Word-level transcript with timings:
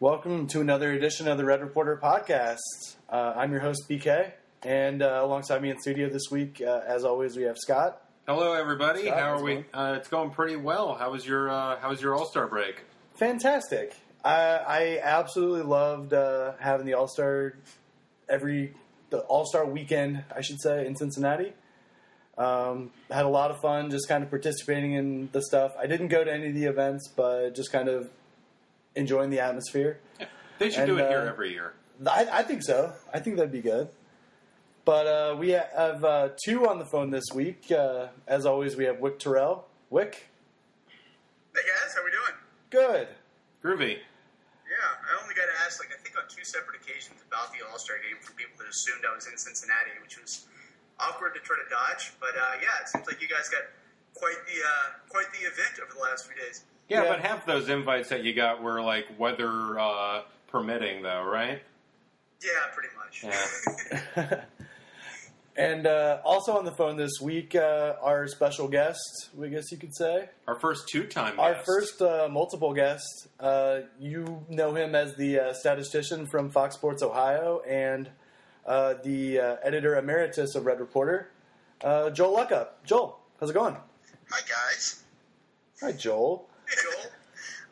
Welcome 0.00 0.46
to 0.46 0.62
another 0.62 0.92
edition 0.92 1.28
of 1.28 1.36
the 1.36 1.44
Red 1.44 1.60
Reporter 1.60 2.00
podcast. 2.02 2.56
Uh, 3.10 3.34
I'm 3.36 3.52
your 3.52 3.60
host, 3.60 3.82
BK, 3.86 4.32
and 4.62 5.02
uh, 5.02 5.20
alongside 5.22 5.60
me 5.60 5.68
in 5.68 5.78
studio 5.78 6.08
this 6.08 6.30
week, 6.30 6.62
uh, 6.66 6.80
as 6.86 7.04
always, 7.04 7.36
we 7.36 7.42
have 7.42 7.58
Scott. 7.58 8.00
Hello, 8.26 8.54
everybody. 8.54 9.02
Scott, 9.02 9.18
How 9.18 9.34
are 9.34 9.42
we? 9.42 9.62
Uh, 9.74 9.96
it's 9.98 10.08
going 10.08 10.30
pretty 10.30 10.56
well. 10.56 10.94
How 10.94 11.10
was 11.10 11.26
your 11.26 11.50
uh, 11.50 11.78
How 11.80 11.90
was 11.90 12.00
your 12.00 12.14
All 12.14 12.24
Star 12.24 12.46
break? 12.46 12.82
Fantastic. 13.16 13.94
I, 14.24 14.38
I 14.66 15.00
absolutely 15.02 15.64
loved 15.64 16.14
uh, 16.14 16.52
having 16.58 16.86
the 16.86 16.94
All 16.94 17.06
Star 17.06 17.58
every 18.26 18.72
the 19.10 19.18
All 19.18 19.44
Star 19.44 19.66
weekend, 19.66 20.24
I 20.34 20.40
should 20.40 20.62
say, 20.62 20.86
in 20.86 20.96
Cincinnati. 20.96 21.52
Um, 22.38 22.90
had 23.10 23.26
a 23.26 23.28
lot 23.28 23.50
of 23.50 23.60
fun 23.60 23.90
just 23.90 24.08
kind 24.08 24.24
of 24.24 24.30
participating 24.30 24.94
in 24.94 25.28
the 25.32 25.42
stuff. 25.42 25.72
I 25.78 25.86
didn't 25.86 26.08
go 26.08 26.24
to 26.24 26.32
any 26.32 26.48
of 26.48 26.54
the 26.54 26.64
events, 26.64 27.06
but 27.14 27.54
just 27.54 27.70
kind 27.70 27.90
of 27.90 28.08
enjoying 28.94 29.30
the 29.30 29.40
atmosphere. 29.40 30.00
They 30.58 30.70
should 30.70 30.80
And, 30.80 30.86
do 30.88 30.98
it 30.98 31.08
here 31.08 31.20
uh, 31.20 31.28
every 31.28 31.50
year. 31.52 31.72
I, 32.06 32.28
I 32.32 32.42
think 32.42 32.62
so. 32.62 32.92
I 33.12 33.18
think 33.20 33.36
that'd 33.36 33.52
be 33.52 33.60
good. 33.62 33.88
But 34.84 35.06
uh, 35.06 35.36
we 35.38 35.50
have 35.50 36.04
uh, 36.04 36.28
two 36.44 36.66
on 36.66 36.78
the 36.78 36.86
phone 36.86 37.10
this 37.10 37.24
week. 37.34 37.70
Uh, 37.70 38.08
as 38.26 38.46
always, 38.46 38.76
we 38.76 38.84
have 38.84 38.98
Wick 39.00 39.18
Terrell. 39.18 39.66
Wick, 39.90 40.26
Hey 41.54 41.62
guys, 41.66 41.94
how 41.94 42.04
we 42.04 42.10
doing? 42.14 42.36
good. 42.70 43.08
Groovy. 43.62 43.98
Yeah, 44.70 44.78
I 45.02 45.20
only 45.20 45.34
got 45.34 45.50
asked 45.66 45.82
like 45.82 45.90
I 45.90 45.98
think 46.00 46.14
on 46.16 46.24
two 46.30 46.46
separate 46.46 46.78
occasions 46.80 47.18
about 47.26 47.50
the 47.52 47.66
All 47.66 47.76
Star 47.76 47.98
game 47.98 48.16
from 48.22 48.38
people 48.38 48.54
that 48.62 48.70
assumed 48.70 49.02
I 49.04 49.12
was 49.14 49.26
in 49.26 49.34
Cincinnati, 49.36 49.90
which 50.00 50.16
was 50.16 50.46
awkward 51.02 51.34
to 51.34 51.40
try 51.42 51.58
to 51.58 51.66
dodge. 51.68 52.14
But 52.22 52.38
uh, 52.38 52.62
yeah, 52.62 52.80
it 52.80 52.88
seems 52.88 53.04
like 53.10 53.18
you 53.20 53.26
guys 53.28 53.50
got 53.50 53.66
quite 54.14 54.38
the 54.46 54.62
uh, 54.62 54.86
quite 55.10 55.26
the 55.34 55.42
event 55.44 55.82
over 55.82 55.90
the 55.92 56.00
last 56.06 56.24
few 56.30 56.38
days. 56.38 56.64
Yeah, 56.90 57.04
Yeah. 57.04 57.08
but 57.08 57.20
half 57.20 57.46
those 57.46 57.68
invites 57.70 58.08
that 58.10 58.24
you 58.24 58.34
got 58.34 58.62
were 58.62 58.82
like 58.82 59.06
weather 59.18 59.78
uh, 59.78 60.22
permitting, 60.48 61.02
though, 61.02 61.22
right? 61.24 61.62
Yeah, 62.42 62.50
pretty 62.74 62.88
much. 62.98 63.24
Yeah. 64.16 64.44
And 65.56 65.86
uh, 65.86 66.20
also 66.24 66.56
on 66.56 66.64
the 66.64 66.70
phone 66.72 66.96
this 66.96 67.20
week, 67.20 67.54
uh, 67.54 67.94
our 68.00 68.26
special 68.28 68.66
guest, 68.66 69.28
I 69.42 69.48
guess 69.48 69.70
you 69.70 69.76
could 69.76 69.94
say. 69.94 70.30
Our 70.46 70.58
first 70.58 70.88
two 70.88 71.04
time. 71.04 71.36
Guest. 71.36 71.38
Our 71.40 71.54
first 71.66 72.00
uh, 72.00 72.28
multiple 72.30 72.72
guest. 72.72 73.28
Uh, 73.38 73.80
you 73.98 74.42
know 74.48 74.74
him 74.74 74.94
as 74.94 75.16
the 75.16 75.38
uh, 75.38 75.52
statistician 75.52 76.26
from 76.26 76.48
Fox 76.50 76.76
Sports 76.76 77.02
Ohio 77.02 77.60
and 77.68 78.08
uh, 78.64 78.94
the 79.02 79.38
uh, 79.40 79.56
editor 79.62 79.96
emeritus 79.98 80.54
of 80.54 80.64
Red 80.64 80.80
Reporter, 80.80 81.30
uh, 81.84 82.08
Joel 82.08 82.38
Luckhaupt. 82.38 82.68
Joel, 82.84 83.18
how's 83.38 83.50
it 83.50 83.54
going? 83.54 83.76
Hi 84.30 84.40
guys. 84.48 85.02
Hi, 85.82 85.92
Joel. 85.92 86.48
Hey 86.70 86.76
Joel, 86.82 87.10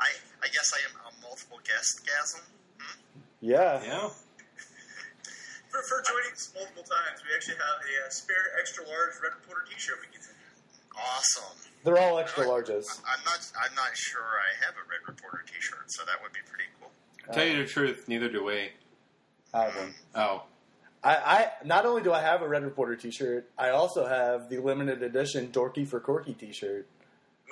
I 0.01 0.09
I 0.43 0.49
guess 0.51 0.73
I 0.75 0.83
am 0.91 0.95
a 1.07 1.23
multiple 1.23 1.59
guest 1.63 2.03
gasm. 2.03 2.43
Hmm? 2.83 3.21
Yeah. 3.41 3.79
Yeah. 3.85 4.09
for, 5.71 5.83
for 5.87 6.03
joining 6.03 6.33
us 6.35 6.51
multiple 6.55 6.83
times, 6.83 7.23
we 7.23 7.31
actually 7.35 7.55
have 7.63 7.79
a 7.79 8.07
uh, 8.07 8.11
spare 8.11 8.59
extra 8.59 8.83
large 8.85 9.15
Red 9.23 9.39
Reporter 9.39 9.63
T-shirt 9.71 9.99
we 10.03 10.11
can 10.13 10.23
send. 10.23 10.35
you. 10.35 10.99
Awesome. 10.99 11.55
They're 11.85 11.99
all 11.99 12.19
extra 12.19 12.45
larges. 12.45 12.91
I'm 13.07 13.23
not 13.25 13.39
I'm 13.55 13.75
not 13.77 13.95
sure 13.97 14.23
I 14.23 14.65
have 14.67 14.75
a 14.75 14.83
Red 14.91 15.07
Reporter 15.07 15.45
T-shirt, 15.47 15.87
so 15.93 16.03
that 16.05 16.21
would 16.21 16.33
be 16.33 16.41
pretty 16.51 16.67
cool. 16.81 16.91
Tell 17.33 17.47
you 17.47 17.63
the 17.63 17.69
truth, 17.69 18.09
neither 18.09 18.29
do 18.29 18.43
we. 18.45 18.71
I 19.55 19.65
have 19.65 19.77
one. 19.77 19.95
Oh, 20.17 20.43
I, 21.05 21.15
I 21.17 21.51
not 21.65 21.87
only 21.87 22.03
do 22.03 22.13
I 22.13 22.21
have 22.21 22.43
a 22.43 22.49
Red 22.49 22.65
Reporter 22.65 22.97
T-shirt, 22.97 23.49
I 23.57 23.71
also 23.71 24.07
have 24.09 24.51
the 24.51 24.59
limited 24.59 25.05
edition 25.05 25.49
Dorky 25.53 25.87
for 25.87 26.01
Corky 26.01 26.35
T-shirt. 26.35 26.89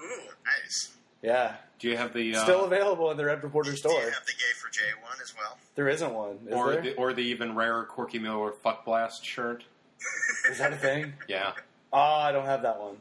Ooh, 0.02 0.20
Nice. 0.44 0.95
Yeah, 1.26 1.56
do 1.80 1.88
you 1.88 1.96
have 1.96 2.12
the 2.14 2.36
uh, 2.36 2.44
still 2.44 2.64
available 2.64 3.10
in 3.10 3.16
the 3.16 3.24
Red 3.24 3.42
Reporter 3.42 3.72
Do 3.72 3.76
store. 3.76 3.98
Do 3.98 3.98
you 3.98 4.14
have 4.14 4.24
the 4.26 4.38
Gay 4.38 4.54
for 4.62 4.70
J 4.70 4.80
one 5.02 5.18
as 5.20 5.34
well? 5.34 5.58
There 5.74 5.88
isn't 5.88 6.14
one. 6.14 6.38
Is 6.46 6.54
or 6.54 6.70
there? 6.70 6.82
the 6.82 6.94
or 6.94 7.12
the 7.12 7.22
even 7.22 7.56
rarer 7.56 7.82
Corky 7.84 8.20
Miller 8.20 8.52
Fuck 8.62 8.84
Blast 8.84 9.24
shirt? 9.24 9.64
Is 10.50 10.58
that 10.58 10.72
a 10.72 10.76
thing? 10.76 11.14
Yeah. 11.26 11.58
Oh, 11.92 11.98
I 11.98 12.30
don't 12.30 12.46
have 12.46 12.62
that 12.62 12.78
one. 12.78 12.98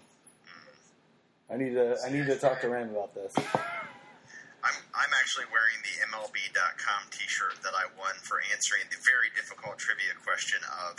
I 1.54 1.58
need 1.58 1.78
to. 1.78 2.02
I 2.04 2.10
need 2.10 2.26
to 2.26 2.36
talk 2.36 2.62
to 2.62 2.70
Ram 2.70 2.90
about 2.90 3.14
this. 3.14 3.32
I'm 3.38 4.78
I'm 4.98 5.14
actually 5.22 5.46
wearing 5.54 5.78
the 5.86 6.02
MLB.com 6.10 7.14
T-shirt 7.14 7.62
that 7.62 7.78
I 7.78 7.86
won 7.94 8.18
for 8.26 8.42
answering 8.50 8.90
the 8.90 8.98
very 9.06 9.30
difficult 9.38 9.78
trivia 9.78 10.18
question 10.26 10.66
of. 10.90 10.98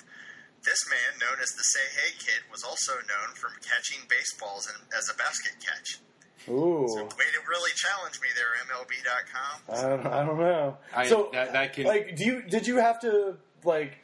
This 0.62 0.78
man, 0.90 1.18
known 1.18 1.42
as 1.42 1.50
the 1.54 1.62
Say 1.62 1.86
Hey 1.90 2.14
Kid, 2.18 2.46
was 2.50 2.62
also 2.62 2.94
known 2.94 3.34
for 3.34 3.50
catching 3.62 4.06
baseballs 4.06 4.70
in, 4.70 4.78
as 4.94 5.10
a 5.10 5.14
basket 5.14 5.58
catch. 5.62 5.98
Ooh, 6.48 6.86
Way 6.86 7.28
to 7.34 7.40
really 7.48 7.70
challenge 7.74 8.20
me 8.20 8.28
there, 8.34 8.54
MLB.com. 8.70 9.54
I 9.68 9.88
don't. 9.88 10.06
I 10.06 10.24
don't 10.24 10.38
know. 10.38 10.76
I, 10.94 11.06
so, 11.06 11.30
that, 11.32 11.52
that 11.52 11.72
can 11.72 11.84
like, 11.86 12.16
do 12.16 12.24
you? 12.24 12.42
Did 12.42 12.66
you 12.66 12.76
have 12.76 13.00
to 13.00 13.36
like? 13.64 13.98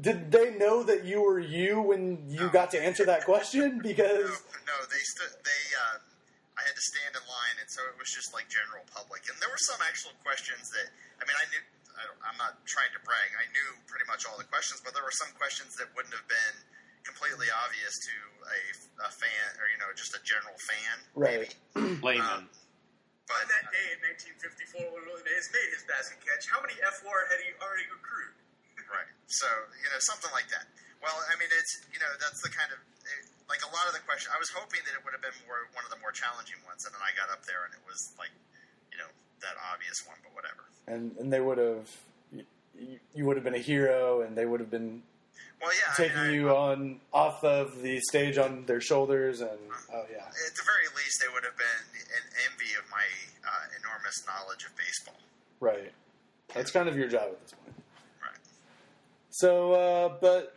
Did 0.00 0.32
they 0.32 0.50
know 0.58 0.82
that 0.82 1.04
you 1.04 1.22
were 1.22 1.38
you 1.38 1.80
when 1.80 2.18
you 2.28 2.50
got 2.50 2.72
to 2.72 2.78
answer 2.82 3.06
that 3.06 3.24
question? 3.24 3.80
Because 3.82 4.26
No, 4.26 4.74
no, 4.74 4.76
they 4.90 5.02
stood. 5.14 5.30
They, 5.46 5.62
uh, 5.78 6.02
I 6.58 6.62
had 6.66 6.74
to 6.74 6.84
stand 6.92 7.14
in 7.14 7.22
line, 7.30 7.56
and 7.62 7.70
so 7.70 7.80
it 7.86 7.96
was 7.96 8.10
just 8.10 8.34
like 8.34 8.50
general 8.50 8.82
public. 8.90 9.22
And 9.30 9.38
there 9.38 9.48
were 9.48 9.64
some 9.70 9.78
actual 9.86 10.10
questions 10.26 10.66
that, 10.74 10.90
I 11.18 11.24
mean, 11.24 11.38
I 11.38 11.46
knew. 11.50 11.62
I 11.94 12.02
don't, 12.10 12.18
I'm 12.26 12.38
not 12.42 12.58
trying 12.66 12.90
to 12.90 13.00
brag. 13.06 13.30
I 13.38 13.46
knew 13.54 13.68
pretty 13.86 14.02
much 14.10 14.26
all 14.26 14.34
the 14.34 14.50
questions, 14.50 14.82
but 14.82 14.98
there 14.98 15.06
were 15.06 15.14
some 15.14 15.30
questions 15.38 15.78
that 15.78 15.86
wouldn't 15.94 16.10
have 16.10 16.26
been 16.26 16.54
completely 17.04 17.48
obvious 17.52 17.94
to 18.08 18.14
a, 18.48 18.58
a 19.08 19.10
fan, 19.12 19.48
or 19.60 19.68
you 19.70 19.78
know, 19.80 19.88
just 19.96 20.12
a 20.16 20.20
general 20.24 20.56
fan, 20.68 20.96
Right. 21.14 21.52
maybe. 21.76 22.00
layman. 22.06 22.24
Um, 22.24 22.48
but 23.24 23.40
on 23.40 23.48
that 23.48 23.72
day 23.72 23.86
in 23.96 24.00
1954 24.04 24.92
when 24.92 25.00
Willie 25.08 25.24
Mays 25.24 25.48
made 25.52 25.70
his 25.72 25.80
basket 25.88 26.20
catch, 26.20 26.44
how 26.52 26.60
many 26.60 26.76
FLR 26.76 27.24
had 27.32 27.40
he 27.40 27.52
already 27.60 27.88
accrued? 27.92 28.34
Right. 28.84 29.08
So 29.32 29.48
you 29.80 29.88
know 29.90 29.98
something 30.04 30.28
like 30.36 30.46
that. 30.52 30.68
Well, 31.00 31.16
I 31.32 31.34
mean, 31.40 31.48
it's 31.50 31.72
you 31.88 31.98
know 31.98 32.10
that's 32.20 32.38
the 32.44 32.52
kind 32.52 32.68
of 32.68 32.78
it, 33.04 33.26
like 33.48 33.64
a 33.64 33.70
lot 33.72 33.88
of 33.88 33.96
the 33.96 34.04
question. 34.04 34.28
I 34.30 34.38
was 34.38 34.52
hoping 34.52 34.84
that 34.84 34.92
it 34.92 35.00
would 35.02 35.16
have 35.16 35.24
been 35.24 35.34
more 35.48 35.66
one 35.72 35.82
of 35.88 35.90
the 35.90 35.96
more 36.04 36.12
challenging 36.12 36.60
ones, 36.68 36.84
and 36.84 36.92
then 36.92 37.00
I 37.00 37.10
got 37.16 37.32
up 37.32 37.42
there 37.48 37.64
and 37.64 37.72
it 37.72 37.80
was 37.88 38.12
like 38.20 38.30
you 38.92 38.98
know 39.00 39.08
that 39.40 39.56
obvious 39.72 40.04
one, 40.04 40.20
but 40.20 40.36
whatever. 40.36 40.68
and 40.84 41.16
and 41.16 41.32
they 41.32 41.40
would 41.40 41.56
have. 41.58 41.88
You, 42.76 42.98
you 43.16 43.24
would 43.24 43.34
have 43.40 43.42
been 43.46 43.56
a 43.56 43.62
hero, 43.64 44.20
and 44.20 44.36
they 44.36 44.44
would 44.44 44.60
have 44.60 44.70
been 44.70 45.00
Well, 45.60 45.70
yeah, 45.72 45.94
taking 45.96 46.18
I 46.18 46.26
I- 46.28 46.30
you 46.30 46.50
on 46.50 47.00
off 47.12 47.42
of 47.44 47.80
the 47.82 48.00
stage 48.00 48.36
on 48.38 48.64
their 48.66 48.80
shoulders, 48.80 49.40
and 49.40 49.50
oh 49.92 50.04
yeah, 50.10 50.24
At 50.26 50.54
the 50.56 50.62
very 50.64 50.86
least, 50.96 51.22
they 51.22 51.32
would 51.32 51.44
have 51.44 51.56
been 51.56 51.66
an 51.94 52.50
envy 52.50 52.74
of 52.78 52.84
my 52.90 53.04
uh, 53.48 53.50
enormous 53.80 54.24
knowledge 54.26 54.64
of 54.64 54.76
baseball. 54.76 55.16
right. 55.60 55.92
That's 56.54 56.70
kind 56.70 56.88
of 56.88 56.96
your 56.96 57.08
job 57.08 57.22
at 57.32 57.40
this 57.42 57.52
point. 57.52 57.74
Right. 58.22 58.38
So, 59.30 59.72
uh, 59.72 60.08
but 60.20 60.54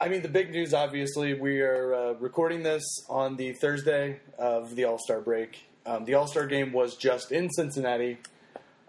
I 0.00 0.08
mean, 0.08 0.22
the 0.22 0.28
big 0.28 0.50
news 0.50 0.72
obviously, 0.74 1.34
we 1.34 1.60
are 1.60 1.94
uh, 1.94 2.12
recording 2.14 2.62
this 2.64 2.82
on 3.08 3.36
the 3.36 3.52
Thursday 3.52 4.18
of 4.38 4.74
the 4.74 4.84
All 4.86 4.98
Star 4.98 5.20
break. 5.20 5.68
Um, 5.86 6.04
the 6.06 6.14
All 6.14 6.26
Star 6.26 6.46
game 6.46 6.72
was 6.72 6.96
just 6.96 7.30
in 7.30 7.48
Cincinnati. 7.50 8.18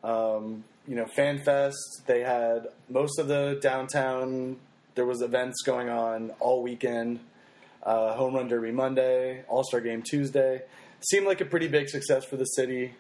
Um, 0.03 0.63
you 0.88 0.95
know, 0.95 1.05
Fan 1.05 1.43
Fest. 1.43 1.77
They 2.07 2.21
had 2.21 2.67
most 2.89 3.19
of 3.19 3.27
the 3.27 3.59
downtown. 3.61 4.57
There 4.96 5.06
was 5.06 5.22
events 5.22 5.62
going 5.63 5.90
on 5.90 6.31
all 6.40 6.62
weekend. 6.62 7.19
Uh, 7.84 8.13
Home 8.13 8.35
Run 8.35 8.47
Derby 8.47 8.72
Monday, 8.72 9.44
All 9.47 9.63
Star 9.63 9.81
Game 9.81 10.03
Tuesday. 10.03 10.62
Seemed 11.00 11.25
like 11.25 11.41
a 11.41 11.46
pretty 11.46 11.68
big 11.68 11.90
success 11.90 12.25
for 12.25 12.38
the 12.38 12.46
city. 12.46 12.94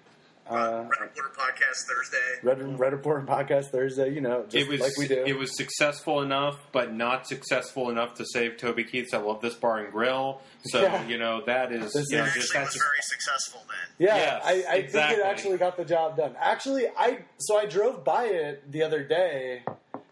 Uh, 0.49 0.85
Red 0.89 0.99
Reporter 0.99 1.31
podcast 1.37 1.87
Thursday. 1.87 2.17
Red, 2.41 2.79
Red 2.79 2.93
Report 2.93 3.25
podcast 3.27 3.65
Thursday. 3.67 4.11
You 4.11 4.21
know, 4.21 4.43
just 4.49 4.55
it 4.55 4.67
was 4.67 4.81
like 4.81 4.97
we 4.97 5.07
do. 5.07 5.23
it 5.25 5.37
was 5.37 5.55
successful 5.55 6.21
enough, 6.23 6.57
but 6.71 6.91
not 6.93 7.27
successful 7.27 7.91
enough 7.91 8.15
to 8.15 8.25
save 8.25 8.57
Toby 8.57 8.83
Keith's. 8.83 9.13
I 9.13 9.19
love 9.19 9.39
this 9.41 9.53
bar 9.53 9.77
and 9.77 9.91
grill. 9.93 10.41
So 10.65 10.81
Yeah. 10.81 11.07
you 11.07 11.19
know 11.19 11.43
that 11.45 11.71
is 11.71 11.93
This 11.93 12.07
you 12.09 12.17
know, 12.17 12.23
is- 12.25 12.33
just, 12.33 12.55
Actually, 12.55 12.59
that's 12.59 12.69
was 12.69 12.73
just, 12.73 12.85
very 12.85 13.01
successful 13.01 13.61
then. 13.67 14.07
Yeah, 14.07 14.15
Yes, 14.15 14.41
I, 14.43 14.73
I 14.77 14.81
think 14.87 15.19
it 15.19 15.23
actually 15.23 15.57
got 15.57 15.77
the 15.77 15.85
job 15.85 16.17
done. 16.17 16.35
Actually, 16.39 16.87
I 16.97 17.19
so 17.37 17.57
I 17.59 17.65
drove 17.67 18.03
by 18.03 18.25
it 18.25 18.69
the 18.71 18.81
other 18.81 19.03
day, 19.03 19.61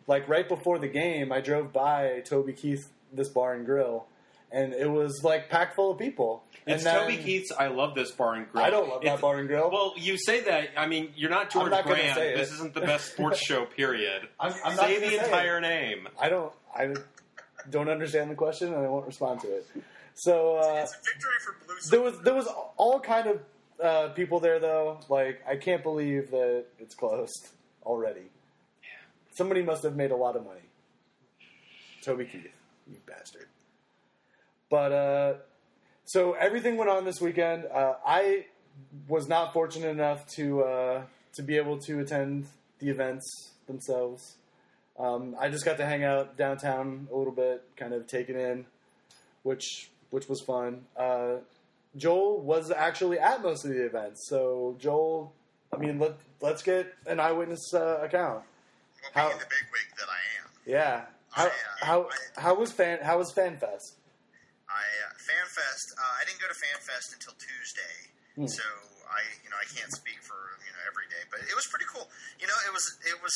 like 0.10 0.28
right 0.28 0.48
before 0.50 0.78
the 0.80 0.88
game. 0.90 1.32
I 1.32 1.40
drove 1.40 1.72
by 1.72 2.22
Toby 2.26 2.52
Keith 2.54 2.92
this 3.14 3.30
bar 3.30 3.54
and 3.54 3.66
grill, 3.66 4.08
and 4.52 4.74
it 4.74 4.90
was 4.92 5.22
like 5.24 5.50
packed 5.50 5.76
full 5.76 5.92
of 5.92 5.98
people. 6.00 6.44
it's 6.68 6.84
and 6.86 6.96
then- 6.96 7.02
Toby 7.02 7.18
Keith's. 7.24 7.52
I 7.58 7.68
love 7.68 7.96
this 7.96 8.12
bar 8.12 8.34
and 8.36 8.52
grill. 8.52 8.64
I 8.66 8.70
don't 8.70 8.90
love 8.90 9.04
that 9.04 9.22
bar 9.22 9.38
and 9.40 9.48
grill. 9.48 9.70
Well, 9.72 9.94
you 9.98 10.18
say 10.18 10.42
that. 10.42 10.70
I 10.76 10.88
mean, 10.88 11.14
you're 11.16 11.30
not 11.30 11.50
George 11.52 11.72
not 11.72 11.84
gonna 11.86 11.96
Brand. 11.96 12.16
say. 12.16 12.36
This 12.36 12.52
isn't 12.54 12.74
the 12.74 12.82
best 12.82 13.14
sports 13.14 13.40
show. 13.40 13.66
Period. 13.78 14.28
I'm, 14.40 14.54
I'm 14.66 14.76
say 14.76 14.96
gonna 14.96 15.06
the 15.06 15.18
say 15.18 15.24
entire 15.26 15.58
it. 15.60 15.62
name. 15.62 16.08
I 16.20 16.28
don't. 16.30 16.52
I 16.76 16.94
don't 17.70 17.90
understand 17.90 18.30
the 18.32 18.36
question, 18.36 18.74
and 18.74 18.84
I 18.86 18.90
won't 18.90 19.06
respond 19.06 19.42
to 19.42 19.48
it. 19.48 19.66
So 20.16 20.58
uh, 20.58 20.82
It's 20.84 20.94
a 20.94 20.98
victory 20.98 21.32
for 21.46 21.56
Blue. 21.66 21.76
there 21.92 22.02
was 22.02 22.20
there 22.26 22.34
was 22.34 22.48
all 22.78 23.00
kind 23.00 23.28
of 23.28 23.40
uh, 23.84 24.08
people 24.14 24.40
there 24.40 24.60
though. 24.60 25.00
Like 25.10 25.42
I 25.48 25.56
can't 25.56 25.82
believe 25.84 26.32
that 26.32 26.66
it's 26.80 26.94
closed 26.96 27.48
already. 27.86 28.30
Somebody 29.32 29.62
must 29.62 29.84
have 29.84 29.96
made 29.96 30.12
a 30.12 30.16
lot 30.16 30.36
of 30.36 30.44
money. 30.44 30.62
Toby 32.02 32.26
Keith, 32.26 32.48
you 32.88 32.98
bastard. 33.06 33.48
But 34.70 34.92
uh, 34.92 35.34
so 36.06 36.34
everything 36.34 36.78
went 36.78 36.90
on 36.90 37.06
this 37.06 37.22
weekend. 37.22 37.66
Uh, 37.66 37.94
I 38.06 38.46
was 39.08 39.28
not 39.28 39.54
fortunate 39.54 39.90
enough 39.90 40.26
to 40.36 40.64
uh, 40.64 41.02
to 41.34 41.44
be 41.44 41.58
able 41.58 41.78
to 41.80 42.00
attend 42.00 42.48
the 42.80 42.90
events 42.90 43.52
themselves. 43.68 44.36
Um, 44.98 45.36
I 45.40 45.50
just 45.50 45.66
got 45.66 45.78
to 45.78 45.86
hang 45.86 46.04
out 46.04 46.38
downtown 46.38 47.08
a 47.12 47.16
little 47.16 47.34
bit, 47.34 47.64
kind 47.78 47.94
of 47.94 48.08
take 48.08 48.30
it 48.30 48.36
in, 48.36 48.66
which 49.44 49.90
which 50.10 50.28
was 50.28 50.42
fun. 50.42 50.82
Uh, 50.98 51.38
Joel 51.96 52.42
was 52.42 52.72
actually 52.72 53.20
at 53.20 53.42
most 53.42 53.66
of 53.66 53.72
the 53.72 53.86
events, 53.86 54.28
so 54.30 54.76
Joel, 54.80 55.34
I 55.74 55.78
mean, 55.78 56.00
let 56.00 56.18
let's 56.42 56.62
get 56.62 56.94
an 57.08 57.20
eyewitness 57.20 57.74
uh, 57.74 58.00
account. 58.02 58.44
Well, 59.02 59.12
How- 59.16 59.28
being 59.30 59.40
the 59.40 59.50
big 59.52 59.66
wig 59.72 59.88
that 59.98 60.10
I 60.10 60.22
am, 60.44 60.48
Yeah, 60.66 61.06
how 61.32 61.46
I, 61.46 61.48
uh, 61.48 61.52
how 61.86 62.00
I- 62.10 62.42
how 62.42 62.54
was 62.56 62.72
fan 62.72 63.00
how 63.02 63.18
was 63.18 63.32
FanFest? 63.34 63.96
I 64.70 64.86
uh, 64.86 65.14
FanFest. 65.18 65.88
Uh, 65.98 66.18
I 66.22 66.26
didn't 66.26 66.40
go 66.42 66.48
to 66.48 66.54
FanFest 66.58 67.14
until 67.14 67.34
Tuesday, 67.42 67.96
Hmm. 68.36 68.48
so 68.48 68.64
I 69.10 69.22
you 69.44 69.50
know 69.50 69.58
I 69.58 69.66
can't 69.66 69.92
speak 69.94 70.22
for 70.22 70.38
you 70.66 70.72
know 70.74 70.82
every 70.88 71.08
day, 71.10 71.24
but 71.32 71.42
it 71.42 71.56
was 71.56 71.66
pretty 71.68 71.86
cool. 71.90 72.10
You 72.40 72.48
know, 72.48 72.58
it 72.68 72.74
was 72.74 72.86
it 73.06 73.18
was 73.22 73.34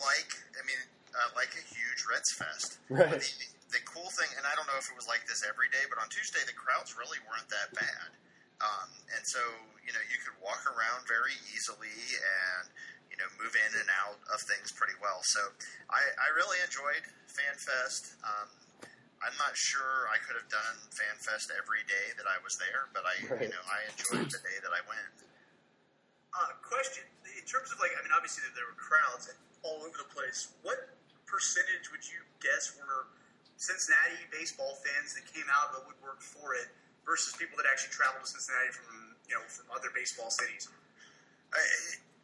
like 0.00 0.30
I 0.56 0.64
mean 0.64 0.80
uh, 1.12 1.30
like 1.36 1.52
a 1.58 1.64
huge 1.74 2.00
Reds 2.08 2.32
Fest. 2.38 2.78
Right. 2.88 3.10
The, 3.20 3.76
the 3.76 3.82
cool 3.86 4.08
thing, 4.18 4.30
and 4.38 4.46
I 4.46 4.54
don't 4.58 4.66
know 4.66 4.78
if 4.78 4.88
it 4.90 4.96
was 4.96 5.06
like 5.06 5.26
this 5.30 5.42
every 5.46 5.68
day, 5.70 5.84
but 5.90 5.98
on 6.02 6.08
Tuesday 6.08 6.40
the 6.46 6.54
crowds 6.56 6.96
really 6.98 7.18
weren't 7.28 7.46
that 7.50 7.70
bad, 7.76 8.08
um, 8.64 8.88
and 9.14 9.22
so 9.26 9.38
you 9.84 9.92
know 9.92 10.00
you 10.10 10.16
could 10.24 10.34
walk 10.42 10.64
around 10.66 11.04
very 11.06 11.36
easily 11.54 11.92
and 12.18 12.66
you 13.10 13.18
know 13.18 13.28
move 13.42 13.52
in 13.58 13.70
and 13.76 13.88
out 14.06 14.16
of 14.32 14.40
things 14.46 14.70
pretty 14.72 14.96
well. 15.02 15.20
So 15.26 15.40
I, 15.90 16.00
I 16.16 16.28
really 16.38 16.58
enjoyed 16.64 17.02
FanFest. 17.28 18.14
Um, 18.22 18.48
I'm 19.20 19.36
not 19.36 19.52
sure 19.52 20.08
I 20.08 20.16
could 20.24 20.40
have 20.40 20.48
done 20.48 20.76
FanFest 20.96 21.52
every 21.52 21.84
day 21.84 22.16
that 22.16 22.24
I 22.24 22.40
was 22.40 22.56
there, 22.56 22.88
but 22.96 23.04
I 23.04 23.14
Right. 23.28 23.46
you 23.46 23.52
know 23.52 23.64
I 23.68 23.84
enjoyed 23.92 24.30
the 24.32 24.40
day 24.40 24.58
that 24.64 24.72
I 24.72 24.80
went. 24.88 25.12
Uh, 26.30 26.54
question: 26.62 27.04
In 27.26 27.44
terms 27.44 27.74
of 27.74 27.82
like, 27.82 27.90
I 27.98 28.00
mean, 28.06 28.14
obviously 28.14 28.46
there 28.54 28.64
were 28.64 28.78
crowds 28.78 29.28
all 29.66 29.82
over 29.84 29.98
the 29.98 30.08
place. 30.14 30.54
What 30.62 30.78
percentage 31.26 31.90
would 31.92 32.06
you 32.06 32.22
guess 32.40 32.74
were 32.78 33.10
Cincinnati 33.60 34.24
baseball 34.32 34.78
fans 34.80 35.12
that 35.18 35.26
came 35.28 35.44
out 35.52 35.70
of 35.74 35.82
the 35.82 35.82
woodwork 35.90 36.22
for 36.24 36.54
it 36.56 36.70
versus 37.04 37.36
people 37.36 37.58
that 37.60 37.66
actually 37.68 37.92
traveled 37.92 38.24
to 38.24 38.30
Cincinnati 38.30 38.72
from 38.72 39.14
you 39.28 39.34
know 39.36 39.44
from 39.50 39.68
other 39.74 39.90
baseball 39.92 40.30
cities? 40.32 40.70
I, 41.52 41.60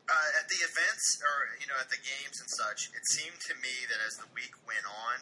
uh, 0.07 0.39
at 0.39 0.47
the 0.47 0.61
events 0.63 1.19
or 1.23 1.37
you 1.59 1.67
know 1.67 1.79
at 1.83 1.91
the 1.91 1.99
games 1.99 2.39
and 2.39 2.49
such, 2.51 2.91
it 2.95 3.05
seemed 3.11 3.39
to 3.51 3.55
me 3.59 3.75
that 3.91 3.99
as 4.07 4.15
the 4.23 4.29
week 4.35 4.55
went 4.63 4.87
on, 4.87 5.17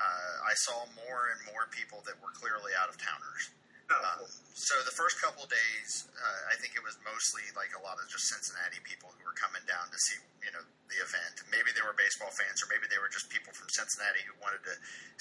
uh, 0.00 0.48
I 0.48 0.54
saw 0.64 0.88
more 1.04 1.32
and 1.36 1.40
more 1.52 1.68
people 1.68 2.00
that 2.08 2.16
were 2.24 2.32
clearly 2.32 2.72
out 2.80 2.88
of 2.88 2.96
towners. 2.96 3.52
No, 3.90 3.98
Um, 3.98 4.24
so 4.54 4.78
the 4.86 4.94
first 4.94 5.20
couple 5.20 5.44
days, 5.50 6.06
uh, 6.16 6.52
I 6.52 6.54
think 6.62 6.78
it 6.78 6.84
was 6.86 6.96
mostly 7.04 7.44
like 7.58 7.74
a 7.76 7.82
lot 7.82 7.98
of 8.00 8.08
just 8.08 8.24
Cincinnati 8.30 8.80
people 8.86 9.12
who 9.18 9.26
were 9.26 9.36
coming 9.36 9.60
down 9.68 9.90
to 9.90 9.98
see, 10.08 10.16
you 10.40 10.52
know, 10.54 10.62
the 10.88 10.98
event. 11.02 11.44
Maybe 11.50 11.74
they 11.76 11.84
were 11.84 11.92
baseball 11.92 12.30
fans, 12.32 12.62
or 12.64 12.70
maybe 12.72 12.88
they 12.88 13.00
were 13.02 13.10
just 13.10 13.28
people 13.28 13.52
from 13.52 13.68
Cincinnati 13.68 14.22
who 14.24 14.32
wanted 14.40 14.64
to 14.64 14.74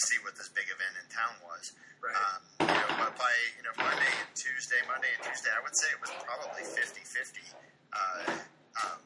see 0.07 0.21
what 0.23 0.37
this 0.39 0.47
big 0.53 0.69
event 0.71 0.93
in 0.99 1.05
town 1.11 1.35
was. 1.43 1.73
Right. 1.99 2.15
Um, 2.15 2.39
you 2.63 2.79
know, 2.79 2.91
but 3.01 3.13
by 3.17 3.33
you 3.59 3.63
know 3.65 3.75
Monday 3.75 4.13
and 4.23 4.31
Tuesday, 4.37 4.79
Monday 4.87 5.09
and 5.09 5.21
Tuesday, 5.25 5.51
I 5.51 5.59
would 5.59 5.75
say 5.75 5.89
it 5.91 5.99
was 5.99 6.13
probably 6.23 6.63
50-50. 6.63 7.43
Uh, 7.91 8.39
um, 8.79 8.99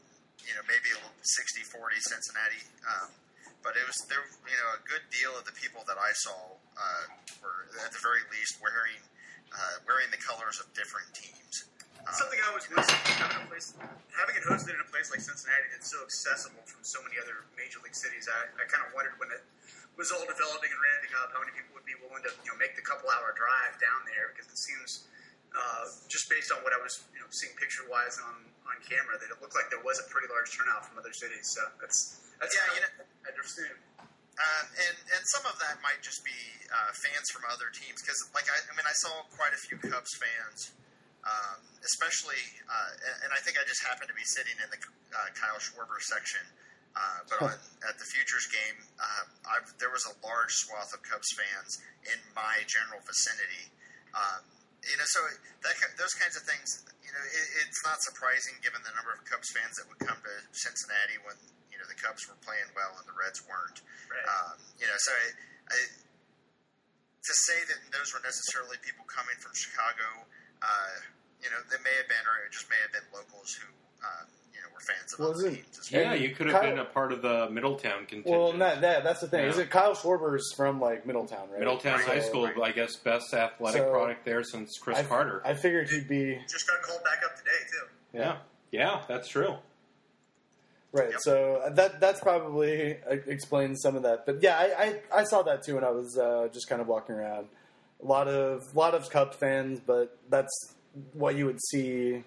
you 0.45 0.53
know, 0.53 0.63
maybe 0.69 0.93
a 0.93 0.99
little 0.99 1.14
60-40 1.25 1.97
Cincinnati. 1.99 2.63
Um, 2.85 3.09
but 3.65 3.73
it 3.73 3.85
was 3.89 3.97
there. 4.05 4.21
You 4.45 4.57
know, 4.61 4.77
a 4.77 4.83
good 4.85 5.01
deal 5.09 5.33
of 5.33 5.41
the 5.49 5.55
people 5.57 5.81
that 5.89 5.97
I 5.97 6.13
saw 6.13 6.53
uh, 6.77 7.03
were 7.41 7.65
at 7.81 7.89
the 7.89 7.97
very 7.97 8.21
least 8.29 8.61
wearing 8.61 9.01
uh, 9.49 9.81
wearing 9.89 10.13
the 10.13 10.21
colors 10.21 10.61
of 10.61 10.69
different 10.77 11.09
teams. 11.17 11.65
Um, 12.05 12.13
Something 12.13 12.37
I 12.45 12.53
always 12.53 12.69
wish 12.69 12.85
having 13.17 13.41
a 13.41 13.49
place, 13.49 13.73
having 14.13 14.37
it 14.37 14.45
hosted 14.45 14.77
in 14.77 14.81
a 14.85 14.89
place 14.93 15.09
like 15.09 15.25
Cincinnati 15.25 15.65
that's 15.73 15.89
so 15.89 15.97
accessible 16.05 16.61
from 16.69 16.85
so 16.85 17.01
many 17.01 17.17
other 17.17 17.49
major 17.57 17.81
league 17.81 17.97
cities. 17.97 18.29
I, 18.29 18.61
I 18.61 18.69
kind 18.69 18.85
of 18.85 18.93
wondered 18.93 19.17
when 19.17 19.33
it 19.33 19.41
was 19.97 20.13
all 20.13 20.21
developing 20.29 20.69
and 20.69 20.81
ramping 20.85 21.13
up, 21.17 21.33
how 21.33 21.41
many 21.41 21.55
people 21.57 21.73
would 21.73 21.87
be 21.89 21.97
willing 22.05 22.21
to 22.21 22.31
you 22.45 22.53
know 22.53 22.57
make 22.61 22.77
the 22.77 22.85
couple 22.85 23.09
hour 23.09 23.33
drive 23.33 23.73
down 23.81 24.05
there 24.05 24.29
because 24.29 24.45
it 24.45 24.61
seems 24.61 25.09
uh, 25.55 25.85
just 26.11 26.29
based 26.29 26.51
on 26.51 26.61
what 26.61 26.75
I 26.75 26.79
was 26.79 27.03
you 27.15 27.19
know 27.23 27.29
seeing 27.31 27.55
picture 27.57 27.87
wise 27.87 28.19
on 28.21 28.35
on 28.67 28.75
camera 28.85 29.15
that 29.17 29.29
it 29.31 29.37
looked 29.39 29.55
like 29.55 29.71
there 29.71 29.83
was 29.83 29.97
a 30.03 30.07
pretty 30.11 30.27
large 30.29 30.51
turnout 30.53 30.85
from 30.85 30.99
other 30.99 31.13
cities. 31.15 31.55
So 31.55 31.63
that's 31.79 32.21
that's 32.39 32.53
Yeah, 32.53 32.75
you 32.75 32.81
of 32.83 33.07
I 33.25 33.29
understand. 33.31 33.77
Um, 34.35 34.65
and 34.75 34.95
and 35.15 35.23
some 35.31 35.47
of 35.47 35.55
that 35.63 35.79
might 35.79 36.03
just 36.03 36.19
be 36.27 36.35
uh, 36.67 36.91
fans 36.91 37.31
from 37.31 37.47
other 37.47 37.71
teams 37.71 38.03
because, 38.03 38.19
like, 38.35 38.51
I, 38.51 38.57
I 38.67 38.71
mean, 38.75 38.83
I 38.83 38.95
saw 38.99 39.23
quite 39.31 39.55
a 39.55 39.61
few 39.63 39.79
Cubs 39.79 40.11
fans, 40.19 40.75
um, 41.23 41.63
especially, 41.87 42.43
uh, 42.67 43.23
and, 43.23 43.31
I 43.31 43.39
think 43.47 43.55
I 43.55 43.63
just 43.63 43.79
happened 43.79 44.11
to 44.11 44.17
be 44.17 44.27
sitting 44.27 44.59
in 44.59 44.67
the 44.67 44.79
uh, 45.15 45.31
Kyle 45.39 45.55
Schwarber 45.63 46.03
section. 46.03 46.43
Uh, 46.95 47.19
but 47.31 47.37
on, 47.47 47.55
at 47.87 47.95
the 47.95 48.07
Futures 48.11 48.47
game, 48.51 48.77
um, 49.03 49.27
I've, 49.47 49.67
there 49.79 49.91
was 49.91 50.03
a 50.07 50.15
large 50.23 50.51
swath 50.63 50.95
of 50.95 51.03
Cubs 51.03 51.27
fans 51.35 51.83
in 52.07 52.19
my 52.35 52.63
general 52.67 53.03
vicinity. 53.03 53.71
Um, 54.15 54.43
you 54.85 54.97
know, 54.97 55.07
so 55.09 55.21
that 55.65 55.75
those 55.97 56.13
kinds 56.17 56.37
of 56.37 56.45
things, 56.45 56.85
you 57.01 57.09
know, 57.09 57.23
it, 57.25 57.45
it's 57.65 57.81
not 57.81 58.01
surprising 58.05 58.57
given 58.61 58.81
the 58.85 58.93
number 58.93 59.11
of 59.13 59.25
Cubs 59.25 59.49
fans 59.49 59.75
that 59.81 59.89
would 59.89 60.01
come 60.01 60.17
to 60.21 60.33
Cincinnati 60.53 61.17
when 61.25 61.37
you 61.73 61.77
know 61.81 61.87
the 61.89 61.97
Cubs 61.97 62.25
were 62.29 62.37
playing 62.45 62.69
well 62.77 62.93
and 63.01 63.05
the 63.09 63.17
Reds 63.17 63.41
weren't. 63.45 63.81
Right. 64.07 64.25
Um, 64.25 64.61
you 64.77 64.85
know, 64.85 64.97
so 65.01 65.11
I, 65.11 65.25
I, 65.73 65.77
to 67.25 67.33
say 67.49 67.59
that 67.73 67.79
those 67.89 68.13
were 68.13 68.21
necessarily 68.21 68.77
people 68.85 69.01
coming 69.09 69.33
from 69.41 69.57
Chicago, 69.57 70.29
uh, 70.61 70.95
you 71.41 71.49
know, 71.49 71.57
they 71.73 71.81
may 71.81 71.93
have 71.97 72.09
been, 72.09 72.21
or 72.29 72.45
it 72.45 72.53
just 72.53 72.69
may 72.69 72.77
have 72.85 72.93
been 72.93 73.05
locals 73.09 73.49
who, 73.57 73.69
um, 74.05 74.29
you 74.65 74.69
know, 74.69 74.73
were 74.73 74.79
fans 74.79 75.13
of 75.13 75.19
Well, 75.19 75.29
other 75.31 75.39
isn't- 75.47 75.55
teams. 75.55 75.91
Yeah, 75.91 76.13
you 76.15 76.29
could 76.33 76.47
have 76.47 76.61
Kyle- 76.61 76.69
been 76.71 76.79
a 76.79 76.85
part 76.85 77.11
of 77.11 77.21
the 77.21 77.47
Middletown 77.51 78.05
contingent. 78.07 78.25
Well, 78.27 78.51
that, 78.53 78.81
that 78.81 79.03
that's 79.03 79.21
the 79.21 79.27
thing. 79.27 79.43
Yeah. 79.43 79.49
Is 79.51 79.59
it 79.59 79.69
Kyle 79.69 79.93
Schwarber's 79.93 80.51
from 80.55 80.81
like 80.81 81.05
Middletown, 81.05 81.47
right? 81.51 81.59
Middletown 81.59 81.99
So, 81.99 82.05
High 82.07 82.21
School, 82.21 82.49
I 82.63 82.71
guess, 82.71 82.95
best 82.95 83.31
athletic 83.33 83.83
So- 83.83 83.91
product 83.91 84.25
there 84.25 84.43
since 84.43 84.77
Chris 84.79 84.97
I, 84.97 85.03
Carter. 85.03 85.41
I 85.45 85.53
figured 85.53 85.89
he'd 85.89 86.07
be 86.07 86.39
Just 86.49 86.67
got 86.67 86.81
called 86.81 87.03
back 87.03 87.23
up 87.23 87.35
today 87.37 87.51
too. 87.71 88.17
yeah, 88.17 88.37
yeah, 88.71 89.01
that's 89.07 89.27
true. 89.27 89.55
right. 90.91 91.11
Yep. 91.11 91.19
So 91.21 91.61
uh, 91.65 91.69
that 91.71 91.99
that's 91.99 92.19
probably 92.21 92.97
uh, 93.09 93.17
explains 93.27 93.81
some 93.81 93.95
of 93.95 94.03
that. 94.03 94.25
But 94.25 94.41
yeah, 94.41 94.57
I, 94.57 94.83
I, 95.13 95.19
I 95.19 95.23
saw 95.25 95.41
that 95.43 95.63
too 95.63 95.75
when 95.75 95.83
I 95.83 95.91
was 95.91 96.17
uh, 96.17 96.47
just 96.53 96.67
kind 96.67 96.81
of 96.81 96.87
walking 96.87 97.15
around. 97.15 97.47
A 98.01 98.05
lot 98.05 98.27
of 98.27 98.75
lot 98.75 98.93
of 98.95 99.09
Cubs 99.09 99.35
fans, 99.37 99.79
but 99.85 100.17
that's 100.29 100.51
what 101.13 101.35
you 101.35 101.45
would 101.45 101.59
see 101.69 102.23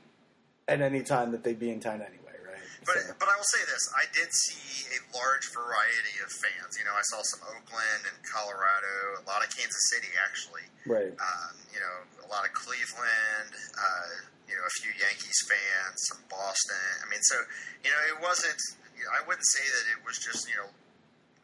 at 0.67 0.81
any 0.83 1.03
time 1.03 1.33
that 1.33 1.43
they'd 1.45 1.59
be 1.59 1.71
in 1.71 1.81
town 1.81 2.03
anyway, 2.03 2.13
right? 2.27 2.28
But, 2.87 2.99
So- 3.03 3.15
but 3.19 3.29
I 3.29 3.35
will 3.37 3.51
say 3.55 3.63
this: 3.67 3.83
I 3.97 4.05
did 4.15 4.31
see 4.33 4.87
a 4.95 5.01
large 5.17 5.51
variety 5.53 6.15
of 6.23 6.31
fans. 6.31 6.79
You 6.79 6.85
know, 6.85 6.95
I 6.95 7.03
saw 7.11 7.23
some 7.23 7.43
Oakland 7.49 8.03
and 8.07 8.17
Colorado, 8.27 9.23
a 9.23 9.25
lot 9.27 9.43
of 9.45 9.51
Kansas 9.55 9.85
City, 9.95 10.13
actually. 10.19 10.67
right. 10.87 11.13
Um, 11.15 11.53
you 11.75 11.81
know, 11.81 11.97
a 12.25 12.29
lot 12.31 12.47
of 12.47 12.53
Cleveland. 12.53 13.53
Uh, 13.77 14.31
you 14.49 14.57
know, 14.57 14.65
a 14.65 14.75
few 14.81 14.89
Yankees 14.97 15.37
fans, 15.45 15.97
some 16.09 16.25
Boston. 16.33 16.89
I 17.05 17.07
mean, 17.13 17.21
so 17.21 17.37
you 17.85 17.91
know, 17.93 18.01
it 18.17 18.19
wasn't. 18.23 18.57
You 18.97 19.05
know, 19.05 19.13
I 19.13 19.21
wouldn't 19.29 19.45
say 19.47 19.61
that 19.63 19.85
it 19.93 20.01
was 20.09 20.17
just 20.19 20.49
you 20.49 20.57
know 20.57 20.73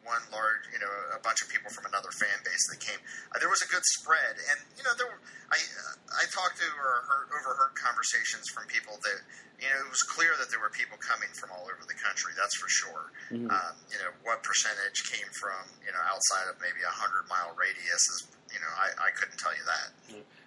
one 0.05 0.21
large, 0.29 0.63
you 0.71 0.77
know, 0.79 0.89
a 1.11 1.19
bunch 1.25 1.41
of 1.41 1.49
people 1.49 1.73
from 1.73 1.89
another 1.89 2.13
fan 2.13 2.37
base 2.45 2.61
that 2.69 2.79
came. 2.79 3.01
Uh, 3.33 3.41
there 3.41 3.49
was 3.49 3.59
a 3.65 3.69
good 3.73 3.83
spread, 3.97 4.37
and 4.53 4.57
you 4.77 4.85
know, 4.85 4.93
there 4.95 5.09
were, 5.09 5.19
I 5.49 5.57
uh, 5.57 6.21
I 6.21 6.23
talked 6.29 6.61
to 6.61 6.67
or 6.77 7.03
heard, 7.09 7.27
overheard 7.33 7.73
conversations 7.75 8.45
from 8.53 8.69
people 8.69 8.95
that 9.01 9.19
you 9.59 9.67
know 9.67 9.81
it 9.81 9.89
was 9.89 10.05
clear 10.05 10.37
that 10.37 10.53
there 10.53 10.61
were 10.61 10.71
people 10.71 10.95
coming 11.01 11.29
from 11.35 11.51
all 11.51 11.65
over 11.65 11.83
the 11.89 11.97
country. 11.97 12.31
That's 12.37 12.55
for 12.55 12.69
sure. 12.69 13.03
Mhm. 13.33 13.49
Um, 13.49 13.73
you 13.89 13.97
know, 13.99 14.13
what 14.23 14.45
percentage 14.45 15.01
came 15.09 15.27
from 15.41 15.65
you 15.81 15.91
know 15.91 16.01
outside 16.05 16.47
of 16.53 16.61
maybe 16.61 16.85
a 16.85 16.93
hundred 16.93 17.25
mile 17.27 17.51
radius 17.57 18.03
is 18.13 18.29
you 18.53 18.61
know 18.61 18.71
I, 18.77 19.09
I 19.09 19.09
couldn't 19.17 19.41
tell 19.41 19.53
you 19.57 19.65
that. 19.65 19.89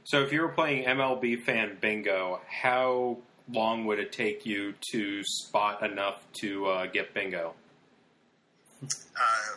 So 0.06 0.22
if 0.22 0.32
you 0.32 0.40
were 0.40 0.54
playing 0.54 0.86
MLB 0.86 1.44
fan 1.44 1.76
bingo, 1.82 2.40
how 2.48 3.18
long 3.50 3.84
would 3.86 3.98
it 3.98 4.12
take 4.12 4.46
you 4.46 4.74
to 4.92 5.22
spot 5.24 5.82
enough 5.82 6.22
to 6.40 6.66
uh, 6.66 6.86
get 6.86 7.12
bingo? 7.12 7.54
Uh, 8.82 9.52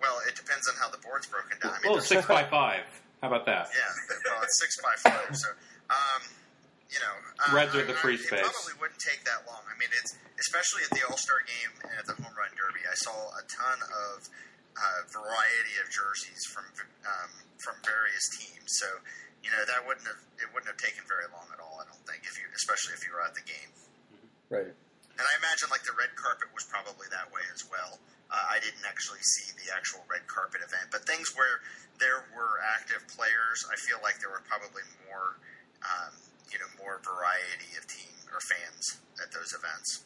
well, 0.00 0.20
it 0.28 0.34
depends 0.36 0.68
on 0.68 0.74
how 0.80 0.88
the 0.90 0.98
board's 0.98 1.26
broken 1.26 1.58
down. 1.60 1.72
I 1.72 1.80
mean, 1.80 1.92
Well, 1.92 1.94
there's- 2.00 2.08
six 2.08 2.26
by 2.26 2.44
five. 2.48 2.84
How 3.22 3.28
about 3.28 3.46
that? 3.46 3.70
Yeah, 3.74 3.90
well, 4.32 4.42
it's 4.42 4.58
six 4.60 4.76
by 4.80 4.94
five. 5.02 5.36
So, 5.36 5.48
um, 5.90 6.22
you 6.90 7.00
know, 7.00 7.14
uh, 7.40 7.52
Reds 7.54 7.74
are 7.74 7.80
I- 7.80 7.84
the 7.90 7.96
I- 7.96 8.02
free 8.02 8.14
It 8.16 8.26
space. 8.26 8.40
probably 8.44 8.74
wouldn't 8.80 9.00
take 9.00 9.24
that 9.24 9.46
long. 9.46 9.64
I 9.68 9.76
mean, 9.78 9.88
it's 9.92 10.14
especially 10.38 10.84
at 10.84 10.90
the 10.90 11.02
All 11.08 11.16
Star 11.16 11.40
game 11.42 11.72
and 11.82 11.98
at 11.98 12.06
the 12.06 12.14
Home 12.22 12.34
Run 12.36 12.50
Derby. 12.56 12.86
I 12.86 12.94
saw 12.94 13.36
a 13.36 13.42
ton 13.48 13.82
of 13.82 14.28
uh, 14.76 15.02
variety 15.08 15.78
of 15.80 15.88
jerseys 15.90 16.44
from 16.52 16.64
um, 17.08 17.30
from 17.58 17.76
various 17.82 18.28
teams. 18.36 18.68
So, 18.76 19.00
you 19.42 19.50
know, 19.50 19.64
that 19.64 19.86
wouldn't 19.86 20.06
have 20.06 20.20
it 20.38 20.52
wouldn't 20.52 20.68
have 20.68 20.76
taken 20.76 21.02
very 21.08 21.24
long 21.32 21.48
at 21.52 21.58
all. 21.60 21.80
I 21.80 21.88
don't 21.88 22.04
think, 22.06 22.24
if 22.24 22.36
you 22.38 22.44
especially 22.54 22.92
if 22.94 23.06
you 23.06 23.12
were 23.14 23.22
at 23.22 23.34
the 23.34 23.40
game. 23.40 23.72
Right. 24.50 24.74
And 25.16 25.24
I 25.24 25.32
imagine 25.40 25.72
like 25.72 25.84
the 25.88 25.96
red 25.96 26.12
carpet 26.12 26.52
was 26.52 26.68
probably 26.68 27.08
that 27.08 27.32
way 27.32 27.40
as 27.56 27.64
well. 27.72 27.96
Uh, 28.28 28.52
I 28.52 28.60
didn't 28.60 28.84
actually 28.84 29.22
see 29.24 29.48
the 29.56 29.72
actual 29.72 30.04
red 30.10 30.28
carpet 30.28 30.60
event, 30.60 30.92
but 30.92 31.08
things 31.08 31.32
where 31.32 31.64
there 31.96 32.28
were 32.36 32.60
active 32.60 33.00
players, 33.08 33.64
I 33.70 33.76
feel 33.80 33.96
like 34.04 34.20
there 34.20 34.28
were 34.28 34.44
probably 34.44 34.84
more, 35.08 35.40
um, 35.80 36.12
you 36.52 36.60
know, 36.60 36.68
more 36.76 37.00
variety 37.00 37.72
of 37.80 37.88
team 37.88 38.12
or 38.28 38.42
fans 38.44 39.00
at 39.22 39.32
those 39.32 39.56
events. 39.56 40.04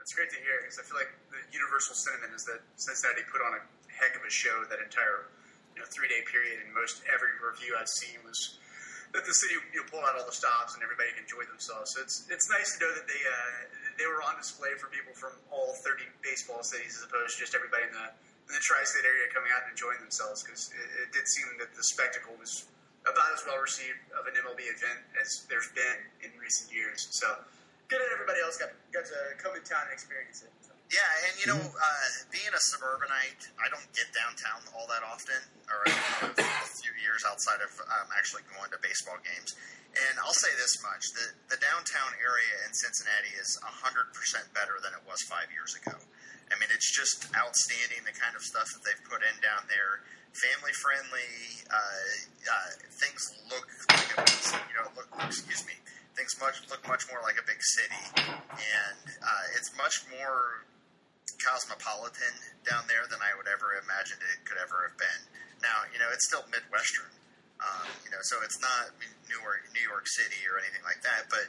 That's 0.00 0.14
great 0.14 0.34
to 0.34 0.40
hear 0.42 0.66
because 0.66 0.82
I 0.82 0.84
feel 0.86 0.98
like 0.98 1.12
the 1.30 1.42
universal 1.54 1.94
sentiment 1.94 2.34
is 2.34 2.42
that 2.50 2.62
Cincinnati 2.78 3.22
put 3.30 3.42
on 3.42 3.58
a 3.58 3.62
heck 3.90 4.14
of 4.18 4.22
a 4.26 4.32
show 4.32 4.66
that 4.70 4.78
entire 4.82 5.30
you 5.74 5.82
know 5.82 5.88
three 5.90 6.06
day 6.06 6.22
period, 6.26 6.62
and 6.62 6.70
most 6.74 7.02
every 7.10 7.34
review 7.42 7.74
I've 7.74 7.90
seen 7.90 8.22
was 8.22 8.58
that 9.14 9.24
the 9.24 9.34
city 9.34 9.58
you 9.74 9.82
pulled 9.86 10.04
out 10.06 10.18
all 10.18 10.26
the 10.26 10.34
stops 10.34 10.74
and 10.74 10.82
everybody 10.82 11.10
enjoyed 11.18 11.46
themselves. 11.50 11.94
So 11.94 12.02
it's 12.02 12.26
it's 12.30 12.48
nice 12.50 12.76
to 12.76 12.86
know 12.86 12.92
that 12.94 13.06
they 13.06 13.22
uh, 13.22 13.58
they 13.98 14.06
were 14.06 14.20
on 14.22 14.36
display 14.38 14.74
for 14.76 14.92
people 14.92 15.14
from 15.16 15.34
all 15.50 15.74
30 15.80 16.04
baseball 16.20 16.62
cities 16.62 17.00
as 17.00 17.02
opposed 17.08 17.36
to 17.36 17.38
just 17.42 17.56
everybody 17.56 17.88
in 17.88 17.94
the 17.94 18.08
in 18.46 18.52
the 18.54 18.62
tri-state 18.62 19.02
area 19.02 19.26
coming 19.34 19.50
out 19.50 19.66
and 19.66 19.74
enjoying 19.74 19.98
themselves 19.98 20.46
because 20.46 20.70
it, 20.70 20.88
it 21.02 21.08
did 21.10 21.26
seem 21.26 21.50
that 21.58 21.74
the 21.74 21.82
spectacle 21.82 22.30
was 22.38 22.70
about 23.02 23.34
as 23.34 23.42
well 23.42 23.58
received 23.58 23.98
of 24.14 24.26
an 24.30 24.38
MLB 24.38 24.70
event 24.70 25.02
as 25.18 25.46
there's 25.50 25.70
been 25.74 25.98
in 26.22 26.30
recent 26.38 26.70
years. 26.70 27.10
So 27.10 27.26
good 27.90 27.98
that 27.98 28.10
everybody 28.14 28.38
else 28.42 28.58
got 28.60 28.70
got 28.94 29.06
to 29.06 29.18
come 29.40 29.58
in 29.58 29.62
town 29.66 29.90
and 29.90 29.94
experience 29.94 30.46
it. 30.46 30.52
So. 30.62 30.75
Yeah, 30.86 31.26
and 31.26 31.34
you 31.42 31.46
know, 31.50 31.58
uh, 31.58 32.06
being 32.30 32.54
a 32.54 32.62
suburbanite, 32.62 33.50
I 33.58 33.66
don't 33.74 33.90
get 33.90 34.06
downtown 34.14 34.62
all 34.70 34.86
that 34.86 35.02
often, 35.02 35.42
or 35.66 35.82
a 35.82 36.70
few 36.78 36.94
years 37.02 37.26
outside 37.26 37.58
of 37.58 37.74
um, 37.90 38.06
actually 38.14 38.46
going 38.54 38.70
to 38.70 38.78
baseball 38.78 39.18
games. 39.18 39.58
And 39.98 40.14
I'll 40.22 40.36
say 40.36 40.54
this 40.54 40.78
much: 40.86 41.02
the 41.10 41.26
the 41.50 41.58
downtown 41.58 42.14
area 42.22 42.54
in 42.62 42.70
Cincinnati 42.70 43.34
is 43.34 43.58
hundred 43.66 44.14
percent 44.14 44.46
better 44.54 44.78
than 44.78 44.94
it 44.94 45.02
was 45.02 45.18
five 45.26 45.50
years 45.50 45.74
ago. 45.74 45.98
I 46.46 46.54
mean, 46.62 46.70
it's 46.70 46.86
just 46.94 47.26
outstanding 47.34 48.06
the 48.06 48.14
kind 48.14 48.38
of 48.38 48.46
stuff 48.46 48.70
that 48.70 48.86
they've 48.86 49.04
put 49.10 49.26
in 49.26 49.34
down 49.42 49.66
there. 49.66 50.06
Family 50.38 50.70
friendly. 50.70 51.66
Uh, 51.66 52.06
uh, 52.46 52.70
things 52.94 53.34
look 53.50 53.66
like 53.90 54.12
a 54.14 54.22
big, 54.22 54.38
you 54.70 54.76
know, 54.78 54.86
look. 54.94 55.10
Excuse 55.18 55.66
me. 55.66 55.74
Things 56.14 56.38
much 56.38 56.62
look 56.70 56.86
much 56.86 57.10
more 57.10 57.18
like 57.26 57.42
a 57.42 57.44
big 57.44 57.58
city, 57.58 58.04
and 58.54 59.04
uh, 59.18 59.44
it's 59.58 59.74
much 59.76 60.06
more 60.14 60.64
cosmopolitan 61.42 62.34
down 62.62 62.86
there 62.86 63.06
than 63.10 63.22
I 63.22 63.34
would 63.34 63.50
ever 63.50 63.78
imagined 63.78 64.22
it 64.22 64.46
could 64.46 64.58
ever 64.58 64.90
have 64.90 64.96
been. 64.98 65.20
Now, 65.62 65.86
you 65.90 65.98
know, 65.98 66.10
it's 66.12 66.26
still 66.26 66.44
Midwestern, 66.52 67.10
um, 67.62 67.88
you 68.06 68.10
know, 68.12 68.22
so 68.28 68.42
it's 68.44 68.60
not 68.60 68.92
New 69.26 69.40
York, 69.40 69.66
New 69.72 69.86
York 69.86 70.06
City 70.06 70.42
or 70.46 70.60
anything 70.60 70.84
like 70.86 71.00
that. 71.02 71.26
But 71.32 71.48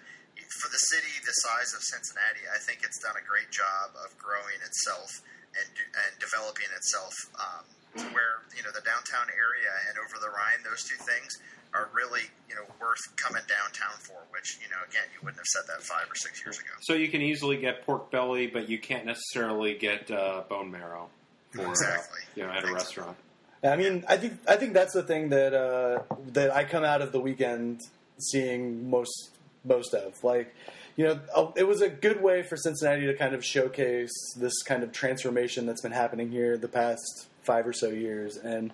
for 0.64 0.70
the 0.72 0.80
city 0.94 1.12
the 1.26 1.36
size 1.44 1.76
of 1.76 1.82
Cincinnati, 1.84 2.46
I 2.48 2.60
think 2.62 2.82
it's 2.86 3.02
done 3.04 3.18
a 3.20 3.26
great 3.26 3.52
job 3.52 3.94
of 4.00 4.16
growing 4.16 4.62
itself 4.64 5.10
and 5.58 5.70
and 6.08 6.12
developing 6.22 6.70
itself. 6.74 7.14
Um, 7.36 7.66
to 7.98 8.06
where 8.14 8.46
you 8.54 8.62
know 8.62 8.70
the 8.70 8.86
downtown 8.86 9.26
area 9.34 9.74
and 9.90 9.98
over 9.98 10.22
the 10.22 10.30
Rhine, 10.30 10.62
those 10.62 10.86
two 10.86 11.00
things 11.02 11.34
are 11.74 11.90
really 11.94 12.22
you 12.50 12.56
know 12.56 12.62
worth 12.80 13.16
coming 13.16 13.44
downtown 13.48 13.98
for. 14.00 14.16
Which 14.32 14.58
you 14.62 14.70
know 14.70 14.78
again 14.88 15.04
you 15.14 15.20
wouldn't 15.24 15.40
have 15.40 15.46
said 15.46 15.64
that 15.68 15.84
five 15.84 16.10
or 16.10 16.16
six 16.16 16.44
years 16.46 16.60
ago. 16.60 16.70
So 16.82 16.94
you 16.94 17.08
can 17.10 17.22
easily 17.22 17.58
get 17.58 17.86
pork 17.86 18.12
belly, 18.12 18.48
but 18.48 18.70
you 18.70 18.80
can't 18.80 19.06
necessarily 19.06 19.76
get 19.76 20.10
uh, 20.12 20.44
bone 20.50 20.72
marrow 20.72 21.10
for 21.52 21.68
Exactly. 21.68 22.20
uh, 22.24 22.30
you 22.36 22.44
know 22.44 22.52
at 22.52 22.64
a 22.64 22.74
restaurant. 22.74 23.18
I 23.64 23.76
mean, 23.76 24.04
I 24.08 24.18
think 24.18 24.40
I 24.48 24.56
think 24.56 24.74
that's 24.74 24.94
the 24.94 25.04
thing 25.04 25.30
that 25.30 25.54
uh, 25.54 26.04
that 26.34 26.52
I 26.56 26.64
come 26.64 26.84
out 26.84 27.02
of 27.02 27.12
the 27.12 27.20
weekend 27.20 27.82
seeing 28.18 28.90
most 28.90 29.32
most 29.66 29.94
of. 29.94 30.24
Like, 30.24 30.54
you 30.96 31.06
know, 31.06 31.20
uh, 31.36 31.52
it 31.56 31.68
was 31.68 31.82
a 31.82 31.90
good 31.90 32.22
way 32.22 32.44
for 32.44 32.56
Cincinnati 32.56 33.06
to 33.08 33.14
kind 33.16 33.34
of 33.34 33.44
showcase 33.44 34.12
this 34.38 34.62
kind 34.64 34.84
of 34.84 34.92
transformation 34.92 35.66
that's 35.66 35.82
been 35.82 35.92
happening 35.92 36.32
here 36.32 36.58
the 36.58 36.68
past 36.68 37.28
five 37.44 37.66
or 37.68 37.74
so 37.74 37.90
years, 37.90 38.38
and 38.38 38.72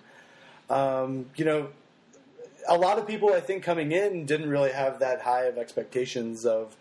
um, 0.68 1.26
you 1.36 1.44
know, 1.44 1.68
a 2.68 2.76
lot 2.76 2.98
of 2.98 3.06
people 3.06 3.32
I 3.32 3.40
think 3.40 3.62
coming 3.62 3.92
in 3.92 4.26
didn't 4.26 4.48
really 4.48 4.72
have 4.72 4.98
that 5.00 5.20
high 5.20 5.44
of 5.44 5.58
expectations 5.58 6.44
of 6.46 6.76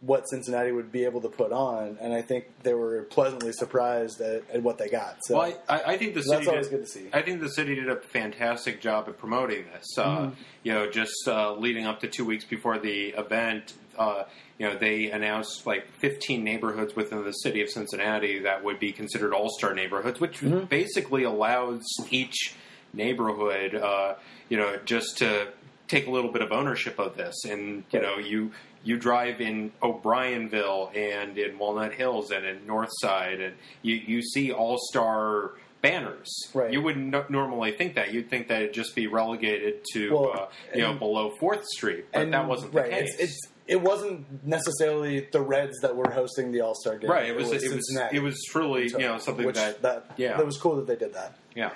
what 0.00 0.28
Cincinnati 0.28 0.72
would 0.72 0.90
be 0.92 1.04
able 1.04 1.20
to 1.20 1.28
put 1.28 1.52
on, 1.52 1.98
and 2.00 2.14
I 2.14 2.22
think 2.22 2.46
they 2.62 2.72
were 2.74 3.02
pleasantly 3.04 3.52
surprised 3.52 4.20
at, 4.20 4.42
at 4.50 4.62
what 4.62 4.78
they 4.78 4.88
got. 4.88 5.18
So 5.22 5.36
Well, 5.36 5.52
I, 5.68 5.82
I 5.82 5.98
think 5.98 6.14
the 6.14 6.22
city. 6.22 6.36
that's 6.36 6.48
always 6.48 6.68
did, 6.68 6.76
good 6.78 6.84
to 6.86 6.90
see. 6.90 7.08
I 7.12 7.22
think 7.22 7.40
the 7.40 7.50
city 7.50 7.74
did 7.74 7.88
a 7.88 7.96
fantastic 7.96 8.80
job 8.80 9.06
at 9.08 9.18
promoting 9.18 9.64
this. 9.72 9.86
Uh, 9.98 10.04
Mm-hmm. 10.06 10.34
You 10.62 10.72
know, 10.74 10.90
just 10.90 11.14
uh, 11.28 11.54
leading 11.54 11.86
up 11.86 12.00
to 12.00 12.08
two 12.08 12.24
weeks 12.24 12.44
before 12.44 12.78
the 12.78 13.10
event, 13.10 13.74
uh, 13.98 14.24
you 14.58 14.66
know, 14.68 14.76
they 14.76 15.10
announced 15.12 15.64
like 15.66 15.86
15 16.00 16.42
neighborhoods 16.42 16.96
within 16.96 17.22
the 17.24 17.30
city 17.32 17.62
of 17.62 17.68
Cincinnati 17.68 18.40
that 18.40 18.64
would 18.64 18.80
be 18.80 18.90
considered 18.92 19.32
all-star 19.32 19.74
neighborhoods, 19.74 20.18
which 20.20 20.40
Mm-hmm. 20.40 20.64
basically 20.66 21.22
allows 21.24 21.82
each 22.10 22.54
neighborhood, 22.96 23.74
uh, 23.74 24.14
you 24.48 24.56
know, 24.56 24.78
just 24.84 25.18
to 25.18 25.48
take 25.88 26.06
a 26.06 26.10
little 26.10 26.32
bit 26.32 26.42
of 26.42 26.50
ownership 26.50 26.98
of 26.98 27.16
this. 27.16 27.44
And 27.44 27.84
you 27.92 28.00
know, 28.00 28.16
you 28.18 28.50
you 28.82 28.96
drive 28.98 29.40
in 29.40 29.72
O'Bryonville 29.82 30.96
and 30.96 31.36
in 31.38 31.58
Walnut 31.58 31.92
Hills 31.92 32.30
and 32.30 32.44
in 32.44 32.60
Northside, 32.66 33.44
and 33.44 33.54
you 33.82 33.94
you 33.94 34.22
see 34.22 34.52
all 34.52 34.78
star 34.90 35.52
banners. 35.82 36.28
Right. 36.54 36.72
You 36.72 36.80
wouldn't 36.82 37.10
no- 37.10 37.26
normally 37.28 37.72
think 37.72 37.94
that. 37.94 38.12
You'd 38.12 38.30
think 38.30 38.48
that 38.48 38.62
it'd 38.62 38.74
just 38.74 38.94
be 38.96 39.06
relegated 39.06 39.84
to 39.92 40.12
Well, 40.12 40.32
uh, 40.34 40.46
you 40.74 40.82
know 40.82 40.94
below 40.94 41.32
Fourth 41.38 41.64
Street, 41.66 42.06
but 42.12 42.22
and 42.22 42.32
that 42.32 42.48
wasn't 42.48 42.74
right. 42.74 42.90
the 42.90 42.96
case. 42.96 43.14
It's, 43.18 43.22
it's 43.22 43.48
it 43.68 43.82
wasn't 43.82 44.44
necessarily 44.46 45.26
the 45.32 45.40
Reds 45.40 45.80
that 45.82 45.96
were 45.96 46.10
hosting 46.10 46.52
the 46.52 46.60
All 46.60 46.74
Star 46.74 46.96
game. 46.98 47.10
right. 47.10 47.28
It 47.28 47.36
was 47.36 47.48
it 47.50 47.54
was 47.62 47.70
Cincinnati. 47.88 48.16
it 48.16 48.22
was 48.22 48.40
truly 48.48 48.88
So, 48.88 48.98
you 48.98 49.06
know 49.06 49.18
something 49.18 49.44
which 49.44 49.56
that, 49.56 50.06
yeah 50.16 50.36
that 50.36 50.46
was 50.46 50.56
cool 50.56 50.76
that 50.76 50.86
they 50.86 50.96
did 50.96 51.14
that. 51.14 51.36
yeah. 51.54 51.70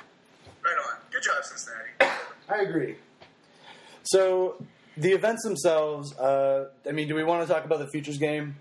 Right 0.64 0.76
on. 0.88 0.99
Good 1.20 1.32
job, 1.34 1.44
Cincinnati. 1.44 2.16
I 2.48 2.62
agree. 2.62 2.96
So 4.04 4.56
the 4.96 5.12
events 5.12 5.44
themselves. 5.44 6.16
Uh, 6.16 6.68
I 6.88 6.92
mean, 6.92 7.08
do 7.08 7.14
we 7.14 7.24
want 7.24 7.46
to 7.46 7.52
talk 7.52 7.66
about 7.66 7.78
the 7.78 7.88
futures 7.88 8.16
game? 8.16 8.56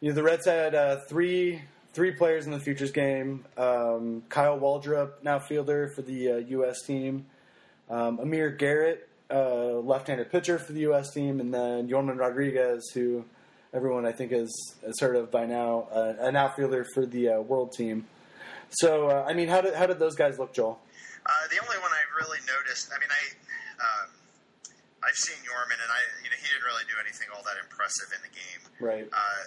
You 0.00 0.08
know, 0.08 0.14
the 0.14 0.22
Reds 0.22 0.46
had 0.46 0.74
uh, 0.74 1.00
three 1.08 1.60
three 1.92 2.12
players 2.12 2.46
in 2.46 2.52
the 2.52 2.60
futures 2.60 2.92
game. 2.92 3.44
Um, 3.58 4.22
Kyle 4.30 4.58
Waldrop, 4.58 5.22
now 5.22 5.38
fielder 5.38 5.92
for 5.94 6.00
the 6.00 6.30
uh, 6.30 6.36
U.S. 6.36 6.80
team. 6.86 7.26
Um, 7.90 8.18
Amir 8.20 8.48
Garrett, 8.50 9.06
uh, 9.30 9.74
left-handed 9.80 10.32
pitcher 10.32 10.58
for 10.58 10.72
the 10.72 10.80
U.S. 10.80 11.12
team, 11.12 11.40
and 11.40 11.52
then 11.52 11.88
Yorman 11.88 12.18
Rodriguez, 12.18 12.90
who 12.94 13.26
everyone 13.74 14.06
I 14.06 14.12
think 14.12 14.32
has, 14.32 14.50
has 14.82 14.98
heard 14.98 15.16
of 15.16 15.30
by 15.30 15.44
now, 15.44 15.88
uh, 15.92 16.14
an 16.20 16.36
outfielder 16.36 16.86
for 16.94 17.04
the 17.04 17.28
uh, 17.28 17.40
World 17.42 17.72
team. 17.76 18.06
So, 18.70 19.08
uh, 19.08 19.26
I 19.28 19.34
mean, 19.34 19.48
how 19.48 19.60
did 19.60 19.74
how 19.74 19.84
did 19.84 19.98
those 19.98 20.14
guys 20.14 20.38
look, 20.38 20.54
Joel? 20.54 20.80
Uh, 21.22 21.44
the 21.54 21.58
only 21.62 21.78
one 21.78 21.94
I 21.94 22.02
really 22.18 22.42
noticed, 22.50 22.90
I 22.90 22.98
mean, 22.98 23.10
I, 23.10 23.22
um, 23.78 24.08
I've 25.06 25.18
seen 25.18 25.38
Yorman, 25.46 25.78
and 25.78 25.90
I, 25.90 26.00
you 26.22 26.30
know, 26.30 26.38
he 26.38 26.46
didn't 26.50 26.66
really 26.66 26.86
do 26.90 26.98
anything 26.98 27.30
all 27.30 27.42
that 27.46 27.58
impressive 27.62 28.10
in 28.14 28.20
the 28.26 28.32
game. 28.34 28.62
Right. 28.82 29.06
Uh, 29.06 29.42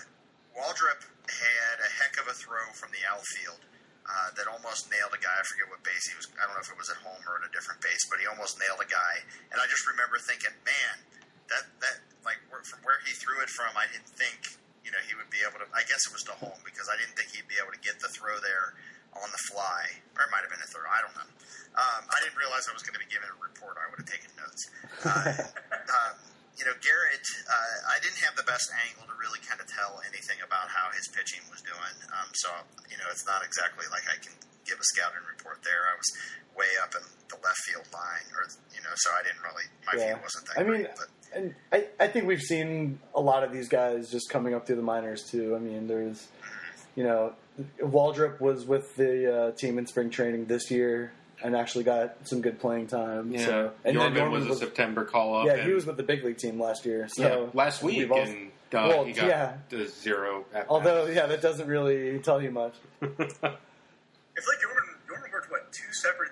Waldrop 0.55 1.03
had 1.27 1.75
a 1.84 1.89
heck 2.00 2.15
of 2.15 2.32
a 2.32 2.36
throw 2.36 2.63
from 2.72 2.96
the 2.96 3.03
outfield 3.03 3.60
uh, 4.08 4.29
that 4.39 4.48
almost 4.48 4.88
nailed 4.88 5.12
a 5.12 5.20
guy. 5.20 5.36
I 5.36 5.44
forget 5.51 5.67
what 5.67 5.84
base 5.84 6.08
he 6.08 6.15
was. 6.15 6.32
I 6.39 6.48
don't 6.48 6.55
know 6.55 6.63
if 6.63 6.72
it 6.72 6.79
was 6.79 6.88
at 6.88 7.00
home 7.03 7.20
or 7.27 7.44
at 7.44 7.50
a 7.50 7.51
different 7.51 7.84
base, 7.84 8.03
but 8.08 8.24
he 8.24 8.25
almost 8.29 8.55
nailed 8.62 8.79
a 8.79 8.88
guy. 8.88 9.15
And 9.51 9.60
I 9.60 9.67
just 9.67 9.84
remember 9.84 10.15
thinking, 10.24 10.55
man, 10.63 10.96
that 11.51 11.65
that 11.84 11.98
like 12.24 12.39
from 12.48 12.79
where 12.88 13.01
he 13.03 13.12
threw 13.17 13.41
it 13.44 13.51
from, 13.51 13.74
I 13.75 13.89
didn't 13.91 14.10
think 14.15 14.55
you 14.86 14.94
know 14.94 15.01
he 15.03 15.17
would 15.17 15.29
be 15.34 15.41
able 15.44 15.60
to. 15.60 15.67
I 15.74 15.84
guess 15.89 16.05
it 16.08 16.13
was 16.13 16.24
to 16.32 16.36
home 16.38 16.62
because 16.63 16.88
I 16.88 16.96
didn't 16.96 17.17
think 17.17 17.34
he'd 17.34 17.50
be 17.50 17.58
able 17.60 17.74
to 17.74 17.82
get 17.82 17.98
the 17.98 18.10
throw 18.13 18.38
there 18.39 18.77
on 19.15 19.27
the 19.31 19.41
fly, 19.51 19.81
or 20.19 20.27
it 20.27 20.31
might 20.31 20.43
have 20.43 20.51
been 20.51 20.62
a 20.63 20.69
throw. 20.69 20.84
I 20.88 21.00
don't 21.03 21.15
know. 21.15 21.29
Um, 21.75 22.01
I 22.07 22.17
didn't 22.24 22.39
realize 22.39 22.67
I 22.67 22.74
was 22.75 22.84
going 22.84 22.95
to 22.95 23.03
be 23.03 23.12
given 23.12 23.27
a 23.27 23.38
report. 23.39 23.75
I 23.79 23.88
would 23.91 24.00
have 24.03 24.07
taken 24.12 24.31
notes. 24.39 24.62
Uh, 25.03 25.51
um, 25.95 26.13
you 26.55 26.63
know, 26.63 26.72
Garrett, 26.79 27.25
uh, 27.51 27.91
I 27.91 28.00
didn't 28.00 28.19
have 28.24 28.39
the 28.39 28.48
best 28.48 28.72
angle 28.88 29.03
to 29.12 29.15
really 29.19 29.43
kind 29.43 29.60
of 29.60 29.67
tell 29.67 30.00
anything 30.07 30.39
about 30.39 30.72
how 30.72 30.88
his 30.95 31.03
pitching 31.12 31.43
was 31.51 31.60
doing. 31.67 31.95
Um, 32.15 32.31
so, 32.39 32.48
you 32.88 32.95
know, 32.95 33.07
it's 33.12 33.27
not 33.27 33.43
exactly 33.43 33.84
like 33.91 34.07
I 34.07 34.15
can 34.24 34.31
give 34.63 34.79
a 34.79 34.88
scouting 34.95 35.19
report 35.27 35.60
there. 35.67 35.84
I 35.91 36.00
was 36.00 36.07
way 36.55 36.72
up 36.79 36.95
in 36.95 37.03
the 37.27 37.36
left 37.43 37.60
field 37.67 37.84
line, 37.91 38.24
or 38.39 38.48
you 38.72 38.79
know, 38.88 38.95
so 38.95 39.12
I 39.12 39.22
didn't 39.27 39.43
really. 39.43 39.67
My 39.84 39.93
Yeah. 40.00 40.15
view 40.15 40.24
wasn't 40.24 40.43
that 40.48 40.55
I 40.55 40.63
mean, 40.63 40.88
great. 40.88 40.95
But 40.95 41.10
and 41.36 41.45
I, 41.75 41.77
I 42.00 42.07
think 42.07 42.24
we've 42.24 42.41
seen 42.41 43.00
a 43.12 43.19
lot 43.19 43.43
of 43.43 43.51
these 43.51 43.67
guys 43.67 44.07
just 44.10 44.31
coming 44.31 44.55
up 44.55 44.63
through 44.65 44.79
the 44.79 44.88
minors 44.88 45.27
too. 45.27 45.55
I 45.55 45.60
mean, 45.60 45.88
there's, 45.91 46.27
you 46.95 47.03
know, 47.03 47.36
Waldrop 47.79 48.39
was 48.39 48.65
with 48.65 48.95
the 48.95 49.33
uh, 49.33 49.51
team 49.51 49.77
in 49.77 49.85
spring 49.88 50.09
training 50.09 50.45
this 50.45 50.69
year 50.71 51.13
and 51.43 51.55
actually 51.55 51.83
got 51.83 52.27
some 52.27 52.41
good 52.41 52.59
playing 52.59 52.88
time. 52.88 53.31
Yeah, 53.31 53.45
So, 53.45 53.71
and 53.83 53.97
then 53.97 54.13
Yorman 54.13 54.31
was 54.31 54.47
a 54.47 54.55
September 54.55 55.05
call 55.05 55.35
up. 55.39 55.45
yeah, 55.47 55.63
he 55.65 55.74
was 55.74 55.85
with 55.85 55.97
the 55.97 56.03
big 56.03 56.24
league 56.24 56.38
team 56.38 56.59
last 56.59 56.85
year. 56.85 57.07
So 57.09 57.24
yeah, 57.24 57.50
last 57.53 57.83
week, 57.83 58.09
all- 58.09 58.19
and 58.19 58.51
uh, 58.74 58.88
well, 58.89 59.03
he 59.05 59.13
got 59.13 59.27
yeah. 59.27 59.53
the 59.69 59.88
zero. 59.88 60.45
at 60.53 60.65
although 60.69 61.05
yeah, 61.05 61.27
that 61.27 61.41
doesn't 61.41 61.67
really 61.67 62.19
tell 62.19 62.41
you 62.41 62.51
much. 62.51 62.74
I 63.01 63.05
feel 63.07 63.21
like 63.43 64.62
Jordan, 64.62 64.89
Jordan 65.07 65.29
worked, 65.31 65.51
what, 65.51 65.71
two 65.71 65.91
separate 65.93 66.31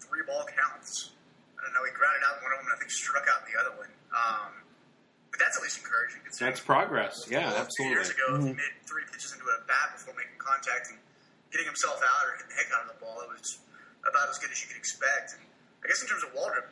three 0.00 0.20
ball 0.26 0.44
counts? 0.44 1.10
I 1.58 1.64
don't 1.64 1.72
know. 1.72 1.84
He 1.84 1.92
grounded 1.96 2.22
out 2.28 2.42
one 2.42 2.52
of 2.52 2.58
them 2.58 2.66
and 2.68 2.76
I 2.76 2.78
think 2.78 2.90
struck 2.90 3.24
out 3.28 3.40
the 3.46 3.58
other 3.58 3.76
one. 3.78 3.88
Um, 4.12 4.52
but 5.38 5.46
that's 5.46 5.54
at 5.54 5.62
least 5.62 5.78
encouraging. 5.78 6.18
considering 6.26 6.50
That's 6.50 6.66
progress. 6.66 7.14
Yeah, 7.30 7.54
a 7.54 7.70
few 7.70 7.86
years 7.86 8.10
absolutely. 8.10 8.50
ago, 8.50 8.58
he 8.58 8.58
made 8.58 8.74
three 8.90 9.06
pitches 9.06 9.30
into 9.30 9.46
a 9.46 9.62
bat 9.70 9.94
before 9.94 10.18
making 10.18 10.34
contact 10.42 10.90
and 10.90 10.98
getting 11.54 11.70
himself 11.70 12.02
out 12.02 12.26
or 12.26 12.34
hitting 12.34 12.50
the 12.50 12.58
heck 12.58 12.74
out 12.74 12.90
of 12.90 12.90
the 12.90 12.98
ball. 12.98 13.22
It 13.22 13.30
was 13.30 13.62
about 14.02 14.26
as 14.26 14.42
good 14.42 14.50
as 14.50 14.58
you 14.58 14.66
could 14.66 14.82
expect. 14.82 15.38
And 15.38 15.46
I 15.86 15.86
guess 15.86 16.02
in 16.02 16.10
terms 16.10 16.26
of 16.26 16.34
Waldrop, 16.34 16.66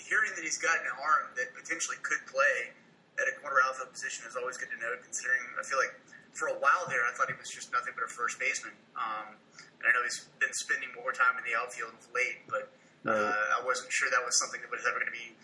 hearing 0.00 0.32
that 0.32 0.40
he's 0.40 0.56
got 0.56 0.80
an 0.80 0.96
arm 0.96 1.28
that 1.36 1.52
potentially 1.52 2.00
could 2.00 2.24
play 2.24 2.72
at 3.20 3.28
a 3.28 3.36
corner 3.44 3.60
outfield 3.68 3.92
position 3.92 4.24
is 4.24 4.32
always 4.32 4.56
good 4.56 4.72
to 4.72 4.78
know. 4.80 4.96
Considering 5.04 5.44
I 5.60 5.62
feel 5.68 5.76
like 5.76 5.92
for 6.32 6.48
a 6.48 6.56
while 6.56 6.88
there, 6.88 7.04
I 7.04 7.12
thought 7.12 7.28
he 7.28 7.36
was 7.36 7.52
just 7.52 7.68
nothing 7.68 7.92
but 7.92 8.08
a 8.08 8.10
first 8.12 8.40
baseman. 8.40 8.72
Um, 8.96 9.36
and 9.60 9.84
I 9.84 9.92
know 9.92 10.00
he's 10.08 10.24
been 10.40 10.52
spending 10.56 10.88
more 10.96 11.12
time 11.12 11.36
in 11.36 11.44
the 11.44 11.52
outfield 11.52 11.92
late, 12.16 12.48
but 12.48 12.72
uh, 13.04 13.60
I 13.60 13.60
wasn't 13.60 13.92
sure 13.92 14.08
that 14.08 14.24
was 14.24 14.32
something 14.40 14.64
that 14.64 14.72
was 14.72 14.88
ever 14.88 14.98
going 14.98 15.12
to 15.12 15.16
be 15.16 15.36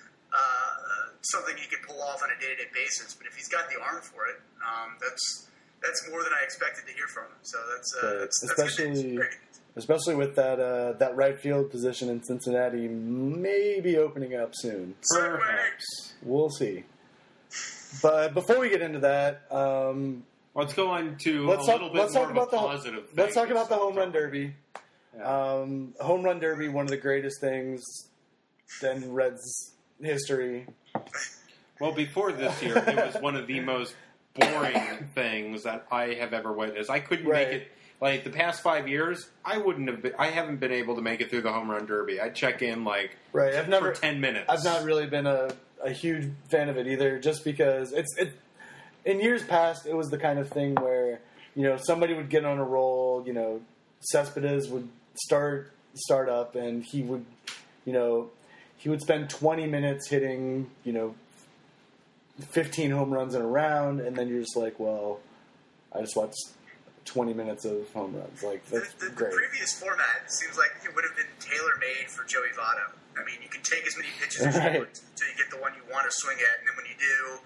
something 1.22 1.56
he 1.56 1.66
could 1.68 1.82
pull 1.86 2.00
off 2.02 2.22
on 2.22 2.28
a 2.36 2.40
day 2.40 2.54
to 2.54 2.64
day 2.64 2.70
basis. 2.74 3.14
But 3.14 3.26
if 3.26 3.34
he's 3.36 3.48
got 3.48 3.68
the 3.70 3.80
arm 3.80 4.00
for 4.02 4.26
it, 4.26 4.40
um, 4.62 4.96
that's 5.00 5.48
that's 5.82 6.08
more 6.10 6.22
than 6.22 6.32
I 6.38 6.44
expected 6.44 6.86
to 6.86 6.92
hear 6.92 7.06
from 7.08 7.24
him. 7.24 7.38
So 7.42 7.58
that's 7.74 7.94
uh, 8.02 8.06
Right. 8.06 8.18
that's, 8.20 8.40
that's 8.40 8.52
Especially- 8.58 8.90
news. 9.02 9.16
Great. 9.16 9.30
especially 9.76 10.14
with 10.14 10.36
that 10.36 10.60
uh, 10.60 10.92
that 10.98 11.16
right 11.16 11.38
field 11.40 11.70
position 11.70 12.08
in 12.08 12.22
Cincinnati 12.22 12.88
maybe 12.88 13.96
opening 13.98 14.34
up 14.34 14.50
soon. 14.54 14.94
Perhaps. 15.10 16.14
We'll 16.22 16.50
see. 16.50 16.84
But 18.02 18.32
before 18.34 18.58
we 18.58 18.68
get 18.70 18.80
into 18.82 19.00
that, 19.00 19.42
um, 19.50 20.24
Let's 20.54 20.74
go 20.74 20.88
on 20.88 21.16
to 21.22 21.46
let's 21.48 21.62
a 21.64 21.66
talk. 21.66 21.74
little 21.80 21.88
bit 21.90 21.98
Let's 22.02 22.14
more 22.14 22.22
talk 22.24 22.30
of 22.30 22.36
a 22.36 22.40
about 22.40 22.50
the 22.50 22.56
positive. 22.58 23.08
let's 23.16 23.34
talk 23.34 23.48
about 23.50 23.68
the 23.70 23.74
home 23.76 23.94
run 23.96 24.12
derby. 24.12 24.54
Yeah. 25.16 25.22
Um, 25.24 25.94
home 26.00 26.22
run 26.22 26.40
derby, 26.40 26.68
one 26.68 26.84
of 26.84 26.90
the 26.90 26.96
greatest 26.98 27.40
things 27.40 27.82
in 28.82 29.12
Reds 29.12 29.72
history. 30.02 30.66
Well, 31.80 31.92
before 31.92 32.32
this 32.32 32.62
year, 32.62 32.76
it 32.78 32.96
was 33.14 33.20
one 33.22 33.34
of 33.36 33.46
the 33.46 33.60
most 33.60 33.94
boring 34.34 35.08
things 35.14 35.64
that 35.64 35.86
I 35.90 36.14
have 36.14 36.32
ever 36.32 36.52
witnessed. 36.52 36.90
I 36.90 37.00
couldn't 37.00 37.26
Right. 37.26 37.48
make 37.48 37.62
it. 37.62 37.72
Like 38.00 38.24
the 38.24 38.30
past 38.30 38.62
five 38.62 38.88
years, 38.88 39.28
I 39.44 39.58
wouldn't 39.58 39.88
have. 39.88 40.02
Been, 40.02 40.14
I 40.18 40.28
haven't 40.30 40.56
been 40.58 40.72
able 40.72 40.96
to 40.96 41.02
make 41.02 41.20
it 41.20 41.30
through 41.30 41.42
the 41.42 41.52
home 41.52 41.70
run 41.70 41.86
derby. 41.86 42.20
I 42.20 42.30
check 42.30 42.60
in 42.62 42.84
like 42.84 43.16
Right. 43.32 43.54
I've 43.54 43.68
never. 43.68 43.94
for 43.94 44.00
ten 44.00 44.20
minutes. 44.20 44.46
I've 44.48 44.64
not 44.64 44.82
really 44.84 45.06
been 45.06 45.26
a, 45.28 45.50
a 45.84 45.90
huge 45.92 46.30
fan 46.50 46.68
of 46.68 46.76
it 46.78 46.88
either, 46.88 47.18
just 47.20 47.44
because 47.44 47.92
it's 47.92 48.16
it. 48.18 48.32
In 49.04 49.20
years 49.20 49.44
past, 49.44 49.86
it 49.86 49.94
was 49.94 50.08
the 50.10 50.18
kind 50.18 50.38
of 50.40 50.48
thing 50.48 50.74
where 50.76 51.20
you 51.54 51.62
know 51.62 51.76
somebody 51.76 52.14
would 52.14 52.28
get 52.28 52.44
on 52.44 52.58
a 52.58 52.64
roll. 52.64 53.22
You 53.24 53.34
know, 53.34 53.60
Cespedes 54.00 54.68
would 54.68 54.88
start 55.14 55.70
start 55.94 56.28
up, 56.28 56.56
and 56.56 56.82
he 56.84 57.02
would, 57.02 57.24
you 57.84 57.92
know, 57.92 58.30
he 58.82 58.88
would 58.88 59.00
spend 59.00 59.30
twenty 59.30 59.66
minutes 59.66 60.08
hitting, 60.08 60.68
you 60.82 60.92
know, 60.92 61.14
fifteen 62.50 62.90
home 62.90 63.10
runs 63.14 63.34
in 63.34 63.40
a 63.42 63.46
round, 63.46 64.00
and 64.00 64.16
then 64.16 64.26
you're 64.28 64.40
just 64.40 64.56
like, 64.56 64.80
well, 64.80 65.20
I 65.94 66.00
just 66.00 66.16
watched 66.16 66.50
twenty 67.04 67.32
minutes 67.32 67.64
of 67.64 67.86
home 67.92 68.16
runs. 68.16 68.42
Like 68.42 68.64
The, 68.66 68.80
that's 68.80 68.92
the, 68.94 69.06
the 69.06 69.12
great. 69.14 69.32
previous 69.34 69.78
format 69.78 70.26
seems 70.26 70.58
like 70.58 70.70
it 70.84 70.90
would 70.94 71.04
have 71.04 71.14
been 71.16 71.30
tailor 71.38 71.78
made 71.78 72.10
for 72.10 72.24
Joey 72.26 72.50
Votto. 72.58 72.90
I 73.14 73.22
mean, 73.22 73.38
you 73.42 73.48
can 73.48 73.62
take 73.62 73.86
as 73.86 73.94
many 73.96 74.08
pitches 74.18 74.42
as 74.50 74.56
Right. 74.58 74.72
you 74.74 74.78
want 74.82 74.98
until 74.98 75.28
you 75.30 75.36
get 75.38 75.50
the 75.54 75.60
one 75.62 75.72
you 75.78 75.84
want 75.92 76.10
to 76.10 76.12
swing 76.14 76.38
at, 76.42 76.58
and 76.58 76.66
then 76.66 76.74
when 76.74 76.86
you 76.90 76.98
do, 76.98 77.38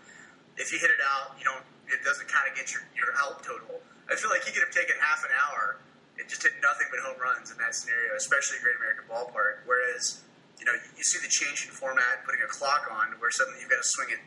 if 0.56 0.72
you 0.72 0.78
hit 0.80 0.88
it 0.88 1.02
out, 1.04 1.36
you 1.36 1.44
don't. 1.44 1.60
It 1.92 2.00
doesn't 2.02 2.26
count 2.32 2.48
against 2.50 2.72
your, 2.74 2.82
your 2.96 3.12
out 3.20 3.44
total. 3.44 3.78
I 4.10 4.16
feel 4.16 4.30
like 4.30 4.42
he 4.42 4.50
could 4.50 4.62
have 4.66 4.74
taken 4.74 4.96
half 4.98 5.22
an 5.22 5.30
hour 5.38 5.78
and 6.18 6.26
just 6.26 6.42
hit 6.42 6.50
nothing 6.58 6.86
but 6.90 6.98
home 7.04 7.14
runs 7.22 7.50
in 7.52 7.58
that 7.58 7.74
scenario, 7.78 8.14
especially 8.18 8.58
Great 8.58 8.74
American 8.80 9.04
Ballpark. 9.06 9.62
Whereas, 9.70 10.18
you 10.58 10.64
know, 10.64 10.72
you, 10.72 10.88
you 10.96 11.04
see 11.04 11.18
the 11.20 11.28
change 11.30 11.64
in 11.66 11.70
format, 11.72 12.24
putting 12.24 12.40
a 12.42 12.50
clock 12.50 12.88
on, 12.90 13.14
where 13.20 13.30
suddenly 13.30 13.60
you've 13.60 13.70
got 13.70 13.82
to 13.82 13.90
swing 13.96 14.08
it 14.16 14.22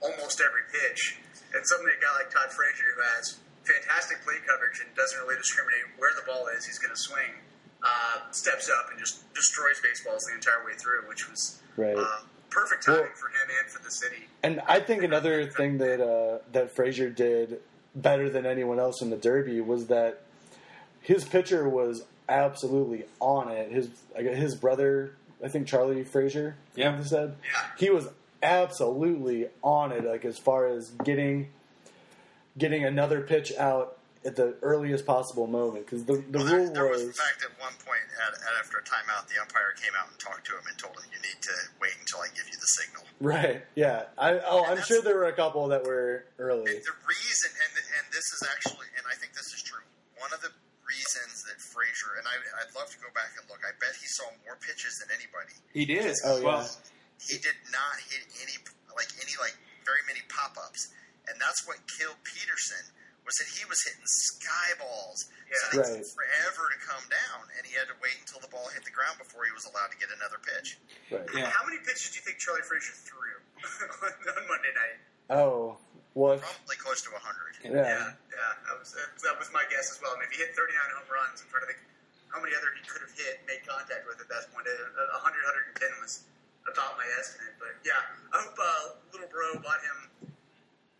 almost 0.00 0.40
every 0.42 0.62
pitch, 0.70 1.18
and 1.54 1.60
suddenly 1.66 1.92
a 1.96 2.00
guy 2.02 2.12
like 2.18 2.30
Todd 2.30 2.50
Frazier, 2.50 2.90
who 2.96 3.02
has 3.18 3.38
fantastic 3.64 4.22
plate 4.26 4.42
coverage 4.46 4.80
and 4.82 4.90
doesn't 4.96 5.18
really 5.22 5.36
discriminate 5.38 5.86
where 5.98 6.10
the 6.18 6.26
ball 6.26 6.48
is, 6.56 6.64
he's 6.66 6.78
going 6.78 6.90
to 6.94 6.98
swing, 6.98 7.30
uh, 7.82 8.18
steps 8.32 8.70
up 8.70 8.90
and 8.90 8.98
just 8.98 9.22
destroys 9.34 9.78
baseballs 9.82 10.22
the 10.26 10.34
entire 10.34 10.64
way 10.66 10.74
through, 10.74 11.06
which 11.08 11.28
was 11.30 11.58
Right. 11.76 11.96
uh, 11.96 12.22
perfect 12.50 12.84
timing 12.84 13.02
Well- 13.02 13.10
for 13.14 13.28
him 13.28 13.46
and 13.60 13.70
for 13.70 13.82
the 13.82 13.90
city. 13.90 14.26
And 14.42 14.60
I 14.66 14.80
think 14.80 15.02
another 15.04 15.46
thing 15.46 15.78
that 15.78 16.00
uh, 16.02 16.38
that 16.52 16.74
Frazier 16.74 17.10
did 17.10 17.60
better 17.94 18.28
than 18.30 18.46
anyone 18.46 18.78
else 18.80 19.00
in 19.02 19.10
the 19.10 19.16
Derby 19.16 19.60
was 19.60 19.86
that 19.86 20.22
his 21.00 21.24
pitcher 21.24 21.68
was 21.68 22.02
absolutely 22.28 23.04
on 23.20 23.48
it. 23.50 23.70
His 23.70 23.88
his 24.16 24.54
brother, 24.56 25.14
I 25.44 25.48
think 25.48 25.66
Charlie 25.66 26.04
Frazier, 26.04 26.56
Yeah. 26.74 26.96
he 26.96 27.04
said 27.04 27.36
he 27.78 27.90
was 27.90 28.08
absolutely 28.42 29.48
on 29.62 29.92
it. 29.92 30.04
Like 30.04 30.24
as 30.24 30.38
far 30.38 30.66
as 30.66 30.90
getting 31.04 31.48
getting 32.58 32.84
another 32.84 33.20
pitch 33.22 33.52
out 33.56 33.96
at 34.24 34.36
the 34.36 34.54
earliest 34.62 35.04
possible 35.04 35.46
moment 35.48 35.84
because 35.86 36.04
the 36.04 36.22
the 36.30 36.38
Well, 36.38 36.46
there, 36.46 36.58
rule 36.58 36.72
there 36.72 36.86
was 36.86 37.02
was 37.02 37.16
the 37.16 37.22
fact 37.22 37.42
at 37.42 37.50
one 37.60 37.72
point, 37.84 38.06
at, 38.22 38.32
at 38.34 38.54
after 38.60 38.78
a 38.78 38.82
timeout, 38.82 39.26
the 39.26 39.40
umpire 39.40 39.74
came 39.82 39.92
out 39.98 40.06
and 40.10 40.18
talked 40.18 40.46
to 40.46 40.52
him 40.52 40.62
and 40.68 40.78
told 40.78 40.94
him, 40.96 41.10
"You 41.10 41.18
need 41.22 41.40
to 41.42 41.54
wait 41.80 41.92
until 41.98 42.20
I 42.20 42.28
give 42.36 42.46
you 42.46 42.54
the 42.54 42.70
signal." 42.78 43.02
right. 43.20 43.64
Yeah. 43.74 44.04
I 44.18 44.38
oh 44.46 44.64
I'm 44.64 44.82
sure 44.82 45.02
there 45.02 45.16
were 45.16 45.26
a 45.26 45.32
couple 45.32 45.66
that 45.68 45.82
were 45.84 46.24
early. 46.38 46.70
The 46.70 46.96
reason, 47.08 47.50
and 47.66 47.72
and 47.98 48.04
this 48.12 48.22
is 48.30 48.46
actually, 48.54 48.86
and 48.96 49.04
I 49.10 49.14
think 49.18 49.32
this 49.34 49.46
is 49.54 49.62
true. 49.62 49.82
One 50.18 50.30
of 50.32 50.40
the 50.40 50.50
reasons 50.92 51.44
that 51.48 51.56
Frazier, 51.60 52.20
and 52.20 52.24
I, 52.28 52.36
I'd 52.60 52.72
love 52.76 52.92
to 52.92 52.98
go 53.00 53.08
back 53.16 53.32
and 53.40 53.44
look. 53.48 53.64
I 53.64 53.72
bet 53.80 53.96
he 53.96 54.04
saw 54.12 54.28
more 54.44 54.60
pitches 54.60 55.00
than 55.00 55.08
anybody. 55.16 55.56
He 55.72 55.88
did. 55.88 56.12
Oh, 56.28 56.36
yeah. 56.44 56.68
He 57.24 57.38
did 57.40 57.56
not 57.72 57.96
hit 58.12 58.26
any, 58.44 58.56
like 58.92 59.08
any, 59.22 59.34
like 59.40 59.56
very 59.88 60.02
many 60.10 60.20
pop 60.28 60.58
ups, 60.60 60.90
and 61.30 61.38
that's 61.40 61.64
what 61.64 61.78
killed 61.96 62.18
Pederson. 62.26 62.84
Was 63.22 63.38
that 63.38 63.46
he 63.54 63.62
was 63.70 63.78
hitting 63.86 64.02
sky 64.02 64.74
balls, 64.82 65.30
Yeah. 65.46 65.54
so 65.54 65.66
they 65.70 65.78
Right. 65.78 66.02
took 66.02 66.10
forever 66.10 66.62
to 66.74 66.78
come 66.82 67.04
down, 67.06 67.46
and 67.54 67.62
he 67.62 67.70
had 67.78 67.86
to 67.86 67.94
wait 68.02 68.18
until 68.18 68.42
the 68.42 68.50
ball 68.50 68.66
hit 68.74 68.82
the 68.82 68.90
ground 68.90 69.14
before 69.22 69.46
he 69.46 69.54
was 69.54 69.62
allowed 69.70 69.94
to 69.94 69.98
get 70.02 70.10
another 70.10 70.42
pitch. 70.42 70.74
Right. 71.06 71.22
Yeah. 71.30 71.46
How 71.54 71.62
many 71.62 71.78
pitches 71.86 72.10
do 72.10 72.18
you 72.18 72.24
think 72.26 72.42
Charlie 72.42 72.66
Frazier 72.66 72.98
threw 72.98 73.38
on, 73.62 74.10
on 74.42 74.42
Monday 74.50 74.74
night? 74.74 74.98
Oh. 75.30 75.78
Well, 76.14 76.36
if, 76.36 76.44
Probably 76.44 76.76
close 76.76 77.00
to 77.08 77.10
hundred. 77.16 77.56
yeah. 77.64 77.72
Yeah, 77.72 78.12
yeah, 78.12 78.52
that 78.68 78.76
was 78.78 78.92
that 78.92 79.36
was 79.40 79.48
my 79.54 79.64
guess 79.72 79.88
as 79.90 79.98
well. 80.04 80.12
I 80.12 80.20
mean, 80.20 80.28
if 80.28 80.36
he 80.36 80.44
hit 80.44 80.52
39 80.52 80.76
home 80.98 81.08
runs, 81.08 81.40
I'm 81.40 81.48
trying 81.48 81.64
to 81.64 81.70
think 81.72 81.80
how 82.28 82.40
many 82.44 82.52
other 82.56 82.68
he 82.76 82.84
could 82.84 83.00
have 83.04 83.12
hit, 83.16 83.40
made 83.48 83.64
contact 83.64 84.04
with 84.08 84.20
at 84.20 84.28
that 84.28 84.48
point. 84.52 84.64
Uh, 84.68 85.20
100, 85.24 85.80
110 85.80 86.04
was 86.04 86.24
about 86.68 86.96
my 87.00 87.04
estimate. 87.16 87.56
But 87.60 87.76
yeah, 87.84 87.96
I 88.32 88.44
hope 88.44 88.56
uh, 88.60 89.00
little 89.16 89.28
bro 89.32 89.56
bought 89.64 89.80
him 89.80 90.28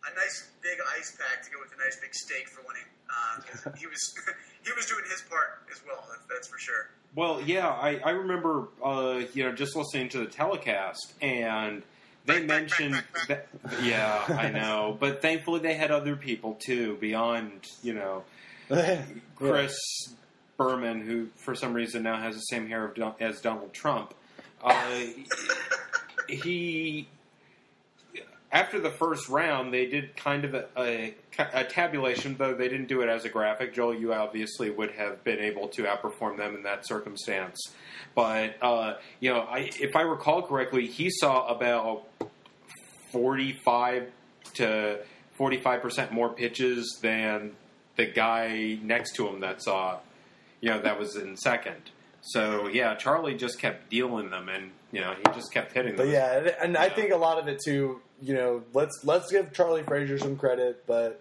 a 0.09 0.11
nice 0.17 0.49
big 0.65 0.81
ice 0.97 1.13
pack 1.17 1.45
to 1.45 1.49
go 1.53 1.61
with 1.61 1.73
a 1.77 1.81
nice 1.81 2.01
big 2.01 2.15
steak 2.15 2.49
for 2.49 2.65
winning. 2.67 2.89
Uh, 3.13 3.41
'cause 3.45 3.69
he 3.77 3.87
was 3.87 4.01
he 4.65 4.73
was 4.73 4.87
doing 4.89 5.05
his 5.13 5.21
part 5.29 5.61
as 5.71 5.81
well. 5.85 6.01
That's, 6.09 6.25
that's 6.33 6.49
for 6.49 6.59
sure. 6.59 6.89
Well, 7.15 7.41
yeah, 7.45 7.69
I, 7.69 8.01
I 8.05 8.11
remember, 8.17 8.69
uh, 8.83 9.23
you 9.35 9.45
know, 9.45 9.53
just 9.53 9.77
listening 9.77 10.09
to 10.17 10.19
the 10.25 10.27
telecast, 10.27 11.13
and 11.21 11.83
they 12.27 12.45
mentioned 12.45 13.03
that. 13.29 13.49
Yeah, 13.83 14.25
I 14.29 14.51
know, 14.51 14.97
but 15.01 15.23
thankfully 15.23 15.61
they 15.61 15.75
had 15.75 15.91
other 15.91 16.17
people 16.17 16.55
too 16.55 16.97
beyond, 17.01 17.67
you 17.83 17.95
know, 17.95 18.25
Chris 19.37 19.77
Berman, 20.57 21.01
who 21.01 21.29
for 21.37 21.55
some 21.55 21.73
reason 21.75 22.03
now 22.03 22.17
has 22.17 22.35
the 22.35 22.43
same 22.43 22.69
hair 22.69 22.85
of 22.85 23.15
as 23.21 23.41
Donald 23.41 23.73
Trump. 23.73 24.15
Uh, 24.63 25.01
he 26.29 27.09
after 28.53 28.79
the 28.79 28.91
first 28.91 29.31
round, 29.31 29.73
they 29.73 29.87
did 29.87 30.15
kind 30.15 30.45
of 30.45 30.55
a, 30.55 30.67
a, 30.77 31.15
a 31.55 31.65
tabulation, 31.65 32.37
though 32.39 32.55
they 32.55 32.69
didn't 32.69 32.89
do 32.89 33.01
it 33.01 33.09
as 33.09 33.25
a 33.25 33.31
graphic. 33.31 33.73
Joel, 33.75 33.95
you 33.95 34.13
obviously 34.13 34.71
would 34.71 34.91
have 34.93 35.25
been 35.25 35.39
able 35.39 35.69
to 35.69 35.85
outperform 35.85 36.37
them 36.37 36.55
in 36.55 36.63
that 36.65 36.87
circumstance. 36.87 37.59
But 38.15 38.57
uh, 38.61 38.97
you 39.21 39.33
know, 39.33 39.41
I, 39.41 39.71
if 39.81 39.97
I 39.97 40.03
recall 40.03 40.43
correctly, 40.43 40.87
he 40.87 41.09
saw 41.11 41.47
about 41.49 42.07
forty-five 43.11 44.11
to 44.55 44.99
forty-five 45.39 45.81
percent 45.81 46.13
more 46.13 46.29
pitches 46.29 46.99
than 47.01 47.53
the 47.97 48.05
guy 48.05 48.79
next 48.83 49.17
to 49.17 49.29
him 49.29 49.41
that 49.41 49.63
saw, 49.63 49.99
you 50.61 50.69
know, 50.69 50.81
that 50.83 50.99
was 50.99 51.17
in 51.17 51.39
second. 51.39 51.91
So 52.21 52.69
yeah, 52.69 52.95
Charlie 52.97 53.35
just 53.35 53.59
kept 53.59 53.89
dealing 53.89 54.29
them, 54.29 54.51
and 54.51 54.73
you 54.93 55.01
know, 55.01 55.15
he 55.17 55.33
just 55.35 55.53
kept 55.53 55.73
hitting 55.73 55.97
them. 55.97 56.07
But 56.07 56.13
yeah, 56.13 56.37
and, 56.37 56.47
and 56.63 56.77
I 56.77 56.91
think 56.91 57.13
a 57.13 57.17
lot 57.17 57.39
of 57.39 57.49
it 57.49 57.61
too. 57.65 58.01
You 58.23 58.35
know, 58.35 58.63
let's 58.73 59.01
let's 59.05 59.31
give 59.31 59.53
Charlie 59.53 59.83
Frazier 59.83 60.19
some 60.19 60.37
credit, 60.37 60.87
but 60.87 61.21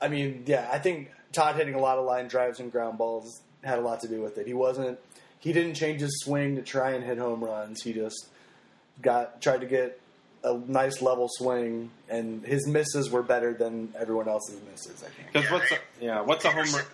I 0.00 0.08
mean, 0.08 0.44
yeah, 0.46 0.68
I 0.70 0.78
think 0.78 1.10
Todd 1.32 1.56
hitting 1.56 1.74
a 1.74 1.80
lot 1.80 1.98
of 1.98 2.04
line 2.04 2.28
drives 2.28 2.60
and 2.60 2.70
ground 2.70 2.98
balls 2.98 3.40
had 3.64 3.78
a 3.78 3.82
lot 3.82 4.00
to 4.00 4.08
do 4.08 4.20
with 4.20 4.36
it. 4.36 4.46
He 4.46 4.54
wasn't, 4.54 4.98
he 5.38 5.52
didn't 5.52 5.74
change 5.74 6.00
his 6.02 6.20
swing 6.20 6.56
to 6.56 6.62
try 6.62 6.92
and 6.92 7.02
hit 7.02 7.18
home 7.18 7.42
runs. 7.42 7.82
He 7.82 7.92
just 7.92 8.28
got 9.00 9.40
tried 9.40 9.62
to 9.62 9.66
get 9.66 9.98
a 10.44 10.58
nice 10.66 11.00
level 11.00 11.28
swing, 11.30 11.90
and 12.08 12.44
his 12.44 12.66
misses 12.68 13.10
were 13.10 13.22
better 13.22 13.54
than 13.54 13.92
everyone 13.98 14.28
else's 14.28 14.60
misses. 14.70 15.02
I 15.02 15.08
think. 15.08 15.32
Because 15.32 15.50
what's 15.50 15.72
a, 15.72 15.78
yeah, 16.00 16.20
what's 16.20 16.44
a 16.44 16.50
home 16.50 16.66
run? 16.72 16.84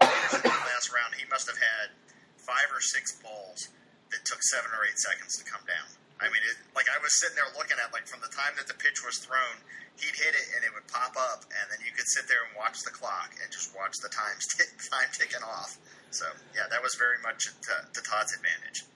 Pederson 0.00 0.36
in 0.36 0.42
the 0.42 0.48
last 0.48 0.92
round, 0.92 1.14
he 1.16 1.24
must 1.30 1.46
have 1.46 1.56
had 1.56 1.90
five 2.36 2.68
or 2.72 2.80
six 2.80 3.16
balls 3.22 3.68
that 4.10 4.24
took 4.24 4.42
seven 4.42 4.70
or 4.70 4.84
eight 4.84 4.98
seconds 4.98 5.36
to 5.38 5.44
come 5.50 5.62
down. 5.66 5.88
I 6.24 6.32
mean, 6.32 6.40
it, 6.48 6.56
like 6.72 6.88
I 6.88 6.96
was 7.04 7.12
sitting 7.20 7.36
there 7.36 7.46
looking 7.54 7.76
at, 7.78 7.92
like 7.92 8.08
from 8.08 8.24
the 8.24 8.32
time 8.32 8.56
that 8.56 8.64
the 8.66 8.74
pitch 8.80 9.04
was 9.04 9.20
thrown, 9.20 9.60
he'd 10.00 10.16
hit 10.16 10.32
it 10.34 10.46
and 10.56 10.64
it 10.64 10.72
would 10.72 10.88
pop 10.88 11.12
up, 11.20 11.44
and 11.52 11.64
then 11.70 11.78
you 11.84 11.92
could 11.92 12.08
sit 12.08 12.24
there 12.26 12.40
and 12.48 12.56
watch 12.56 12.80
the 12.82 12.90
clock 12.90 13.36
and 13.38 13.46
just 13.52 13.76
watch 13.76 13.92
the 14.00 14.08
time 14.08 14.34
tick, 14.56 14.72
time 14.88 15.08
ticking 15.12 15.44
off. 15.44 15.76
So 16.10 16.24
yeah, 16.56 16.64
that 16.72 16.80
was 16.80 16.96
very 16.96 17.20
much 17.20 17.44
to, 17.44 17.74
to 17.92 18.00
Todd's 18.02 18.32
advantage. 18.34 18.88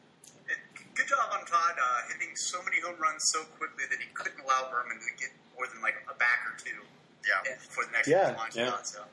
Good 0.97 1.07
job 1.15 1.31
on 1.31 1.47
Todd 1.47 1.79
uh, 1.79 2.11
hitting 2.11 2.35
so 2.35 2.59
many 2.67 2.83
home 2.83 2.99
runs 2.99 3.23
so 3.31 3.47
quickly 3.55 3.87
that 3.87 4.03
he 4.03 4.11
couldn't 4.19 4.43
allow 4.43 4.67
Berman 4.67 4.99
to 4.99 5.11
get 5.15 5.31
more 5.55 5.71
than 5.71 5.79
like 5.79 5.95
a 6.11 6.15
back 6.19 6.43
or 6.43 6.59
two 6.59 6.75
Yeah. 7.23 7.39
for 7.71 7.87
the 7.87 7.93
next 7.95 8.11
Yeah. 8.11 8.35
launch 8.35 8.59
Yeah. 8.59 8.75
out. 8.75 8.83
So 8.83 9.07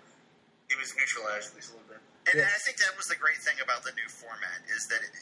it 0.70 0.78
was 0.82 0.96
neutralized 0.98 1.54
at 1.54 1.62
least 1.62 1.70
a 1.70 1.78
little 1.78 1.86
bit. 1.94 2.02
And 2.26 2.42
Yeah. 2.42 2.50
I 2.50 2.58
think 2.66 2.82
that 2.82 2.98
was 2.98 3.06
the 3.06 3.18
great 3.22 3.38
thing 3.38 3.62
about 3.62 3.86
the 3.86 3.94
new 3.94 4.10
format 4.10 4.66
is 4.66 4.82
that, 4.90 5.02
it, 5.06 5.14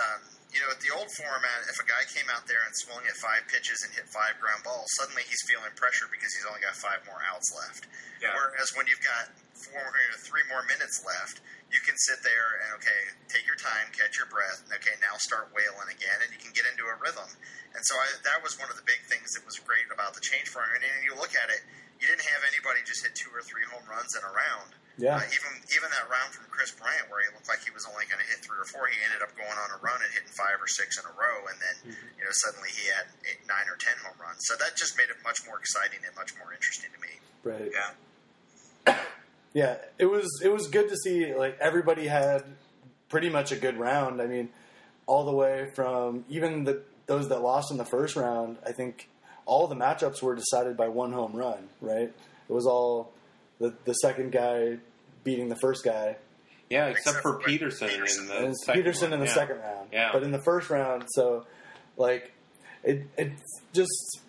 um, 0.00 0.20
you 0.56 0.64
know, 0.64 0.72
at 0.72 0.80
the 0.80 0.88
old 0.88 1.12
format, 1.12 1.68
if 1.68 1.76
a 1.76 1.84
guy 1.84 2.00
came 2.08 2.32
out 2.32 2.48
there 2.48 2.64
and 2.64 2.72
swung 2.72 3.04
at 3.04 3.12
five 3.20 3.44
pitches 3.52 3.84
and 3.84 3.92
hit 3.92 4.08
five 4.08 4.40
ground 4.40 4.64
balls, 4.64 4.88
suddenly 4.96 5.20
he's 5.28 5.44
feeling 5.44 5.68
pressure 5.76 6.08
because 6.08 6.32
he's 6.32 6.48
only 6.48 6.64
got 6.64 6.72
five 6.72 7.04
more 7.04 7.20
outs 7.28 7.52
left. 7.52 7.84
Yeah. 8.24 8.32
Whereas 8.32 8.72
when 8.72 8.88
you've 8.88 9.04
got 9.04 9.36
four 9.52 9.84
or 9.84 10.16
three 10.24 10.40
more 10.48 10.64
minutes 10.64 11.04
left, 11.04 11.44
you 11.68 11.76
can 11.84 11.92
sit 12.00 12.24
there 12.24 12.56
and 12.64 12.80
okay, 12.80 13.12
take 13.28 13.44
your 13.44 13.60
time, 13.60 13.92
catch 13.92 14.16
your 14.16 14.32
breath. 14.32 14.64
and, 14.64 14.72
Okay, 14.80 14.96
now 15.04 15.20
start 15.20 15.52
wailing 15.52 15.92
again, 15.92 16.24
and 16.24 16.32
you 16.32 16.40
can 16.40 16.56
get 16.56 16.64
into 16.64 16.88
a 16.88 16.96
rhythm. 17.04 17.28
And 17.76 17.84
so 17.84 17.92
I, 18.00 18.06
that 18.24 18.40
was 18.40 18.56
one 18.56 18.72
of 18.72 18.80
the 18.80 18.86
big 18.88 19.04
things 19.12 19.36
that 19.36 19.44
was 19.44 19.60
great 19.60 19.92
about 19.92 20.16
the 20.16 20.24
change 20.24 20.48
format. 20.48 20.80
And 20.80 21.04
you 21.04 21.12
look 21.20 21.36
at 21.36 21.52
it, 21.52 21.60
you 22.00 22.08
didn't 22.08 22.24
have 22.32 22.40
anybody 22.48 22.80
just 22.88 23.04
hit 23.04 23.12
two 23.12 23.28
or 23.28 23.44
three 23.44 23.68
home 23.68 23.84
runs 23.84 24.16
in 24.16 24.24
a 24.24 24.32
round. 24.32 24.72
Yeah. 24.96 25.20
Uh, 25.20 25.28
even 25.28 25.52
even 25.76 25.88
that 25.92 26.08
round 26.08 26.32
from 26.32 26.48
Kris 26.48 26.72
Bryant, 26.72 27.12
where 27.12 27.20
he 27.20 27.28
looked 27.36 27.48
like 27.48 27.60
he 27.60 27.72
was 27.72 27.84
only 27.84 28.08
going 28.08 28.20
to 28.20 28.28
hit 28.32 28.40
three 28.40 28.56
or 28.56 28.64
four, 28.64 28.88
he 28.88 28.96
ended 29.04 29.20
up 29.20 29.36
going 29.36 29.52
on 29.52 29.68
a 29.76 29.78
run 29.84 30.00
and 30.00 30.08
hitting 30.08 30.32
five 30.32 30.56
or 30.56 30.68
six 30.68 30.96
in 30.96 31.04
a 31.04 31.12
row, 31.12 31.44
and 31.52 31.56
then 31.60 31.76
you 32.16 32.24
know 32.24 32.32
suddenly 32.32 32.72
he 32.72 32.88
had 32.88 33.04
eight, 33.28 33.44
nine 33.44 33.68
or 33.68 33.76
ten 33.76 33.96
home 34.00 34.16
runs. 34.16 34.40
So 34.48 34.56
that 34.56 34.72
just 34.76 34.96
made 34.96 35.12
it 35.12 35.20
much 35.20 35.44
more 35.44 35.60
exciting 35.60 36.00
and 36.00 36.12
much 36.16 36.32
more 36.40 36.56
interesting 36.56 36.88
to 36.96 37.00
me. 37.04 37.12
Right. 37.44 37.70
Yeah. 37.72 38.98
Yeah, 39.56 39.76
it 39.96 40.04
was 40.04 40.28
it 40.44 40.52
was 40.52 40.68
good 40.68 40.90
to 40.90 40.96
see 40.98 41.32
like 41.32 41.56
everybody 41.60 42.08
had 42.08 42.44
pretty 43.08 43.30
much 43.30 43.52
a 43.52 43.56
good 43.56 43.78
round. 43.78 44.20
I 44.20 44.26
mean, 44.26 44.50
all 45.06 45.24
the 45.24 45.32
way 45.32 45.70
from 45.72 46.26
even 46.28 46.64
the 46.64 46.82
those 47.06 47.30
that 47.30 47.40
lost 47.40 47.70
in 47.70 47.78
the 47.78 47.84
first 47.86 48.16
round, 48.16 48.58
I 48.66 48.72
think 48.72 49.08
all 49.46 49.66
the 49.66 49.74
matchups 49.74 50.20
were 50.20 50.34
decided 50.34 50.76
by 50.76 50.88
one 50.88 51.12
home 51.12 51.32
run, 51.32 51.68
right? 51.80 52.12
It 52.48 52.52
was 52.52 52.66
all 52.66 53.12
the 53.58 53.74
the 53.84 53.92
second 53.94 54.32
guy 54.32 54.78
beating 55.24 55.48
the 55.48 55.56
first 55.56 55.84
guy. 55.84 56.16
Yeah, 56.68 56.86
except, 56.86 57.18
Except 57.18 57.22
for 57.22 57.40
for 57.40 57.48
Pederson, 57.48 57.88
Pederson. 57.88 58.20
in 58.22 58.26
the 58.28 58.36
And 58.46 58.56
second 58.56 58.82
Pederson 58.82 59.02
one. 59.02 59.12
in 59.14 59.20
the 59.20 59.26
yeah. 59.26 59.34
second 59.34 59.58
round. 59.58 59.88
Yeah. 59.92 60.10
But 60.12 60.22
in 60.24 60.32
the 60.32 60.42
first 60.42 60.68
round, 60.70 61.04
so 61.08 61.46
like 61.96 62.32
it 62.82 63.06
it 63.16 63.32
just 63.72 64.20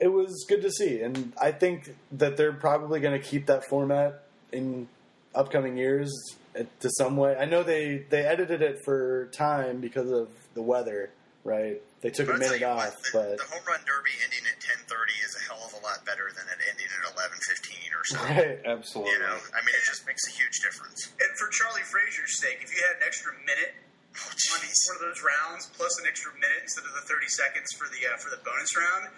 it 0.00 0.08
was 0.08 0.44
good 0.48 0.62
to 0.62 0.70
see. 0.70 1.00
And 1.02 1.32
I 1.40 1.52
think 1.52 1.94
that 2.12 2.36
they're 2.36 2.52
probably 2.54 3.00
gonna 3.00 3.18
keep 3.18 3.46
that 3.46 3.64
format 3.68 4.22
in 4.52 4.88
upcoming 5.34 5.76
years 5.76 6.10
uh, 6.58 6.62
to 6.80 6.88
some 6.96 7.16
way. 7.16 7.36
I 7.36 7.44
know 7.44 7.62
they, 7.64 8.04
they 8.08 8.22
edited 8.22 8.62
it 8.62 8.78
for 8.84 9.26
time 9.32 9.80
because 9.80 10.10
of 10.12 10.28
the 10.54 10.62
weather, 10.62 11.10
right? 11.42 11.82
They 12.04 12.12
took 12.12 12.28
a 12.28 12.36
But 12.36 12.44
I'll 12.44 12.52
minute 12.52 12.68
off, 12.68 12.84
what, 12.84 13.00
the, 13.00 13.10
but 13.16 13.40
the 13.40 13.48
home 13.48 13.64
run 13.64 13.80
derby 13.88 14.12
ending 14.20 14.44
at 14.44 14.60
ten 14.60 14.76
thirty 14.84 15.16
is 15.24 15.32
a 15.40 15.42
hell 15.48 15.64
of 15.64 15.72
a 15.72 15.80
lot 15.80 16.04
better 16.04 16.28
than 16.36 16.44
it 16.52 16.60
ending 16.68 16.84
at 16.92 17.02
eleven 17.16 17.40
fifteen 17.48 17.88
or 17.96 18.04
something. 18.04 18.36
right. 18.36 18.60
Absolutely. 18.68 19.16
You 19.16 19.24
know, 19.24 19.40
I 19.56 19.64
mean, 19.64 19.72
it 19.72 19.84
just 19.88 20.04
makes 20.04 20.20
a 20.28 20.32
huge 20.36 20.60
difference. 20.60 21.08
And 21.16 21.32
for 21.40 21.48
Charlie 21.48 21.80
Frazier's 21.88 22.36
sake, 22.44 22.60
if 22.60 22.68
you 22.68 22.76
had 22.84 23.00
an 23.00 23.08
extra 23.08 23.32
minute 23.48 23.72
Oh, 24.14 24.30
on 24.30 24.62
each 24.62 24.78
one 24.86 24.94
of 24.94 25.02
those 25.10 25.18
rounds, 25.26 25.66
plus 25.74 25.90
an 25.98 26.06
extra 26.06 26.30
minute 26.38 26.62
instead 26.62 26.86
of 26.86 26.94
the 26.94 27.02
30 27.02 27.26
seconds 27.34 27.66
for 27.74 27.90
the 27.90 27.98
uh, 28.06 28.14
for 28.22 28.30
the 28.30 28.38
bonus 28.46 28.70
round, 28.78 29.10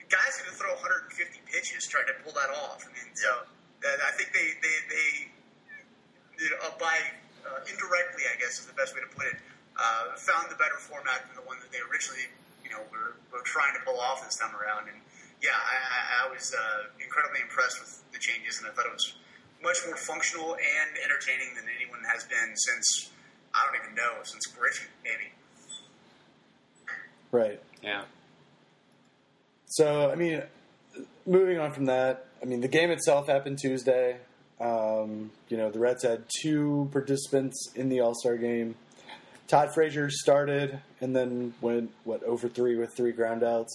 the 0.00 0.08
guy's 0.08 0.40
going 0.40 0.48
to 0.48 0.56
throw 0.56 0.72
150 0.80 1.12
pitches 1.52 1.84
trying 1.84 2.08
to 2.08 2.16
pull 2.24 2.32
that 2.32 2.48
off. 2.64 2.80
I 2.80 2.88
mean, 2.96 3.12
so 3.12 3.44
uh, 3.44 4.08
I 4.08 4.14
think 4.16 4.32
they 4.32 4.56
they, 4.64 4.76
they 4.88 5.08
you 6.40 6.48
know, 6.48 6.64
uh, 6.64 6.72
by 6.80 6.96
uh, 7.44 7.60
indirectly, 7.68 8.24
I 8.24 8.40
guess 8.40 8.56
is 8.56 8.64
the 8.64 8.72
best 8.72 8.96
way 8.96 9.04
to 9.04 9.10
put 9.12 9.28
it, 9.28 9.36
uh, 9.78 10.14
found 10.18 10.50
the 10.50 10.58
better 10.58 10.76
format 10.76 11.24
than 11.26 11.38
the 11.38 11.46
one 11.46 11.56
that 11.62 11.70
they 11.70 11.78
originally 11.86 12.26
you 12.66 12.70
know 12.70 12.82
were, 12.90 13.16
were 13.32 13.44
trying 13.46 13.72
to 13.74 13.80
pull 13.86 13.98
off 13.98 14.22
this 14.26 14.36
time 14.36 14.54
around. 14.54 14.90
And 14.90 14.98
yeah, 15.40 15.54
I, 15.54 15.76
I, 15.78 16.00
I 16.26 16.34
was 16.34 16.52
uh, 16.52 16.90
incredibly 16.98 17.40
impressed 17.40 17.80
with 17.80 18.02
the 18.12 18.18
changes, 18.18 18.58
and 18.58 18.66
I 18.66 18.74
thought 18.74 18.86
it 18.86 18.92
was 18.92 19.14
much 19.62 19.78
more 19.86 19.96
functional 19.96 20.54
and 20.54 20.90
entertaining 21.02 21.54
than 21.54 21.64
anyone 21.70 22.02
has 22.06 22.24
been 22.24 22.54
since 22.54 23.10
I 23.54 23.66
don't 23.66 23.82
even 23.82 23.94
know 23.94 24.22
since 24.22 24.46
Griffey 24.46 24.86
maybe. 25.02 25.32
Right. 27.30 27.60
Yeah. 27.82 28.04
So, 29.66 30.10
I 30.10 30.14
mean, 30.14 30.42
moving 31.26 31.58
on 31.58 31.72
from 31.72 31.86
that, 31.86 32.26
I 32.42 32.46
mean, 32.46 32.60
the 32.60 32.68
game 32.68 32.90
itself 32.90 33.28
happened 33.28 33.58
Tuesday. 33.58 34.18
Um, 34.60 35.30
you 35.48 35.56
know, 35.56 35.70
the 35.70 35.78
Reds 35.78 36.02
had 36.02 36.24
two 36.40 36.88
participants 36.90 37.70
in 37.74 37.88
the 37.88 38.00
All 38.00 38.14
Star 38.14 38.36
game. 38.36 38.76
Todd 39.48 39.72
Frazier 39.74 40.10
started 40.10 40.78
and 41.00 41.16
then 41.16 41.54
went, 41.60 41.90
what, 42.04 42.22
over 42.22 42.48
three 42.48 42.76
with 42.76 42.94
three 42.96 43.12
groundouts. 43.12 43.68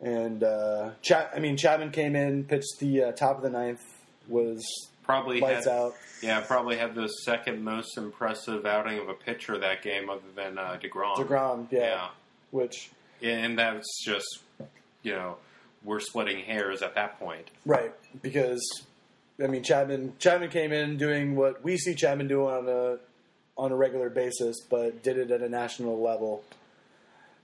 And, 0.00 0.42
uh, 0.42 0.90
Chap- 1.02 1.32
I 1.34 1.38
mean, 1.40 1.56
Chapman 1.56 1.90
came 1.90 2.16
in, 2.16 2.44
pitched 2.44 2.78
the 2.78 3.04
uh, 3.04 3.12
top 3.12 3.36
of 3.36 3.42
the 3.42 3.50
ninth, 3.50 3.82
was 4.28 4.62
Probably 5.04 5.40
lights 5.40 5.66
had, 5.66 5.74
out. 5.74 5.94
Yeah, 6.22 6.40
probably 6.40 6.76
had 6.76 6.94
the 6.94 7.08
second 7.08 7.62
most 7.64 7.98
impressive 7.98 8.64
outing 8.64 8.98
of 8.98 9.08
a 9.08 9.14
pitcher 9.14 9.58
that 9.58 9.82
game, 9.82 10.08
other 10.08 10.20
than 10.36 10.58
uh, 10.58 10.78
Degrom. 10.80 11.16
DeGrom, 11.16 11.66
yeah, 11.70 11.80
Yeah. 11.80 12.08
Which, 12.52 12.90
and 13.20 13.58
that's 13.58 14.04
just 14.04 14.40
you 15.02 15.12
know 15.12 15.38
we're 15.84 15.98
splitting 16.00 16.44
hairs 16.44 16.82
at 16.82 16.94
that 16.94 17.18
point. 17.18 17.50
right, 17.66 17.92
because, 18.22 18.62
I 19.42 19.48
mean, 19.48 19.64
Chapman, 19.64 20.12
Chapman 20.20 20.50
came 20.50 20.72
in 20.72 20.96
doing 20.96 21.34
what 21.34 21.64
we 21.64 21.76
see 21.76 21.94
Chapman 21.94 22.28
do 22.28 22.46
on 22.46 22.68
a, 22.68 22.98
on 23.56 23.72
a 23.72 23.76
regular 23.76 24.10
basis, 24.10 24.60
but 24.60 25.02
did 25.02 25.18
it 25.18 25.30
at 25.30 25.42
a 25.42 25.48
national 25.48 26.00
level. 26.00 26.44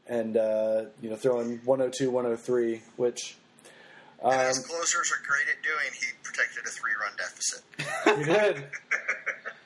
And, 0.06 0.36
uh, 0.36 0.84
you 1.02 1.10
know, 1.10 1.16
throwing 1.16 1.60
102, 1.64 2.10
103, 2.10 2.82
which, 2.96 3.36
And 4.22 4.32
um, 4.32 4.40
as 4.40 4.58
closers 4.66 5.12
are 5.12 5.22
great 5.26 5.48
at 5.48 5.62
doing, 5.62 5.92
he 5.92 6.06
protected 6.22 6.64
a 6.64 6.70
three 6.70 6.92
run 7.00 7.12
deficit. 7.18 7.62
he 8.18 8.24
did. 8.24 8.64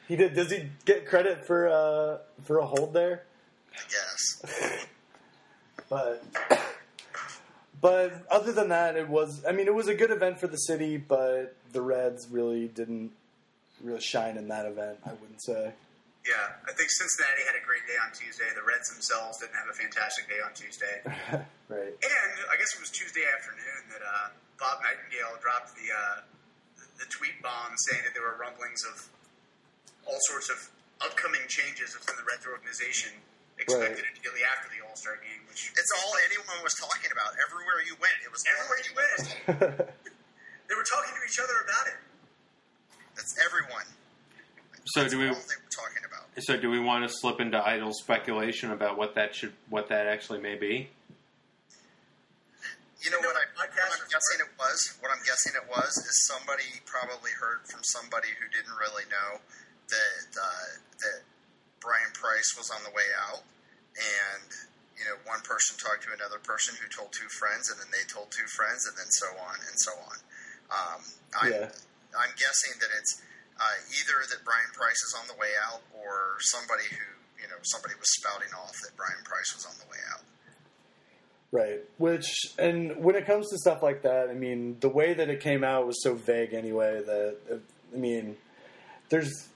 He 0.08 0.16
did. 0.16 0.34
Does 0.34 0.50
he 0.50 0.68
get 0.84 1.06
credit 1.06 1.46
for 1.46 1.68
uh, 1.68 2.18
for 2.42 2.58
a 2.58 2.66
hold 2.66 2.92
there? 2.92 3.22
I 3.72 3.80
guess. 3.88 4.86
But 5.92 6.24
but 7.82 8.24
other 8.30 8.50
than 8.50 8.70
that, 8.70 8.96
it 8.96 9.08
was. 9.08 9.44
I 9.46 9.52
mean, 9.52 9.66
it 9.66 9.74
was 9.74 9.88
a 9.88 9.94
good 9.94 10.10
event 10.10 10.40
for 10.40 10.46
the 10.46 10.56
city, 10.56 10.96
but 10.96 11.54
the 11.72 11.82
Reds 11.82 12.28
really 12.30 12.66
didn't 12.68 13.12
really 13.82 14.00
shine 14.00 14.38
in 14.38 14.48
that 14.48 14.64
event. 14.64 15.00
I 15.04 15.10
wouldn't 15.10 15.42
say. 15.42 15.72
Yeah, 16.22 16.54
I 16.62 16.72
think 16.78 16.86
Cincinnati 16.86 17.42
had 17.50 17.58
a 17.58 17.64
great 17.66 17.82
day 17.90 17.98
on 17.98 18.14
Tuesday. 18.14 18.46
The 18.54 18.62
Reds 18.62 18.86
themselves 18.94 19.42
didn't 19.42 19.58
have 19.58 19.66
a 19.66 19.74
fantastic 19.74 20.30
day 20.30 20.38
on 20.38 20.54
Tuesday. 20.54 21.02
right. 21.66 21.94
And 21.98 22.32
I 22.46 22.54
guess 22.54 22.70
it 22.78 22.80
was 22.80 22.94
Tuesday 22.94 23.26
afternoon 23.26 23.90
that 23.90 24.02
uh, 24.06 24.30
Bob 24.54 24.86
Nightingale 24.86 25.34
dropped 25.42 25.74
the 25.74 25.90
uh, 25.90 26.18
the 27.02 27.10
tweet 27.10 27.42
bomb 27.42 27.74
saying 27.90 28.06
that 28.06 28.14
there 28.14 28.22
were 28.22 28.38
rumblings 28.38 28.86
of 28.86 29.02
all 30.06 30.18
sorts 30.30 30.46
of 30.46 30.62
upcoming 31.02 31.42
changes 31.50 31.98
within 31.98 32.14
the 32.14 32.22
Reds 32.22 32.46
organization 32.46 33.10
expected 33.58 34.06
immediately 34.06 34.46
after 34.46 34.70
the 34.70 34.78
All 34.86 34.94
Star 34.94 35.18
game. 35.18 35.42
Which 35.50 35.74
It's 35.74 35.92
all 36.02 36.14
anyone 36.30 36.62
was 36.62 36.74
talking 36.78 37.10
about. 37.10 37.34
Everywhere 37.42 37.82
you 37.82 37.98
went, 37.98 38.14
it 38.22 38.30
was 38.30 38.42
everywhere 38.46 38.80
you 38.86 38.94
went, 38.94 39.22
they 40.70 40.74
were 40.78 40.86
talking 40.86 41.12
to 41.18 41.22
each 41.26 41.38
other 41.42 41.66
about 41.66 41.90
it. 41.90 41.98
That's 43.18 43.34
everyone. 43.42 43.90
So 44.94 45.06
do 45.06 45.18
we? 45.18 45.30
All 46.36 46.46
they 46.46 46.54
were 46.54 46.56
talking 46.56 46.60
about. 46.60 46.60
So 46.60 46.60
do 46.60 46.70
we 46.70 46.80
want 46.80 47.08
to 47.08 47.14
slip 47.14 47.40
into 47.40 47.58
idle 47.66 47.92
speculation 47.92 48.70
about 48.70 48.98
what 48.98 49.14
that 49.14 49.34
should, 49.34 49.52
what 49.68 49.88
that 49.88 50.06
actually 50.06 50.40
may 50.40 50.54
be? 50.54 50.88
You 53.02 53.10
know 53.10 53.18
what, 53.18 53.34
I, 53.34 53.50
what 53.58 53.66
I'm 53.66 54.06
guessing 54.06 54.38
it 54.46 54.52
was? 54.54 54.94
What 55.00 55.10
I'm 55.10 55.22
guessing 55.26 55.58
it 55.58 55.66
was 55.66 55.90
is 55.90 56.26
somebody 56.30 56.78
probably 56.86 57.34
heard 57.34 57.66
from 57.66 57.82
somebody 57.82 58.28
who 58.38 58.46
didn't 58.54 58.78
really 58.78 59.02
know 59.10 59.42
that 59.90 60.30
uh, 60.38 60.68
that 61.02 61.26
Bryan 61.82 62.14
Price 62.14 62.54
was 62.54 62.70
on 62.70 62.78
the 62.86 62.94
way 62.94 63.10
out, 63.26 63.42
and 63.98 64.46
you 64.94 65.02
know 65.02 65.18
one 65.26 65.42
person 65.42 65.74
talked 65.82 66.06
to 66.06 66.14
another 66.14 66.38
person 66.46 66.78
who 66.78 66.86
told 66.94 67.10
two 67.10 67.26
friends, 67.26 67.74
and 67.74 67.82
then 67.82 67.90
they 67.90 68.06
told 68.06 68.30
two 68.30 68.46
friends, 68.54 68.86
and 68.86 68.94
then 68.94 69.10
so 69.10 69.34
on 69.34 69.58
and 69.66 69.76
so 69.82 69.92
on. 69.98 70.16
Um, 70.70 71.00
I'm, 71.42 71.50
Yeah. 71.50 71.68
I'm 72.14 72.32
guessing 72.38 72.78
that 72.78 72.94
it's 73.02 73.18
uh, 73.62 73.78
either 73.94 74.18
that 74.34 74.44
Bryan 74.44 74.72
Price 74.74 74.98
is 75.06 75.14
on 75.14 75.28
the 75.28 75.38
way 75.38 75.54
out, 75.70 75.82
or 75.94 76.36
somebody 76.40 76.90
who 76.90 77.06
you 77.38 77.48
know 77.48 77.62
somebody 77.62 77.94
was 77.94 78.10
spouting 78.18 78.52
off 78.58 78.74
that 78.82 78.96
Bryan 78.96 79.22
Price 79.22 79.54
was 79.54 79.64
on 79.66 79.78
the 79.78 79.86
way 79.86 79.98
out. 80.12 80.22
Right. 81.52 81.80
Which, 81.98 82.54
and 82.58 82.96
when 82.96 83.14
it 83.14 83.26
comes 83.26 83.50
to 83.50 83.58
stuff 83.58 83.82
like 83.82 84.02
that, 84.02 84.30
I 84.30 84.34
mean, 84.34 84.78
the 84.80 84.88
way 84.88 85.12
that 85.12 85.28
it 85.28 85.40
came 85.40 85.62
out 85.62 85.86
was 85.86 86.02
so 86.02 86.14
vague 86.14 86.54
anyway 86.54 87.02
that, 87.04 87.36
I 87.92 87.96
mean, 87.96 88.38
there's 89.10 89.48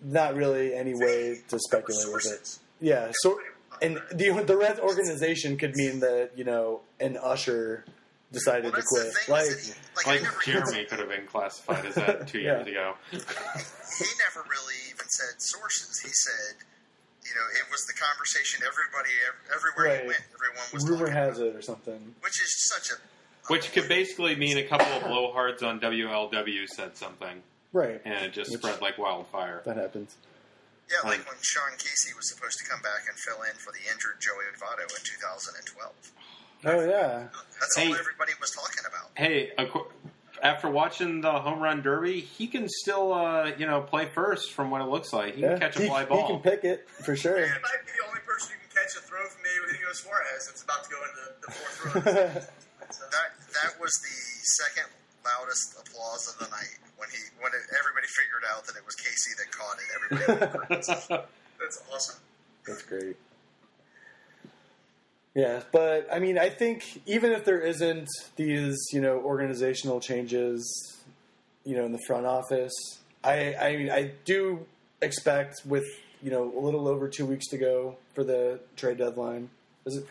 not 0.00 0.36
really 0.36 0.74
any 0.74 0.94
way 0.94 1.40
to 1.48 1.58
speculate 1.58 2.12
with 2.12 2.26
it. 2.26 2.58
Yeah. 2.80 3.10
So, 3.22 3.40
and 3.82 4.00
the 4.12 4.44
the 4.46 4.56
Reds 4.56 4.78
organization 4.78 5.56
could 5.56 5.74
mean 5.74 6.00
that 6.00 6.30
you 6.36 6.44
know 6.44 6.82
an 7.00 7.16
usher 7.20 7.84
decided 8.34 8.72
Well, 8.72 8.82
to 8.82 8.86
quit. 8.86 9.14
thing. 9.14 9.32
Like, 9.32 9.46
is 9.46 9.66
he, 9.72 9.74
like, 9.96 10.22
Like 10.22 10.44
Jeremy 10.44 10.84
could 10.84 10.98
have 10.98 11.08
been 11.08 11.26
classified 11.26 11.86
as 11.86 11.94
that 11.94 12.28
two 12.28 12.38
Yeah. 12.44 12.56
years 12.62 12.66
ago. 12.68 12.94
he 13.10 13.18
never 13.18 14.44
really 14.48 14.74
even 14.90 15.06
said 15.08 15.40
sources. 15.40 15.98
He 16.02 16.10
said, 16.12 16.56
you 17.24 17.32
know, 17.34 17.46
it 17.58 17.70
was 17.70 17.80
the 17.86 17.94
conversation. 17.94 18.60
Everybody, 18.66 19.10
everywhere 19.54 19.86
Right. 19.86 20.02
he 20.02 20.06
went, 20.08 20.22
everyone 20.34 20.66
was 20.72 20.88
rumor 20.88 21.08
has 21.10 21.38
about, 21.38 21.48
it 21.48 21.56
or 21.56 21.62
something. 21.62 22.14
which 22.20 22.42
is 22.42 22.52
such 22.68 22.90
a 22.90 23.00
Which 23.48 23.72
could 23.72 23.88
basically 23.88 24.36
mean 24.36 24.58
a 24.58 24.64
couple 24.64 24.86
of 24.92 25.02
blowhards 25.08 25.62
on 25.62 25.80
WLW 25.80 26.66
said 26.68 26.96
something. 26.96 27.42
Right. 27.72 28.00
and 28.04 28.24
it 28.24 28.32
just 28.32 28.50
Which- 28.52 28.60
spread 28.60 28.80
like 28.82 28.98
wildfire. 28.98 29.62
That 29.64 29.76
happens. 29.76 30.14
Yeah, 30.90 31.00
like 31.08 31.20
Um, 31.20 31.32
when 31.32 31.36
Sean 31.40 31.72
Casey 31.80 32.12
was 32.14 32.28
supposed 32.28 32.58
to 32.60 32.68
come 32.68 32.82
back 32.82 33.08
and 33.08 33.16
fill 33.18 33.40
in 33.48 33.56
for 33.56 33.72
the 33.72 33.80
injured 33.90 34.20
Joey 34.20 34.44
Votto 34.60 34.82
in 34.84 35.00
2012. 35.02 35.90
Oh 36.66 36.80
yeah. 36.86 37.28
That's 37.60 37.76
Hey. 37.76 37.88
all 37.88 37.94
everybody 37.96 38.32
was 38.40 38.50
talking 38.50 38.84
about. 38.88 39.10
Hey, 39.16 39.52
after 40.42 40.68
watching 40.68 41.20
the 41.20 41.32
home 41.32 41.60
run 41.60 41.82
derby, 41.82 42.20
he 42.20 42.46
can 42.46 42.68
still 42.68 43.12
uh, 43.12 43.52
you 43.56 43.66
know 43.66 43.80
play 43.82 44.08
first 44.14 44.52
from 44.52 44.70
what 44.70 44.80
it 44.80 44.88
looks 44.88 45.12
like. 45.12 45.34
He 45.36 45.42
yeah. 45.42 45.50
can 45.52 45.60
catch 45.60 45.76
a 45.76 45.82
he, 45.82 45.88
fly 45.88 46.02
he 46.02 46.06
ball. 46.08 46.26
can 46.28 46.40
pick 46.40 46.64
it 46.64 46.88
for 46.88 47.16
sure. 47.16 47.36
He 47.36 47.42
might 47.48 47.82
be 47.86 47.92
the 47.98 48.06
only 48.08 48.20
person 48.26 48.52
who 48.52 48.58
can 48.68 48.82
catch 48.82 48.96
a 48.96 49.00
throw 49.00 49.24
from 49.28 49.42
Diego 49.42 49.72
Diego 49.72 49.92
Suarez 49.92 50.46
that's 50.46 50.62
about 50.62 50.84
to 50.84 50.90
go 50.90 50.98
into 51.02 51.16
the, 51.16 51.46
the 51.46 51.52
fourth 51.52 51.76
row. 51.84 52.00
of 52.00 52.04
the 52.04 52.40
season. 52.40 52.50
So, 52.90 53.04
That 53.10 53.28
that 53.64 53.80
was 53.80 53.92
the 54.04 54.16
second 54.60 54.90
loudest 55.24 55.74
applause 55.80 56.28
of 56.28 56.36
the 56.44 56.50
night 56.52 56.76
when 56.98 57.08
he 57.10 57.18
when 57.40 57.52
it, 57.56 57.64
everybody 57.80 58.06
figured 58.12 58.44
out 58.52 58.66
that 58.66 58.76
it 58.76 58.84
was 58.84 58.94
Casey 58.96 59.32
that 59.40 59.48
caught 59.50 59.76
it. 59.80 59.88
Everybody, 59.96 60.68
that's 61.60 61.80
awesome. 61.92 62.20
That's 62.66 62.82
great. 62.82 63.16
Yeah, 65.34 65.62
but 65.72 66.06
I 66.12 66.20
mean, 66.20 66.38
I 66.38 66.48
think 66.48 67.02
even 67.06 67.32
if 67.32 67.44
there 67.44 67.60
isn't 67.60 68.08
these, 68.36 68.76
you 68.92 69.00
know, 69.00 69.18
organizational 69.18 70.00
changes, 70.00 70.96
you 71.64 71.76
know, 71.76 71.84
in 71.84 71.92
the 71.92 72.00
front 72.06 72.24
office, 72.26 72.72
I, 73.24 73.54
I, 73.54 73.76
mean, 73.76 73.90
I 73.90 74.12
do 74.24 74.64
expect 75.02 75.56
with 75.66 75.84
you 76.22 76.30
know 76.30 76.56
a 76.56 76.60
little 76.60 76.86
over 76.88 77.08
two 77.08 77.26
weeks 77.26 77.48
to 77.48 77.58
go 77.58 77.96
for 78.14 78.22
the 78.22 78.60
trade 78.76 78.98
deadline. 78.98 79.50
Is 79.86 79.96
it? 79.96 80.06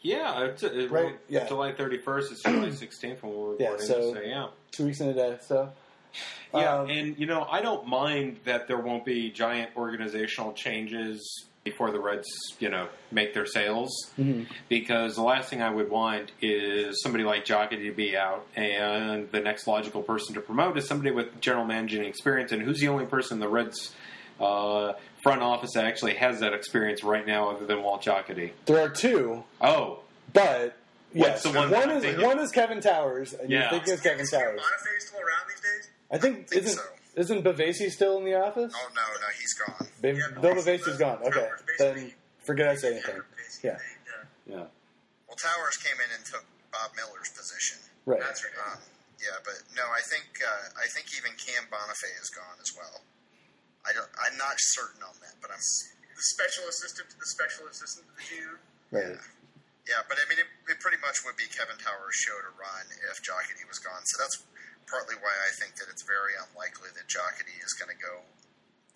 yeah, 0.00 0.44
it's, 0.44 0.62
it, 0.62 0.90
Right, 0.90 1.16
yeah. 1.28 1.46
July 1.46 1.72
thirty 1.72 1.98
first. 1.98 2.32
It's 2.32 2.42
July 2.42 2.70
sixteenth 2.84 3.22
when 3.22 3.32
we're 3.34 3.52
Yeah, 3.58 3.68
recording. 3.70 3.86
so- 3.86 4.14
so 4.14 4.20
yeah. 4.20 4.48
Two 4.72 4.86
weeks 4.86 5.00
in 5.00 5.08
a 5.08 5.14
day. 5.14 5.38
So 5.40 5.70
Yeah, 6.52 6.80
Um, 6.80 6.90
and 6.90 7.18
you 7.18 7.26
know, 7.26 7.46
I 7.50 7.62
don't 7.62 7.86
mind 7.86 8.40
that 8.44 8.66
there 8.68 8.78
won't 8.78 9.04
be 9.06 9.30
giant 9.30 9.70
organizational 9.76 10.52
changes 10.52 11.46
before 11.66 11.90
the 11.90 12.00
Reds, 12.00 12.26
you 12.58 12.70
know, 12.70 12.88
make 13.10 13.34
their 13.34 13.44
sales. 13.44 14.10
Mhm. 14.18 14.46
Because 14.70 15.16
the 15.16 15.22
last 15.22 15.50
thing 15.50 15.60
I 15.60 15.68
would 15.68 15.90
want 15.90 16.32
is 16.40 17.02
somebody 17.02 17.24
like 17.24 17.44
Jocketty 17.44 17.84
to 17.88 17.92
be 17.92 18.16
out, 18.16 18.46
and 18.56 19.30
the 19.32 19.40
next 19.40 19.66
logical 19.66 20.02
person 20.02 20.34
to 20.36 20.40
promote 20.40 20.78
is 20.78 20.86
somebody 20.88 21.10
with 21.10 21.38
general 21.42 21.66
managing 21.66 22.04
experience. 22.04 22.52
And 22.52 22.62
who's 22.62 22.80
the 22.80 22.88
only 22.88 23.04
person 23.04 23.38
the 23.40 23.48
Reds 23.48 23.94
uh, 24.40 24.92
front 25.22 25.42
office 25.42 25.72
that 25.74 25.84
actually 25.86 26.14
has 26.14 26.40
that 26.40 26.52
experience 26.54 27.02
right 27.04 27.26
now, 27.26 27.50
other 27.50 27.66
than 27.66 27.82
Walt 27.82 28.02
Jocketty? 28.02 28.52
there 28.66 28.80
are 28.80 28.88
two, 28.88 29.44
Oh, 29.60 30.00
but 30.32 30.76
yes, 31.12 31.42
the 31.42 31.50
one 31.50 31.70
one 31.70 31.90
is 31.90 32.22
one 32.22 32.38
is 32.38 32.50
Kevin 32.52 32.80
Towers, 32.80 33.32
and 33.34 33.50
Yeah. 33.50 33.60
you're 33.62 33.70
thinking 33.70 33.94
of 33.94 34.02
Kevin 34.02 34.20
Is 34.20 34.30
Towers. 34.30 34.60
Bonifay 34.60 35.00
still 35.00 35.18
around 35.20 35.48
these 35.48 35.60
days? 35.60 35.90
I 36.12 36.18
think, 36.18 36.48
think 36.48 36.62
isn't 36.64 36.78
so. 36.78 36.88
Isn't 37.16 37.42
Bavasi 37.44 37.88
still 37.90 38.18
in 38.18 38.24
the 38.24 38.36
office? 38.36 38.72
oh 38.76 38.88
no, 38.94 39.02
no, 39.02 39.28
he's 39.40 39.54
gone. 39.56 39.88
Ba- 40.04 40.12
Yeah, 40.12 40.36
Bill 40.40 40.52
Bavasi's 40.52 40.84
Bavasi's 40.84 40.98
gone. 41.00 41.18
Okay, 41.24 41.48
then 41.78 42.12
forget 42.44 42.68
I 42.68 42.76
say 42.76 42.92
anything. 42.92 43.24
basically. 43.36 43.70
Yeah. 43.72 43.78
yeah. 44.44 44.66
Well, 45.24 45.38
Towers 45.40 45.76
came 45.80 45.96
in 45.96 46.10
and 46.12 46.22
took 46.28 46.44
Bob 46.70 46.92
Miller's 46.92 47.32
position. 47.32 47.80
Right. 48.04 48.20
That's 48.20 48.44
right. 48.44 48.52
Um, 48.68 48.78
yeah, 49.16 49.40
but 49.42 49.56
no, 49.72 49.82
I 49.88 50.04
think 50.04 50.28
uh, 50.44 50.76
I 50.76 50.86
think 50.92 51.08
even 51.16 51.32
Cam 51.40 51.64
Bonifay 51.72 52.12
is 52.20 52.28
gone 52.28 52.60
as 52.60 52.76
well. 52.76 53.00
I 53.88 53.96
don't. 53.96 54.12
I'm 54.20 54.36
not 54.36 54.60
certain 54.76 55.00
on 55.00 55.16
that, 55.24 55.40
but 55.40 55.48
I'm. 55.50 55.58
The 55.62 56.24
special 56.36 56.64
assistant 56.68 57.08
to 57.12 57.16
the 57.16 57.28
special 57.28 57.64
assistant 57.68 58.04
to 58.08 58.12
the 58.16 58.24
GM. 58.28 58.56
Right. 58.92 59.16
Yeah, 59.88 60.02
but 60.10 60.18
I 60.20 60.24
mean, 60.28 60.36
it, 60.42 60.48
it 60.68 60.78
pretty 60.84 60.98
much 61.00 61.22
would 61.24 61.36
be 61.40 61.46
Kevin 61.48 61.78
Towers' 61.80 62.18
show 62.18 62.34
to 62.44 62.50
run 62.58 62.84
if 63.12 63.22
Jocketty 63.24 63.62
was 63.68 63.78
gone. 63.78 64.02
So 64.04 64.18
that's 64.20 64.36
partly 64.90 65.16
why 65.20 65.30
I 65.48 65.52
think 65.60 65.76
that 65.76 65.86
it's 65.90 66.02
very 66.02 66.32
unlikely 66.50 66.88
that 66.94 67.06
Jocketty 67.08 67.64
is 67.64 67.72
going 67.74 67.90
to 67.96 68.02
go 68.02 68.20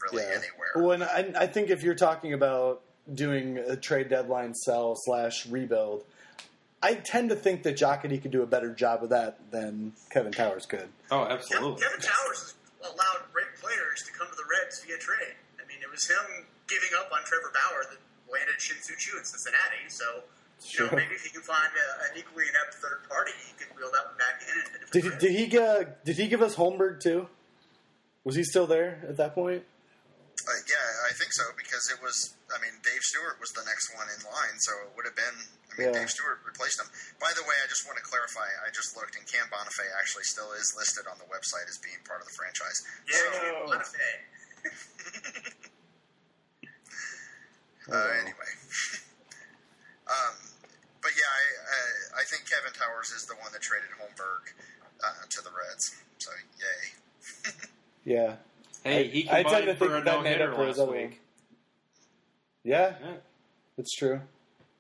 really 0.03 0.23
Yeah. 0.25 0.37
anywhere. 0.39 0.73
Well, 0.77 0.93
and 0.93 1.05
I, 1.05 1.43
I 1.45 1.47
think 1.47 1.71
if 1.71 1.83
you're 1.83 1.95
talking 1.95 2.33
about 2.33 2.83
doing 3.13 3.59
a 3.59 3.77
trade 3.77 4.09
deadline 4.09 4.55
sell 4.55 4.95
slash 4.97 5.47
rebuild, 5.47 6.05
I 6.83 6.95
tend 6.95 7.29
to 7.31 7.37
think 7.37 7.63
that 7.65 7.77
Jocketty 7.77 8.23
could 8.23 8.31
do 8.31 8.43
a 8.43 8.47
better 8.47 8.73
job 8.73 9.03
of 9.03 9.11
that 9.11 9.39
than 9.51 9.93
Kevin 10.11 10.33
Towers 10.33 10.65
could. 10.65 10.89
Oh, 11.11 11.25
absolutely. 11.25 11.83
Kevin 11.83 12.01
Towers 12.01 12.41
has 12.41 12.55
allowed 12.81 13.29
great 13.33 13.53
players 13.61 14.01
to 14.07 14.13
come 14.13 14.29
to 14.29 14.37
the 14.37 14.49
Reds 14.49 14.83
via 14.85 14.97
trade. 14.97 15.37
I 15.61 15.67
mean, 15.69 15.77
it 15.83 15.91
was 15.91 16.09
him 16.09 16.47
giving 16.69 16.89
up 16.99 17.11
on 17.13 17.21
Trevor 17.25 17.53
Bauer 17.53 17.85
that 17.91 18.01
landed 18.33 18.57
Shin-Soo 18.59 18.95
Choo 18.97 19.19
in 19.19 19.25
Cincinnati. 19.25 19.85
So, 19.89 20.23
you 20.61 20.81
know, 20.81 20.89
Sure. 20.89 20.97
maybe 20.97 21.15
if 21.15 21.25
he 21.25 21.31
can 21.31 21.43
find 21.43 21.71
a, 21.73 21.87
an 22.13 22.19
equally 22.21 22.45
inept 22.49 22.75
third 22.81 23.01
party, 23.09 23.33
he 23.49 23.53
could 23.57 23.73
reel 23.77 23.91
that 23.93 24.05
one 24.07 24.17
back 24.21 24.43
in. 24.45 24.61
And 24.61 24.83
a 24.85 24.87
different 24.93 25.21
Did 25.21 25.31
he, 25.33 25.37
did 25.37 25.41
he 25.41 25.47
get, 25.49 26.05
did 26.05 26.17
he 26.17 26.27
give 26.29 26.43
us 26.43 26.55
Holmberg 26.57 27.01
too? 27.01 27.29
Was 28.25 28.37
he 28.37 28.45
still 28.45 28.67
there 28.67 29.01
at 29.09 29.17
that 29.17 29.35
point? 29.35 29.65
Uh, 29.65 30.53
yeah, 30.69 31.09
I 31.09 31.13
think 31.17 31.33
so 31.37 31.45
because 31.57 31.85
it 31.93 32.01
was. 32.01 32.33
I 32.49 32.57
mean, 32.65 32.73
Dave 32.81 33.05
Stewart 33.05 33.37
was 33.41 33.53
the 33.53 33.61
next 33.69 33.93
one 33.95 34.09
in 34.09 34.21
line, 34.25 34.57
so 34.65 34.73
it 34.89 34.93
would 34.97 35.05
have 35.05 35.15
been. 35.17 35.37
I 35.69 35.73
mean, 35.77 35.89
Yeah. 35.93 36.01
Dave 36.01 36.09
Stewart 36.11 36.41
replaced 36.49 36.81
him. 36.81 36.89
By 37.21 37.29
the 37.37 37.45
way, 37.45 37.53
I 37.61 37.69
just 37.69 37.85
want 37.85 38.01
to 38.01 38.05
clarify. 38.05 38.49
I 38.65 38.73
just 38.73 38.97
looked, 38.97 39.15
and 39.21 39.25
Cam 39.29 39.47
Bonifay 39.53 39.85
actually 40.01 40.25
still 40.25 40.49
is 40.57 40.73
listed 40.77 41.05
on 41.13 41.21
the 41.21 41.29
website 41.29 41.69
as 41.69 41.77
being 41.85 42.01
part 42.09 42.25
of 42.25 42.27
the 42.29 42.33
franchise. 42.37 42.79
Yeah, 43.05 43.21
So, 43.21 43.29
Oh. 43.37 43.69
Bonifay. 43.77 44.17
uh, 47.93 48.09
anyway, 48.25 48.53
um, 50.09 50.35
but 51.03 51.11
yeah, 51.17 51.31
I, 51.31 51.43
uh, 52.19 52.21
I 52.21 52.25
think 52.25 52.49
Kevin 52.49 52.73
Towers 52.73 53.11
is 53.11 53.27
the 53.27 53.35
one 53.35 53.53
that 53.53 53.63
traded 53.63 53.89
Holmberg 54.01 54.53
uh, 55.05 55.27
to 55.29 55.43
the 55.43 55.51
Reds. 55.51 55.97
So 56.19 56.31
yay. 56.59 57.53
Yeah. 58.05 58.37
Hey, 58.83 59.09
he 59.09 59.29
I 59.31 59.43
tend 59.43 59.45
combined 59.45 59.67
to 59.67 59.75
for 59.75 59.79
think 59.89 59.91
a 59.91 60.05
that 60.05 60.05
no 60.17 60.23
made 60.23 60.31
hitter 60.33 60.51
up 60.51 60.57
for 60.57 60.67
his 60.67 60.79
last 60.79 60.89
other 60.89 60.97
week. 60.97 61.21
Yeah, 62.65 62.95
Yeah. 63.03 63.13
it's 63.77 63.95
true. 63.95 64.21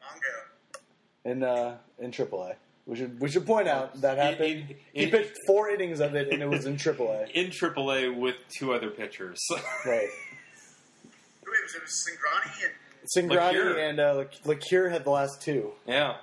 Mongo. 0.02 1.30
In 1.30 1.42
uh, 1.42 1.76
in 1.98 2.11
AAA, 2.11 2.54
we 2.87 2.96
should 2.96 3.20
we 3.20 3.28
should 3.30 3.46
point 3.46 3.68
out 3.68 4.00
that 4.00 4.16
In- 4.18 4.24
happened. 4.24 4.70
in- 4.70 5.04
he 5.04 5.11
pitched 5.11 5.37
four 5.46 5.68
innings 5.68 6.00
of 6.00 6.14
it, 6.14 6.33
and 6.33 6.42
it 6.42 6.48
was 6.48 6.64
in 6.64 6.76
AAA. 6.76 7.30
In 7.35 7.50
AAA 7.50 8.16
with 8.16 8.37
two 8.48 8.72
other 8.72 8.88
pitchers. 8.90 9.38
Right. 9.85 10.09
Who 11.44 11.52
it 11.52 11.62
was? 11.62 11.74
It 11.74 11.83
was 11.83 12.06
Singrani 12.09 12.64
and 12.64 12.72
Singrani 13.16 13.53
Lecure. 13.53 13.79
and 13.79 14.01
uh, 14.01 14.14
Lec- 14.14 14.44
Lecure 14.46 14.90
had 14.90 15.05
the 15.05 15.11
last 15.11 15.42
two. 15.42 15.73
yeah. 15.87 16.16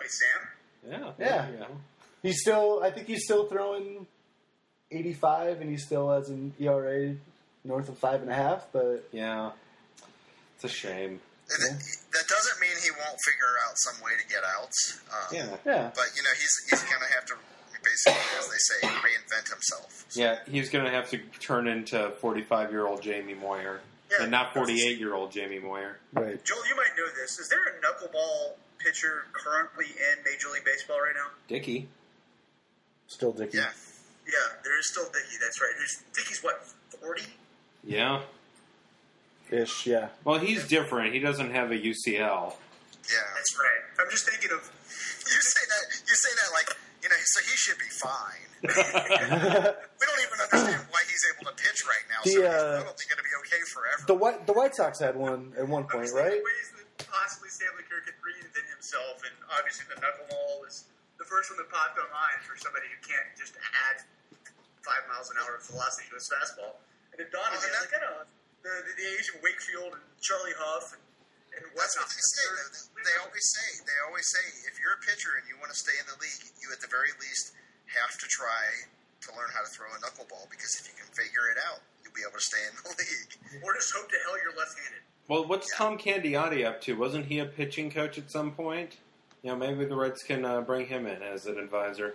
wait, 0.00 0.10
Sam. 0.10 0.28
Yeah. 0.90 1.10
Yeah. 1.18 1.42
there 1.42 1.50
you 1.52 1.58
go. 1.58 1.66
He's 2.22 2.40
still, 2.40 2.80
I 2.82 2.90
think 2.90 3.06
he's 3.06 3.24
still 3.24 3.46
throwing 3.46 4.06
85, 4.90 5.60
and 5.60 5.70
he 5.70 5.76
still 5.76 6.10
has 6.10 6.28
an 6.28 6.52
ERA 6.60 7.14
north 7.64 7.88
of 7.88 7.98
five 7.98 8.22
and 8.22 8.30
a 8.30 8.34
half. 8.34 8.66
But 8.72 9.08
Yeah. 9.12 9.52
It's 10.56 10.64
a 10.64 10.68
shame. 10.68 11.20
And 11.48 11.62
it- 11.76 11.82
that 12.12 12.26
doesn't 12.28 12.60
mean 12.60 12.70
he 12.82 12.90
won't 12.90 13.18
figure 13.24 13.54
out 13.66 13.72
some 13.76 14.02
way 14.02 14.12
to 14.20 14.26
get 14.28 14.42
out. 14.44 14.70
Um, 15.12 15.34
Yeah. 15.36 15.56
yeah, 15.64 15.90
But 15.94 16.06
you 16.16 16.22
know, 16.22 16.30
he's 16.34 16.66
he's 16.70 16.82
going 16.82 17.00
to 17.06 17.12
have 17.14 17.24
to 17.26 17.34
basically, 17.84 18.38
as 18.38 18.48
they 18.48 18.56
say, 18.58 18.86
reinvent 18.88 19.48
himself. 19.50 20.04
So, 20.08 20.20
Yeah, 20.20 20.38
he's 20.50 20.70
going 20.70 20.84
to 20.86 20.90
have 20.90 21.08
to 21.10 21.18
turn 21.40 21.68
into 21.68 22.10
45 22.20 22.70
year 22.72 22.86
old 22.86 23.02
Jamie 23.02 23.34
Moyer. 23.34 23.80
Yeah. 24.10 24.22
and 24.22 24.30
not 24.30 24.54
48 24.54 24.98
year 24.98 25.14
old 25.14 25.32
Jamie 25.32 25.58
Moyer. 25.58 25.98
right. 26.12 26.42
Joel, 26.44 26.66
you 26.68 26.76
might 26.76 26.96
know 26.96 27.06
this. 27.20 27.38
Is 27.38 27.48
there 27.48 27.58
a 27.66 27.72
knuckleball 27.82 28.52
pitcher 28.78 29.24
currently 29.32 29.86
in 29.86 30.22
Major 30.24 30.48
League 30.52 30.64
Baseball 30.64 31.00
right 31.00 31.14
now? 31.14 31.30
Dickey. 31.48 31.88
Still 33.08 33.32
Dickey. 33.32 33.58
yeah. 33.58 33.70
Yeah, 34.26 34.32
there 34.64 34.78
is 34.78 34.88
still 34.90 35.04
Dickey. 35.06 35.36
That's 35.40 35.60
right. 35.60 35.72
Who's 35.78 36.02
Dickey's 36.14 36.42
what 36.42 36.64
forty? 37.00 37.22
Yeah. 37.84 38.22
Ish, 39.50 39.86
yeah. 39.86 40.08
Well, 40.24 40.38
he's 40.40 40.66
different. 40.66 41.14
He 41.14 41.20
doesn't 41.20 41.52
have 41.52 41.70
a 41.70 41.76
UCL. 41.78 42.54
Yeah. 43.06 43.22
That's 43.34 43.58
right. 43.58 43.82
I'm 44.00 44.10
just 44.10 44.28
thinking 44.28 44.50
of 44.50 44.58
You 45.26 45.40
say 45.40 45.60
that. 45.68 45.96
You 46.08 46.14
say 46.14 46.30
that 46.42 46.52
like 46.52 46.76
you 47.06 47.14
know. 47.14 47.22
So 47.22 47.38
he 47.46 47.54
should 47.54 47.78
be 47.78 47.90
fine. 47.94 48.50
we 48.66 50.02
don't 50.02 50.22
even 50.26 50.38
understand 50.42 50.82
why 50.90 51.02
he's 51.06 51.22
able 51.30 51.46
to 51.46 51.54
pitch 51.54 51.86
right 51.86 52.06
now. 52.10 52.20
The, 52.26 52.34
so 52.34 52.42
uh, 52.42 52.50
he's 52.50 52.82
probably 52.82 53.06
going 53.06 53.22
to 53.22 53.28
be 53.30 53.34
okay 53.46 53.62
forever. 53.70 54.02
The 54.10 54.18
White 54.18 54.38
the 54.50 54.56
White 54.58 54.74
Sox 54.74 54.98
had 54.98 55.14
one 55.14 55.54
at 55.54 55.70
one 55.70 55.86
point, 55.86 56.10
was 56.10 56.16
thinking 56.16 56.42
right? 56.42 56.42
ways 56.42 56.68
that 56.74 56.86
possibly 57.06 57.50
Stanley 57.54 57.86
Kirk 57.86 58.10
could 58.10 58.18
reinvent 58.18 58.66
himself, 58.74 59.22
and 59.22 59.34
obviously 59.54 59.86
the 59.86 60.02
knuckleball 60.02 60.66
is 60.66 60.90
the 61.22 61.26
first 61.30 61.54
one 61.54 61.62
that 61.62 61.70
popped 61.70 61.94
on 61.94 62.10
mind 62.10 62.42
for 62.42 62.58
somebody 62.58 62.90
who 62.90 62.98
can't 63.06 63.30
just 63.38 63.54
add 63.54 64.02
five 64.82 65.02
miles 65.10 65.30
an 65.30 65.38
hour 65.42 65.58
of 65.58 65.62
velocity 65.66 66.10
to 66.10 66.18
his 66.18 66.26
fastball. 66.26 66.78
And 67.14 67.22
it 67.22 67.30
dawned 67.30 67.50
on 67.50 67.58
me, 67.58 67.70
I 67.70 67.82
like, 67.82 67.94
I 67.96 68.00
know, 68.02 68.18
the, 68.62 68.72
the, 68.86 68.92
the 68.98 69.06
age 69.14 69.26
of 69.34 69.42
Wakefield 69.42 69.98
and 69.98 70.04
Charlie 70.22 70.54
Hough 70.54 70.94
and, 70.94 71.02
and 71.02 71.05
That's 71.56 71.94
what 71.96 72.04
whatnot. 72.04 72.08
they 72.12 72.24
say. 72.24 72.46
though. 72.52 73.02
They 73.06 73.16
always 73.24 73.46
say. 73.56 73.68
They 73.88 73.98
always 74.06 74.26
say 74.28 74.44
if 74.68 74.74
you're 74.80 74.96
a 74.96 75.02
pitcher 75.04 75.36
and 75.40 75.44
you 75.48 75.56
want 75.60 75.72
to 75.72 75.78
stay 75.78 75.96
in 75.96 76.06
the 76.08 76.18
league, 76.20 76.42
you 76.60 76.68
at 76.72 76.80
the 76.84 76.90
very 76.92 77.12
least 77.22 77.52
have 77.96 78.12
to 78.18 78.26
try 78.28 78.64
to 79.24 79.28
learn 79.36 79.48
how 79.54 79.62
to 79.64 79.70
throw 79.72 79.86
a 79.94 79.98
knuckleball 80.02 80.46
because 80.52 80.76
if 80.78 80.86
you 80.90 80.94
can 80.98 81.08
figure 81.16 81.48
it 81.50 81.58
out, 81.70 81.80
you'll 82.04 82.12
be 82.14 82.22
able 82.26 82.36
to 82.38 82.44
stay 82.44 82.60
in 82.68 82.74
the 82.82 82.90
league. 83.00 83.32
Or 83.64 83.72
just 83.74 83.90
hope 83.94 84.08
to 84.10 84.18
hell 84.26 84.36
you're 84.42 84.54
left-handed. 84.58 85.02
Well, 85.28 85.46
what's 85.48 85.74
Tom 85.74 85.98
Candiotti 85.98 86.64
up 86.64 86.80
to? 86.86 86.94
Wasn't 86.94 87.26
he 87.26 87.38
a 87.40 87.46
pitching 87.46 87.90
coach 87.90 88.18
at 88.18 88.30
some 88.30 88.52
point? 88.52 88.96
You 89.42 89.50
know, 89.50 89.56
maybe 89.56 89.84
the 89.84 89.96
Reds 89.96 90.22
can 90.22 90.44
uh, 90.44 90.60
bring 90.62 90.86
him 90.86 91.06
in 91.06 91.22
as 91.22 91.46
an 91.46 91.58
advisor. 91.58 92.14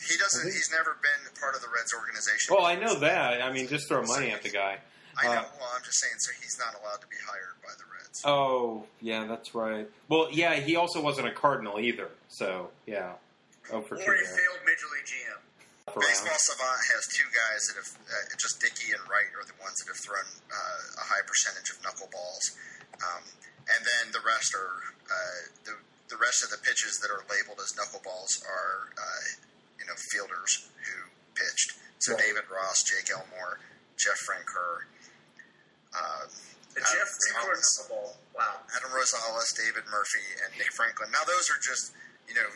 He 0.00 0.16
doesn't. 0.16 0.42
think- 0.42 0.54
He's 0.54 0.70
never 0.72 0.96
been 1.02 1.22
part 1.40 1.54
of 1.54 1.60
the 1.62 1.68
Reds 1.68 1.92
organization. 1.92 2.54
Well, 2.56 2.64
I 2.64 2.74
know 2.76 2.98
that. 3.00 3.42
I 3.42 3.52
mean, 3.52 3.68
just 3.68 3.86
throw 3.88 4.02
money 4.02 4.30
at 4.30 4.42
the 4.42 4.50
guy. 4.50 4.78
I 5.20 5.26
know. 5.26 5.44
uh, 5.44 5.44
well, 5.58 5.70
I'm 5.76 5.82
just 5.84 5.98
saying. 6.00 6.14
So 6.18 6.32
he's 6.40 6.56
not 6.58 6.72
allowed 6.80 7.02
to 7.02 7.08
be 7.10 7.18
hired 7.26 7.58
by 7.62 7.74
the 7.76 7.84
Reds. 7.90 7.99
Oh, 8.24 8.84
yeah, 9.00 9.26
that's 9.26 9.54
right. 9.54 9.88
Well, 10.08 10.28
yeah, 10.30 10.54
he 10.56 10.76
also 10.76 11.00
wasn't 11.00 11.28
a 11.28 11.32
Cardinal 11.32 11.78
either. 11.78 12.08
So, 12.28 12.70
yeah. 12.86 13.12
Oh, 13.72 13.80
for 13.82 13.96
two 13.96 14.02
Or 14.02 14.14
he 14.14 14.24
there. 14.24 14.34
failed 14.36 14.60
Major 14.66 14.88
League 14.92 15.06
GM. 15.06 15.38
Around. 15.90 16.06
Baseball 16.06 16.38
Savant 16.38 16.80
has 16.94 17.02
two 17.18 17.26
guys 17.34 17.60
that 17.66 17.76
have 17.82 17.90
uh, 18.06 18.34
just 18.38 18.60
Dickey 18.62 18.92
and 18.94 19.02
Wright 19.10 19.26
are 19.34 19.42
the 19.46 19.58
ones 19.58 19.74
that 19.82 19.90
have 19.90 19.98
thrown 19.98 20.26
uh, 20.46 21.02
a 21.02 21.04
high 21.06 21.22
percentage 21.26 21.66
of 21.74 21.82
knuckleballs, 21.82 22.44
um, 23.02 23.22
and 23.66 23.80
then 23.82 24.14
the 24.14 24.22
rest 24.22 24.54
are 24.54 24.94
uh, 25.10 25.40
the 25.66 25.74
the 26.06 26.14
rest 26.22 26.46
of 26.46 26.50
the 26.54 26.62
pitches 26.62 27.02
that 27.02 27.10
are 27.10 27.26
labeled 27.26 27.58
as 27.58 27.74
knuckleballs 27.74 28.38
are 28.46 28.94
uh, 28.94 29.22
you 29.82 29.86
know 29.90 29.98
fielders 30.14 30.70
who 30.78 31.10
pitched. 31.34 31.74
So 31.98 32.14
Right. 32.14 32.22
David 32.22 32.46
Ross, 32.46 32.86
Jake 32.86 33.10
Elmore, 33.10 33.58
Jeff 33.98 34.18
Francoeur, 34.30 34.86
uh, 35.90 36.30
The 36.74 36.80
Adam 36.80 36.92
Jeff 36.94 37.08
Francoeur 37.10 37.50
Rosales, 37.50 37.66
knuckleball. 37.90 38.10
Wow. 38.36 38.54
Adam 38.76 38.90
Rosales, 38.94 39.50
David 39.58 39.84
Murphy, 39.90 40.24
and 40.46 40.50
Nick 40.56 40.70
Franklin. 40.72 41.10
Now 41.10 41.24
those 41.26 41.50
are 41.50 41.60
just 41.60 41.92
you 42.30 42.34
know 42.38 42.48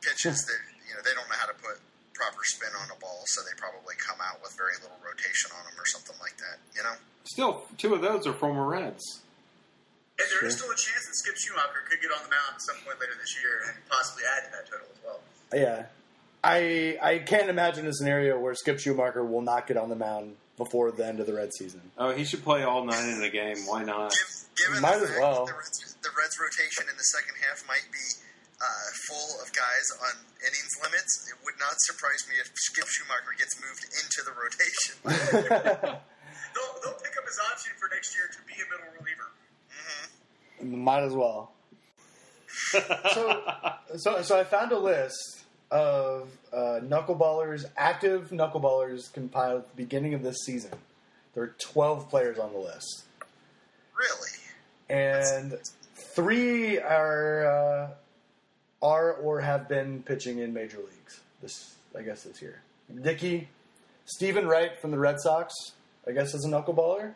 pitches 0.00 0.46
that 0.46 0.60
you 0.86 0.94
know 0.94 1.02
they 1.02 1.12
don't 1.14 1.26
know 1.26 1.38
how 1.38 1.50
to 1.50 1.58
put 1.58 1.82
proper 2.14 2.42
spin 2.50 2.70
on 2.82 2.90
a 2.90 2.98
ball, 2.98 3.22
so 3.30 3.42
they 3.46 3.54
probably 3.58 3.94
come 3.98 4.18
out 4.22 4.42
with 4.42 4.54
very 4.58 4.74
little 4.82 4.98
rotation 5.02 5.54
on 5.54 5.62
them 5.70 5.74
or 5.78 5.86
something 5.86 6.16
like 6.18 6.34
that. 6.42 6.58
You 6.74 6.82
know, 6.82 6.94
Still, 7.24 7.62
two 7.76 7.94
of 7.94 8.00
those 8.00 8.26
are 8.26 8.32
former 8.32 8.66
Reds. 8.66 9.20
And 10.18 10.26
there 10.32 10.48
is 10.48 10.56
still 10.56 10.66
a 10.66 10.74
chance 10.74 11.06
that 11.06 11.14
Skip 11.14 11.34
Schumaker 11.36 11.88
could 11.88 12.00
get 12.02 12.10
on 12.10 12.24
the 12.24 12.30
mound 12.30 12.54
at 12.54 12.62
some 12.62 12.74
point 12.84 12.98
later 12.98 13.12
this 13.20 13.36
year 13.40 13.70
and 13.70 13.76
possibly 13.88 14.24
add 14.26 14.46
to 14.46 14.50
that 14.50 14.64
total 14.66 14.86
as 14.90 14.98
well. 15.04 15.20
Yeah, 15.54 15.86
I 16.42 16.98
I 17.00 17.18
can't 17.18 17.48
imagine 17.48 17.86
a 17.86 17.92
scenario 17.92 18.38
where 18.40 18.54
Skip 18.54 18.78
Schumaker 18.78 19.28
will 19.28 19.42
not 19.42 19.66
get 19.68 19.76
on 19.76 19.88
the 19.90 19.94
mound 19.94 20.34
before 20.58 20.90
the 20.90 21.06
end 21.06 21.20
of 21.20 21.26
the 21.26 21.34
Red 21.34 21.54
season. 21.54 21.80
Oh, 21.96 22.12
he 22.12 22.24
should 22.24 22.42
play 22.44 22.64
all 22.64 22.84
nine 22.84 23.08
in 23.08 23.22
a 23.22 23.30
game. 23.30 23.56
Why 23.64 23.84
not? 23.84 24.10
Give, 24.10 24.66
given 24.66 24.82
Might 24.82 24.98
the 24.98 25.06
as 25.08 25.16
well. 25.18 25.46
the 25.46 25.54
Reds, 25.54 25.96
the 26.02 26.10
Reds 26.18 26.36
rotation 26.38 26.84
in 26.90 26.96
the 26.98 27.08
second 27.14 27.34
half 27.46 27.64
might 27.66 27.86
be 27.92 28.04
uh, 28.60 28.86
full 29.06 29.40
of 29.40 29.52
guys 29.54 29.86
on 30.02 30.18
innings 30.42 30.74
limits, 30.82 31.30
it 31.30 31.38
would 31.44 31.54
not 31.58 31.78
surprise 31.78 32.26
me 32.28 32.34
if 32.42 32.50
Skip 32.54 32.86
Schumaker 32.90 33.38
gets 33.38 33.54
moved 33.62 33.86
into 33.86 34.20
the 34.26 34.34
rotation. 34.34 34.98
They'll, 36.54 36.74
they'll 36.82 36.98
pick 36.98 37.14
up 37.16 37.24
his 37.26 37.38
option 37.52 37.72
for 37.78 37.88
next 37.94 38.16
year 38.16 38.26
to 38.32 38.38
be 38.46 38.54
a 38.54 38.66
middle 38.66 38.90
reliever. 38.98 39.30
Might 40.82 41.04
as 41.04 41.12
well. 41.14 41.52
So, 43.14 43.42
so, 43.96 44.22
so 44.22 44.40
I 44.40 44.44
found 44.44 44.72
a 44.72 44.78
list 44.78 45.37
of 45.70 46.28
uh, 46.52 46.80
knuckleballers, 46.82 47.64
active 47.76 48.30
knuckleballers 48.30 49.12
compiled 49.12 49.62
at 49.62 49.68
the 49.70 49.76
beginning 49.76 50.14
of 50.14 50.22
this 50.22 50.36
season. 50.44 50.72
There 51.34 51.42
are 51.44 51.54
12 51.60 52.08
players 52.08 52.38
on 52.38 52.52
the 52.52 52.58
list, 52.58 53.04
really? 53.96 54.30
and 54.88 55.54
three 55.94 56.78
are 56.78 57.46
uh, 57.46 57.88
are 58.82 59.12
or 59.12 59.40
have 59.40 59.68
been 59.68 60.02
pitching 60.02 60.38
in 60.38 60.52
major 60.52 60.78
leagues. 60.78 61.20
This, 61.42 61.76
I 61.96 62.02
guess, 62.02 62.24
this 62.24 62.42
year. 62.42 62.62
Dickey, 63.02 63.48
Steven 64.06 64.46
Wright 64.46 64.80
from 64.80 64.90
the 64.90 64.98
Red 64.98 65.20
Sox, 65.20 65.54
I 66.06 66.12
guess, 66.12 66.34
is 66.34 66.44
a 66.44 66.48
knuckleballer. 66.48 67.12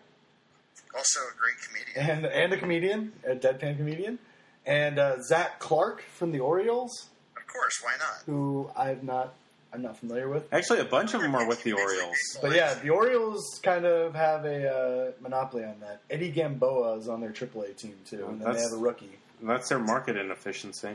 Also 0.94 1.20
a 1.20 1.38
great 1.38 1.54
comedian. 1.66 2.24
and 2.24 2.26
and 2.26 2.52
a 2.52 2.56
comedian, 2.56 3.12
a 3.26 3.34
deadpan 3.34 3.76
comedian, 3.76 4.18
and 4.66 4.98
uh, 4.98 5.20
Zach 5.22 5.58
Clark 5.58 6.02
from 6.14 6.32
the 6.32 6.40
Orioles, 6.40 7.08
course, 7.52 7.80
why 7.82 7.92
not? 7.98 8.22
who 8.26 8.70
I'm 8.76 9.00
not 9.02 9.34
I'm 9.72 9.80
not 9.82 9.96
familiar 9.96 10.28
with. 10.28 10.52
Actually, 10.52 10.80
a 10.80 10.84
bunch 10.84 11.14
of 11.14 11.22
them 11.22 11.34
are 11.34 11.48
with 11.48 11.62
the 11.62 11.72
Orioles. 11.72 12.16
But 12.42 12.54
yeah, 12.54 12.74
the 12.74 12.90
Orioles 12.90 13.58
kind 13.62 13.86
of 13.86 14.14
have 14.14 14.44
a 14.44 14.68
uh, 14.70 15.12
monopoly 15.22 15.64
on 15.64 15.76
that. 15.80 16.02
Eddie 16.10 16.30
Gamboa 16.30 16.98
is 16.98 17.08
on 17.08 17.20
their 17.22 17.30
AAA 17.32 17.76
team 17.76 17.94
too, 18.06 18.26
and 18.26 18.38
then 18.38 18.38
they 18.40 18.44
That's- 18.44 18.70
have 18.70 18.78
a 18.78 18.82
rookie. 18.82 19.18
That's 19.44 19.68
their 19.68 19.80
market 19.80 20.16
inefficiency. 20.16 20.86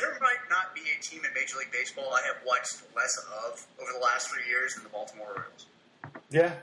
There 0.00 0.18
might 0.20 0.38
not 0.50 0.74
be 0.74 0.80
a 0.98 1.00
team 1.00 1.20
in 1.24 1.32
Major 1.32 1.58
League 1.58 1.70
Baseball 1.70 2.12
I 2.12 2.26
have 2.26 2.38
watched 2.44 2.82
less 2.96 3.16
of 3.46 3.64
over 3.80 3.92
the 3.92 4.00
last 4.04 4.30
three 4.30 4.48
years 4.48 4.74
than 4.74 4.82
the 4.82 4.88
Baltimore 4.90 5.28
Orioles. 5.28 5.66
Yeah, 6.28 6.54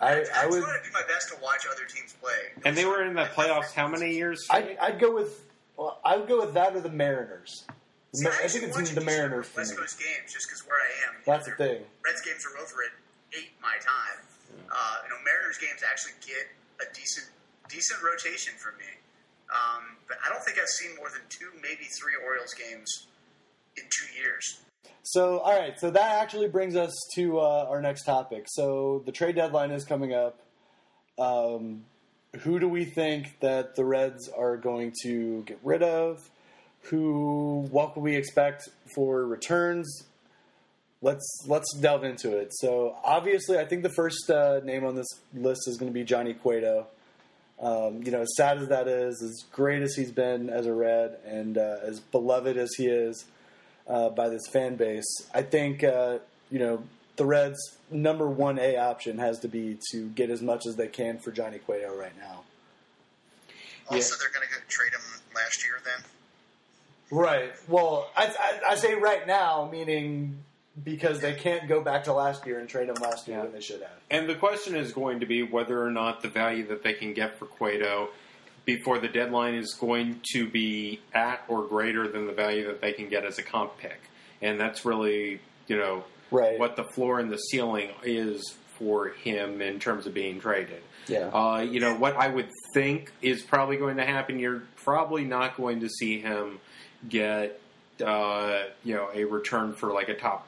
I 0.00 0.06
I 0.10 0.24
I 0.42 0.46
would 0.46 0.62
try 0.64 0.76
to 0.76 0.82
do 0.84 0.92
my 0.92 1.02
best 1.06 1.28
to 1.28 1.36
watch 1.40 1.66
other 1.70 1.84
teams 1.84 2.14
play. 2.20 2.32
And 2.64 2.76
they 2.76 2.84
were 2.84 3.04
in 3.04 3.14
the 3.14 3.26
playoffs 3.26 3.72
how 3.74 3.86
many 3.86 4.12
years? 4.14 4.44
I'd, 4.50 4.76
I'd 4.78 4.98
go 4.98 5.14
with 5.14 5.40
well, 5.76 6.00
I 6.04 6.16
would 6.16 6.26
go 6.26 6.40
with 6.40 6.54
that 6.54 6.74
or 6.74 6.80
the 6.80 6.90
Mariners. 6.90 7.64
The 8.12 8.18
See, 8.18 8.26
I 8.28 8.48
think 8.48 8.64
it's 8.64 8.76
watch 8.76 8.90
in 8.90 8.96
a 8.96 9.00
the 9.00 9.06
Mariners 9.06 9.46
for 9.46 9.60
West 9.60 9.70
me. 9.72 9.76
Coast 9.78 9.98
games 9.98 10.32
just 10.32 10.48
because 10.48 10.66
where 10.66 10.78
I 10.78 10.90
am. 11.08 11.14
That's 11.24 11.46
the 11.46 11.54
They're- 11.56 11.78
thing. 11.78 11.86
Reds 12.04 12.20
games 12.22 12.42
are 12.46 12.58
over 12.58 12.82
at 12.82 12.92
eight 13.38 13.50
my 13.62 13.76
time. 13.78 14.18
Uh, 14.70 14.96
you 15.04 15.10
know, 15.10 15.16
Mariners 15.24 15.58
games 15.58 15.82
actually 15.86 16.14
get 16.26 16.46
a 16.82 16.92
decent 16.94 17.28
decent 17.68 18.02
rotation 18.02 18.54
from 18.58 18.76
me. 18.78 18.90
Um, 19.54 19.96
but 20.08 20.16
I 20.26 20.28
don't 20.28 20.42
think 20.42 20.58
I've 20.58 20.68
seen 20.68 20.96
more 20.96 21.08
than 21.10 21.22
two, 21.28 21.50
maybe 21.62 21.84
three 22.00 22.14
Orioles 22.24 22.52
games 22.54 23.06
in 23.76 23.84
two 23.84 24.20
years. 24.20 24.58
So, 25.02 25.38
all 25.38 25.56
right. 25.58 25.78
So 25.78 25.90
that 25.90 26.22
actually 26.22 26.48
brings 26.48 26.74
us 26.76 26.92
to 27.14 27.38
uh, 27.38 27.66
our 27.68 27.80
next 27.80 28.02
topic. 28.04 28.44
So 28.48 29.02
the 29.06 29.12
trade 29.12 29.36
deadline 29.36 29.70
is 29.70 29.84
coming 29.84 30.12
up. 30.14 30.40
Um, 31.18 31.84
who 32.40 32.58
do 32.58 32.68
we 32.68 32.84
think 32.84 33.38
that 33.40 33.76
the 33.76 33.84
Reds 33.84 34.28
are 34.28 34.56
going 34.56 34.92
to 35.02 35.42
get 35.44 35.58
rid 35.62 35.82
of? 35.82 36.28
Who? 36.84 37.68
What 37.70 37.94
can 37.94 38.02
we 38.02 38.16
expect 38.16 38.68
for 38.94 39.24
returns? 39.24 40.04
Let's 41.02 41.44
let's 41.46 41.72
delve 41.74 42.04
into 42.04 42.36
it. 42.36 42.52
So 42.52 42.96
obviously, 43.04 43.58
I 43.58 43.64
think 43.64 43.82
the 43.82 43.92
first 43.94 44.30
uh, 44.30 44.60
name 44.64 44.84
on 44.84 44.96
this 44.96 45.08
list 45.34 45.68
is 45.68 45.76
going 45.76 45.90
to 45.90 45.94
be 45.94 46.04
Johnny 46.04 46.34
Cueto. 46.34 46.86
Um, 47.60 48.02
you 48.02 48.10
know, 48.10 48.22
as 48.22 48.34
sad 48.36 48.58
as 48.58 48.68
that 48.68 48.88
is, 48.88 49.22
as 49.22 49.44
great 49.52 49.82
as 49.82 49.94
he's 49.94 50.10
been 50.10 50.48
as 50.48 50.66
a 50.66 50.72
Red, 50.72 51.18
and 51.26 51.58
uh, 51.58 51.76
as 51.82 52.00
beloved 52.00 52.56
as 52.56 52.70
he 52.76 52.86
is 52.86 53.26
uh, 53.86 54.08
by 54.08 54.28
this 54.30 54.46
fan 54.50 54.76
base, 54.76 55.06
I 55.34 55.42
think 55.42 55.84
uh, 55.84 56.18
you 56.50 56.58
know 56.58 56.82
the 57.16 57.26
Reds' 57.26 57.76
number 57.90 58.26
one 58.28 58.58
A 58.58 58.76
option 58.76 59.18
has 59.18 59.38
to 59.40 59.48
be 59.48 59.78
to 59.92 60.08
get 60.08 60.30
as 60.30 60.40
much 60.40 60.64
as 60.64 60.76
they 60.76 60.88
can 60.88 61.18
for 61.18 61.30
Johnny 61.30 61.58
Cueto 61.58 61.94
right 61.94 62.16
now. 62.18 62.44
Also, 63.90 64.14
they're 64.18 64.30
going 64.32 64.46
to 64.48 64.68
trade 64.68 64.92
him 64.92 65.20
last 65.34 65.64
year 65.64 65.80
then? 65.84 66.04
Right. 67.10 67.52
Well, 67.68 68.08
I, 68.16 68.26
I, 68.26 68.72
I 68.72 68.74
say 68.76 68.94
right 68.94 69.26
now, 69.26 69.68
meaning 69.70 70.38
because 70.82 71.20
they 71.20 71.34
can't 71.34 71.68
go 71.68 71.82
back 71.82 72.04
to 72.04 72.12
last 72.12 72.46
year 72.46 72.58
and 72.60 72.68
trade 72.68 72.88
him 72.88 72.94
last 73.02 73.26
year 73.28 73.38
Yeah. 73.38 73.42
when 73.44 73.52
they 73.52 73.60
should 73.60 73.80
have. 73.82 73.90
And 74.10 74.28
the 74.28 74.34
question 74.36 74.76
is 74.76 74.92
going 74.92 75.20
to 75.20 75.26
be 75.26 75.42
whether 75.42 75.84
or 75.84 75.90
not 75.90 76.22
the 76.22 76.28
value 76.28 76.66
that 76.68 76.82
they 76.82 76.94
can 76.94 77.12
get 77.12 77.38
for 77.38 77.46
Cueto 77.46 78.08
before 78.64 78.98
the 78.98 79.08
deadline 79.08 79.54
is 79.54 79.74
going 79.74 80.20
to 80.32 80.48
be 80.48 81.00
at 81.12 81.42
or 81.48 81.64
greater 81.66 82.06
than 82.08 82.26
the 82.26 82.32
value 82.32 82.66
that 82.68 82.80
they 82.80 82.92
can 82.92 83.08
get 83.08 83.24
as 83.24 83.38
a 83.38 83.42
comp 83.42 83.76
pick. 83.78 84.00
And 84.40 84.58
that's 84.60 84.84
really, 84.84 85.40
you 85.66 85.76
know, 85.76 86.04
Right. 86.30 86.58
what 86.60 86.76
the 86.76 86.84
floor 86.84 87.18
and 87.18 87.30
the 87.32 87.38
ceiling 87.38 87.90
is 88.04 88.54
for 88.78 89.08
him 89.08 89.60
in 89.60 89.80
terms 89.80 90.06
of 90.06 90.14
being 90.14 90.38
traded. 90.40 90.80
Yeah. 91.08 91.26
Uh, 91.28 91.60
you 91.60 91.80
know, 91.80 91.96
what 91.96 92.14
I 92.16 92.28
would 92.28 92.48
think 92.72 93.10
is 93.20 93.42
probably 93.42 93.76
going 93.76 93.96
to 93.96 94.06
happen, 94.06 94.38
you're 94.38 94.62
probably 94.76 95.24
not 95.24 95.56
going 95.56 95.80
to 95.80 95.88
see 95.88 96.20
him 96.20 96.60
get, 97.08 97.60
uh, 98.04 98.62
you 98.84 98.94
know, 98.94 99.08
a 99.14 99.24
return 99.24 99.72
for 99.72 99.92
like 99.92 100.08
a 100.08 100.14
top, 100.14 100.46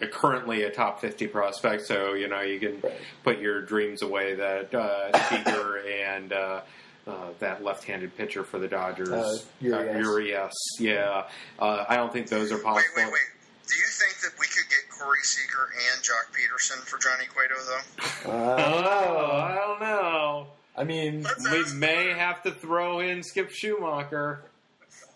a 0.00 0.06
currently 0.06 0.62
a 0.62 0.70
top 0.70 1.00
50 1.00 1.26
prospect. 1.28 1.86
So, 1.86 2.14
you 2.14 2.28
know, 2.28 2.40
you 2.40 2.58
can 2.58 2.80
Right. 2.80 2.92
put 3.24 3.38
your 3.38 3.60
dreams 3.62 4.02
away 4.02 4.34
that 4.34 4.74
uh, 4.74 5.28
Seager 5.28 5.78
and 5.86 6.32
uh, 6.32 6.60
uh, 7.06 7.12
that 7.40 7.62
left-handed 7.64 8.16
pitcher 8.16 8.44
for 8.44 8.58
the 8.58 8.68
Dodgers, 8.68 9.08
Uh, 9.10 9.38
Urias. 9.60 10.06
Urias. 10.06 10.54
Yeah. 10.78 11.24
Uh, 11.58 11.84
I 11.88 11.96
don't 11.96 12.12
think 12.12 12.28
those 12.28 12.52
are 12.52 12.56
Wait, 12.56 12.64
possible. 12.64 12.84
wait, 12.96 13.04
wait. 13.06 13.12
wait. 13.12 13.20
Do 13.68 13.76
you 13.76 13.84
think 13.86 14.20
that 14.22 14.38
we 14.38 14.46
could 14.46 14.68
get 14.68 14.80
Corey 14.90 15.18
Seager 15.22 15.68
and 15.92 16.02
Joc 16.02 16.30
Pederson 16.34 16.84
for 16.86 16.98
Johnny 16.98 17.24
Cueto, 17.32 17.54
though? 17.64 18.30
Uh, 18.30 18.56
Oh, 18.58 19.36
I 19.36 19.54
don't 19.54 19.80
know. 19.80 20.46
I 20.76 20.84
mean, 20.84 21.26
We 21.50 21.72
may 21.74 22.12
have 22.12 22.42
to 22.42 22.50
throw 22.50 23.00
in 23.00 23.22
Skip 23.22 23.50
Schumaker. 23.50 24.38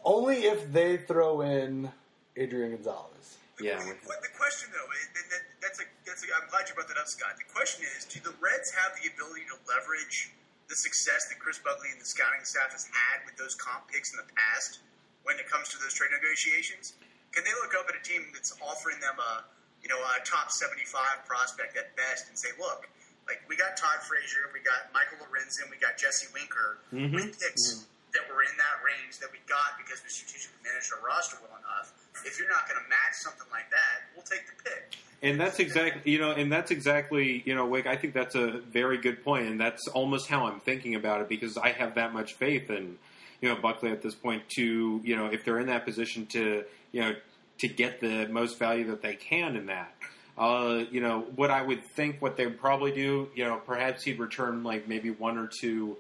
Only 0.07 0.47
if 0.47 0.71
they 0.73 0.97
throw 0.97 1.43
in 1.43 1.91
Adrian 2.39 2.71
Gonzalez. 2.79 3.37
Yeah, 3.59 3.81
The, 3.81 3.97
the 3.97 4.33
question, 4.37 4.69
though, 4.71 4.87
is, 4.95 5.05
that, 5.17 5.27
that, 5.33 5.43
that's 5.65 5.79
a, 5.81 5.87
that's 6.07 6.23
a, 6.23 6.29
I'm 6.37 6.47
glad 6.53 6.69
you 6.69 6.77
brought 6.77 6.89
that 6.93 7.01
up, 7.01 7.09
Scott. 7.09 7.35
The 7.41 7.49
question 7.51 7.83
is, 7.97 8.05
do 8.07 8.21
the 8.21 8.37
Reds 8.39 8.69
have 8.77 8.93
the 9.01 9.09
ability 9.11 9.49
to 9.51 9.57
leverage 9.67 10.31
the 10.69 10.77
success 10.77 11.27
that 11.33 11.41
Chris 11.41 11.57
Buckley 11.59 11.89
and 11.91 11.99
the 12.01 12.05
scouting 12.05 12.45
staff 12.45 12.71
has 12.77 12.85
had 12.93 13.25
with 13.25 13.35
those 13.41 13.57
comp 13.57 13.89
picks 13.89 14.13
in 14.13 14.21
the 14.21 14.29
past 14.37 14.85
when 15.25 15.41
it 15.41 15.49
comes 15.49 15.73
to 15.73 15.81
those 15.81 15.97
trade 15.97 16.13
negotiations? 16.13 16.95
Can 17.33 17.43
they 17.49 17.55
look 17.65 17.73
up 17.75 17.89
at 17.89 17.97
a 17.97 18.03
team 18.05 18.29
that's 18.37 18.53
offering 18.61 19.01
them 19.01 19.17
a, 19.17 19.43
you 19.81 19.89
know, 19.89 19.99
a 20.05 20.21
top 20.29 20.53
75 20.53 21.25
prospect 21.25 21.81
at 21.81 21.97
best 21.97 22.29
and 22.29 22.37
say, 22.37 22.53
look, 22.61 22.85
like 23.25 23.41
we 23.49 23.57
got 23.57 23.75
Todd 23.81 24.05
Frazier, 24.05 24.53
we 24.53 24.61
got 24.61 24.93
Michael 24.93 25.17
Lorenzen, 25.25 25.67
we 25.73 25.81
got 25.81 25.97
Jesse 25.97 26.29
Winker 26.37 26.79
Mhm. 26.93 27.17
with 27.17 27.41
picks 27.41 27.89
that 28.17 28.25
were 28.33 28.43
in 28.43 28.57
that 28.57 28.81
range 28.81 29.21
that 29.21 29.29
we 29.31 29.39
got 29.45 29.77
because 29.77 30.01
we 30.01 30.09
strategically 30.09 30.57
managed 30.65 30.89
our 30.97 31.05
roster 31.05 31.37
well 31.45 31.53
enough. 31.61 31.93
If 32.25 32.41
you're 32.41 32.49
not 32.49 32.65
going 32.69 32.81
to 32.81 32.89
match 32.89 33.21
something 33.21 33.47
like 33.53 33.69
that, 33.71 34.09
we'll 34.17 34.25
take 34.25 34.49
the 34.49 34.57
pick. 34.65 34.97
And 35.23 35.41
that's 35.41 35.59
exactly 35.61 36.11
you 36.11 36.19
know, 36.19 36.33
and 36.33 36.53
that's 36.53 36.71
exactly 36.71 37.43
you 37.45 37.55
know, 37.55 37.67
Wick. 37.67 37.87
I 37.87 37.97
think 37.97 38.15
that's 38.15 38.35
a 38.35 38.61
very 38.73 38.99
good 38.99 39.25
point, 39.25 39.47
and 39.47 39.61
that's 39.61 39.89
almost 39.89 40.29
how 40.29 40.47
I'm 40.47 40.61
thinking 40.61 40.95
about 40.95 41.21
it 41.21 41.29
because 41.29 41.57
I 41.57 41.71
have 41.73 41.95
that 41.95 42.13
much 42.13 42.35
faith 42.35 42.71
in 42.71 42.99
you 43.41 43.49
know 43.49 43.57
Buckley 43.57 43.91
at 43.91 44.03
this 44.03 44.15
point 44.15 44.49
to 44.57 45.01
you 45.03 45.17
know 45.17 45.27
if 45.27 45.45
they're 45.45 45.59
in 45.59 45.67
that 45.69 45.85
position 45.85 46.27
to 46.27 46.65
you 46.93 47.01
know 47.01 47.15
to 47.59 47.69
get 47.69 48.01
the 48.01 48.29
most 48.29 48.59
value 48.59 48.87
that 48.89 49.03
they 49.03 49.15
can 49.15 49.57
in 49.57 49.67
that. 49.67 49.95
Uh, 50.37 50.85
you 50.91 51.01
know 51.01 51.21
what 51.35 51.51
I 51.51 51.63
would 51.63 51.83
think 51.83 52.21
what 52.21 52.37
they 52.37 52.47
would 52.47 52.61
probably 52.61 52.93
do. 52.93 53.31
You 53.35 53.45
know, 53.45 53.57
perhaps 53.57 54.03
he'd 54.05 54.19
return 54.19 54.63
like 54.63 54.87
maybe 54.87 55.11
one 55.11 55.39
or 55.39 55.49
two 55.61 55.97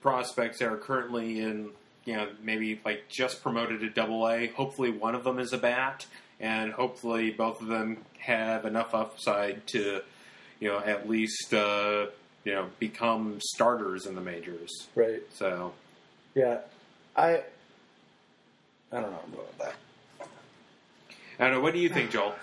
prospects 0.00 0.58
that 0.58 0.68
are 0.68 0.76
currently 0.76 1.40
in 1.40 1.70
you 2.04 2.16
know 2.16 2.28
maybe 2.42 2.80
like 2.84 3.08
just 3.08 3.42
promoted 3.42 3.80
to 3.80 3.90
Double 3.90 4.28
A. 4.28 4.48
Hopefully, 4.48 4.90
one 4.90 5.14
of 5.14 5.24
them 5.24 5.38
is 5.38 5.52
a 5.52 5.58
bat, 5.58 6.06
and 6.40 6.72
hopefully 6.72 7.30
both 7.30 7.60
of 7.60 7.68
them 7.68 7.98
have 8.18 8.64
enough 8.64 8.94
upside 8.94 9.66
to 9.68 10.00
you 10.60 10.68
know 10.68 10.78
at 10.78 11.08
least 11.08 11.52
uh, 11.52 12.06
you 12.44 12.52
know 12.54 12.68
become 12.78 13.38
starters 13.40 14.06
in 14.06 14.14
the 14.14 14.20
majors. 14.20 14.70
Right. 14.94 15.22
So 15.34 15.72
Yeah. 16.34 16.58
I. 17.16 17.42
I 18.92 19.00
don't 19.00 19.10
know 19.10 19.20
about 19.32 19.58
that. 19.58 19.74
I 21.40 21.44
don't 21.44 21.54
know. 21.54 21.60
What 21.60 21.74
do 21.74 21.80
you 21.80 21.88
think, 21.88 22.12
Joel? 22.12 22.28
Um, 22.28 22.34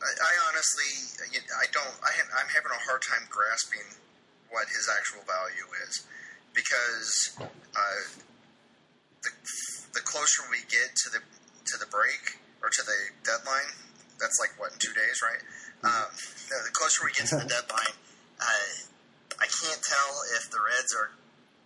I, 0.00 0.06
I 0.06 0.32
honestly, 0.48 1.18
I 1.60 1.66
don't. 1.72 1.84
I 2.02 2.10
I'm 2.40 2.46
having 2.48 2.70
a 2.70 2.80
hard 2.86 3.02
time 3.02 3.26
grasping 3.28 3.82
what 4.54 4.70
his 4.70 4.86
actual 4.86 5.26
value 5.26 5.66
is 5.82 6.06
because 6.54 7.34
uh, 7.42 8.02
the 9.26 9.30
the 9.98 10.02
closer 10.06 10.46
we 10.48 10.62
get 10.70 10.94
to 10.94 11.10
the 11.10 11.20
to 11.66 11.74
the 11.82 11.90
break 11.90 12.38
or 12.62 12.70
to 12.70 12.82
the 12.86 12.98
deadline, 13.26 13.68
that's 14.16 14.38
like 14.38 14.54
what 14.56 14.72
in 14.72 14.78
two 14.78 14.94
days, 14.94 15.18
right? 15.20 15.42
Um, 15.84 16.08
the 16.48 16.72
closer 16.72 17.04
we 17.04 17.12
get 17.12 17.26
to 17.34 17.42
the 17.42 17.50
deadline, 17.58 17.94
uh, 18.40 18.70
I 19.42 19.50
can't 19.50 19.82
tell 19.82 20.10
if 20.38 20.48
the 20.48 20.62
Reds 20.62 20.94
are 20.94 21.12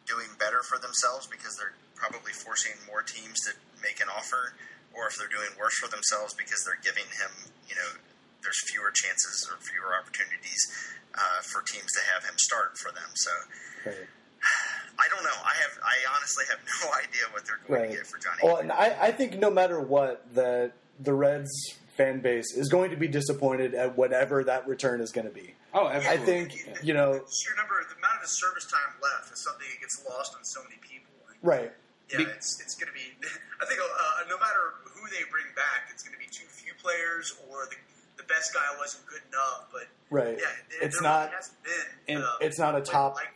doing 0.09 0.33
better 0.41 0.65
for 0.65 0.81
themselves 0.81 1.29
because 1.29 1.55
they're 1.61 1.77
probably 1.95 2.33
forcing 2.33 2.75
more 2.89 3.05
teams 3.05 3.37
to 3.47 3.53
make 3.85 4.01
an 4.01 4.09
offer, 4.09 4.57
or 4.97 5.07
if 5.07 5.21
they're 5.21 5.31
doing 5.31 5.53
worse 5.61 5.77
for 5.77 5.93
themselves 5.93 6.33
because 6.35 6.65
they're 6.65 6.81
giving 6.81 7.07
him, 7.21 7.53
you 7.69 7.77
know, 7.77 8.01
there's 8.41 8.59
fewer 8.73 8.91
chances 8.95 9.45
or 9.51 9.61
fewer 9.61 9.93
opportunities 9.93 10.63
uh, 11.15 11.41
for 11.53 11.63
teams 11.63 11.91
to 11.93 12.01
have 12.13 12.25
him 12.25 12.35
start 12.39 12.77
for 12.79 12.91
them. 12.93 13.09
So 13.15 13.31
Right. 13.87 14.07
I 14.99 15.07
don't 15.15 15.23
know. 15.23 15.39
I 15.45 15.55
have, 15.63 15.79
I 15.85 15.95
honestly 16.17 16.45
have 16.51 16.59
no 16.83 16.91
idea 16.99 17.23
what 17.33 17.45
they're 17.47 17.61
going 17.67 17.81
Right. 17.83 17.91
to 17.91 17.97
get 17.99 18.07
for 18.07 18.19
Johnny. 18.19 18.41
Well, 18.43 18.57
and 18.59 18.73
I, 18.73 18.97
I 19.09 19.11
think 19.13 19.39
no 19.39 19.51
matter 19.51 19.81
what, 19.81 20.27
that 20.35 20.73
the 20.99 21.15
Reds 21.15 21.51
fan 21.97 22.21
base 22.21 22.55
is 22.57 22.69
going 22.69 22.91
to 22.91 22.97
be 22.97 23.07
disappointed 23.09 23.75
at 23.75 23.97
whatever 23.97 24.43
that 24.45 24.67
return 24.67 25.01
is 25.01 25.11
going 25.13 25.27
to 25.27 25.35
be. 25.35 25.55
Oh, 25.75 25.87
absolutely. 25.87 26.09
I 26.09 26.15
absolutely. 26.15 26.59
think 26.75 26.85
you 26.87 26.95
know, 26.95 27.19
Just 27.27 27.51
remember 27.51 27.75
the 27.91 27.99
amount 27.99 28.17
of 28.19 28.23
his 28.27 28.35
service 28.39 28.67
time 28.71 28.95
left 29.03 29.31
is 29.33 29.43
something 29.43 29.67
that 29.71 29.81
gets 29.83 30.03
lost 30.09 30.35
on 30.35 30.43
so 30.45 30.63
many 30.67 30.79
people. 30.83 31.15
And, 31.31 31.39
right? 31.43 31.71
yeah, 32.11 32.27
it's 32.27 32.59
it's 32.63 32.75
going 32.79 32.89
to 32.91 32.95
be. 32.97 33.07
I 33.63 33.67
think 33.67 33.79
uh, 33.83 34.31
no 34.31 34.39
matter 34.39 34.79
who 34.95 35.03
they 35.11 35.23
bring 35.31 35.47
back, 35.55 35.91
it's 35.95 36.03
going 36.03 36.15
to 36.15 36.23
be 36.23 36.31
too 36.31 36.47
few 36.51 36.73
players 36.83 37.35
or 37.51 37.67
the 37.71 37.77
the 37.79 37.98
best 38.29 38.53
guy 38.55 38.61
wasn't 38.79 39.07
good 39.07 39.23
enough. 39.29 39.69
But 39.73 39.89
Right. 40.11 40.39
yeah, 40.39 40.45
there 40.71 40.83
It's 40.89 40.97
really 40.97 41.09
not- 41.09 41.33
hasn't 41.33 41.63
been. 41.63 42.17
and 42.17 42.25
uh, 42.25 42.37
It's 42.41 42.59
not 42.59 42.77
a 42.77 42.81
top 42.81 43.15
like 43.17 43.29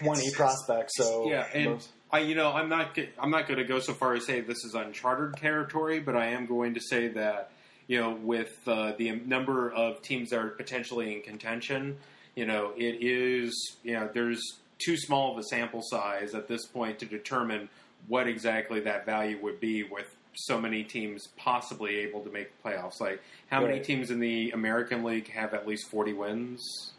twenty 0.00 0.22
since- 0.22 0.36
prospect. 0.36 0.90
So 0.92 1.28
Yeah, 1.30 1.46
and 1.54 1.64
most- 1.72 1.90
I, 2.12 2.18
you 2.20 2.34
know, 2.34 2.52
I'm 2.52 2.68
not, 2.68 2.94
g- 2.94 3.08
I'm 3.18 3.30
not 3.30 3.46
going 3.46 3.58
to 3.58 3.64
go 3.64 3.78
so 3.78 3.94
far 3.94 4.14
as 4.14 4.26
say 4.26 4.40
this 4.40 4.64
is 4.64 4.74
uncharted 4.74 5.36
territory, 5.40 6.00
but 6.00 6.16
I 6.16 6.26
am 6.28 6.46
going 6.46 6.74
to 6.74 6.80
say 6.80 7.06
that, 7.08 7.52
you 7.86 8.00
know, 8.00 8.10
with 8.10 8.52
uh, 8.66 8.92
the 8.98 9.12
number 9.12 9.70
of 9.72 10.02
teams 10.02 10.30
that 10.30 10.40
are 10.40 10.48
potentially 10.48 11.14
in 11.14 11.22
contention, 11.22 11.98
you 12.34 12.46
know, 12.46 12.72
it 12.76 12.96
is, 13.00 13.76
you 13.84 13.94
know, 13.94 14.08
there's 14.12 14.40
too 14.84 14.96
small 14.96 15.32
of 15.32 15.38
a 15.38 15.44
sample 15.44 15.82
size 15.84 16.34
at 16.34 16.48
this 16.48 16.66
point 16.66 16.98
to 16.98 17.06
determine 17.06 17.68
what 18.08 18.26
exactly 18.26 18.80
that 18.80 19.04
value 19.06 19.38
would 19.42 19.60
be 19.60 19.82
with 19.84 20.16
so 20.34 20.60
many 20.60 20.84
teams 20.84 21.28
possibly 21.36 21.96
able 21.98 22.20
to 22.20 22.30
make 22.30 22.50
playoffs. 22.62 23.00
Like, 23.00 23.20
how 23.50 23.60
many 23.62 23.80
teams 23.80 24.10
in 24.10 24.20
the 24.20 24.50
American 24.52 25.02
League 25.04 25.28
have 25.32 25.54
at 25.54 25.66
least 25.66 25.88
40 25.90 26.12
wins? 26.12 26.92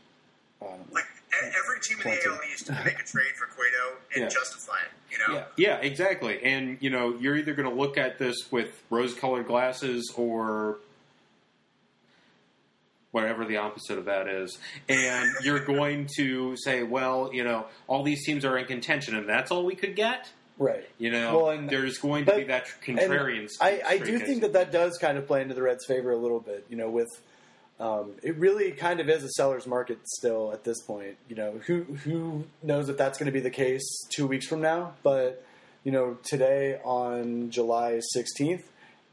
um, 0.62 0.68
Like 0.92 1.06
every 1.34 1.80
team 1.82 1.98
in 2.04 2.12
the 2.12 2.18
Plenty. 2.18 2.28
AL 2.30 2.40
East 2.54 2.66
can 2.68 2.76
make 2.86 3.00
a 3.00 3.04
trade 3.04 3.34
for 3.38 3.48
Cueto 3.48 3.98
and 4.14 4.24
Yeah. 4.24 4.28
justify 4.30 4.76
it. 4.82 4.92
You 5.12 5.18
know, 5.18 5.34
Yeah, 5.40 5.46
yeah, 5.58 5.76
exactly. 5.78 6.44
And 6.44 6.78
you 6.82 6.90
know, 6.90 7.18
you're 7.20 7.36
either 7.36 7.54
going 7.54 7.68
to 7.70 7.76
look 7.76 7.98
at 7.98 8.20
this 8.20 8.36
with 8.52 8.82
rose-colored 8.90 9.48
glasses 9.48 10.14
or 10.16 10.78
whatever 13.12 13.44
the 13.46 13.58
opposite 13.58 13.98
of 13.98 14.06
that 14.06 14.28
is, 14.28 14.58
and 14.88 15.30
you're 15.44 15.60
going 15.66 16.08
to 16.18 16.56
say, 16.58 16.84
well, 16.84 17.30
you 17.34 17.44
know, 17.44 17.66
all 17.88 18.04
these 18.04 18.26
teams 18.26 18.46
are 18.46 18.58
in 18.58 18.66
contention, 18.66 19.16
and 19.16 19.28
that's 19.28 19.52
all 19.52 19.66
we 19.66 19.76
could 19.76 19.96
get. 19.96 20.30
Right. 20.58 20.88
You 20.98 21.12
know, 21.12 21.38
Well, 21.38 21.50
and- 21.52 21.70
there's 21.70 21.98
going 21.98 22.26
to 22.26 22.36
be 22.36 22.44
that 22.46 22.68
contrarian. 22.86 23.50
I, 23.60 23.82
I 23.86 23.98
do 23.98 24.20
think 24.20 24.42
that 24.42 24.54
that 24.54 24.72
does 24.72 24.98
kind 24.98 25.18
of 25.18 25.28
play 25.28 25.42
into 25.42 25.54
the 25.54 25.62
Reds' 25.62 25.86
favor 25.86 26.12
a 26.12 26.18
little 26.18 26.40
bit. 26.40 26.66
You 26.70 26.78
know, 26.78 26.90
with 26.90 27.10
um, 27.80 28.12
it 28.22 28.36
really 28.36 28.72
kind 28.72 29.00
of 29.00 29.10
is 29.10 29.24
a 29.24 29.30
seller's 29.30 29.66
market 29.66 29.98
still 30.08 30.52
at 30.54 30.64
this 30.64 30.82
point. 30.82 31.18
You 31.28 31.36
know, 31.36 31.62
who 31.66 31.84
who 31.84 32.46
knows 32.62 32.90
if 32.90 32.98
that's 32.98 33.18
going 33.18 33.26
to 33.28 33.32
be 33.32 33.40
the 33.40 33.50
case 33.50 33.84
two 34.10 34.28
weeks 34.28 34.46
from 34.48 34.62
now? 34.62 34.94
But 35.02 35.44
you 35.84 35.92
know, 35.92 36.18
today 36.24 36.80
on 36.84 37.50
July 37.50 38.00
sixteenth, 38.14 38.64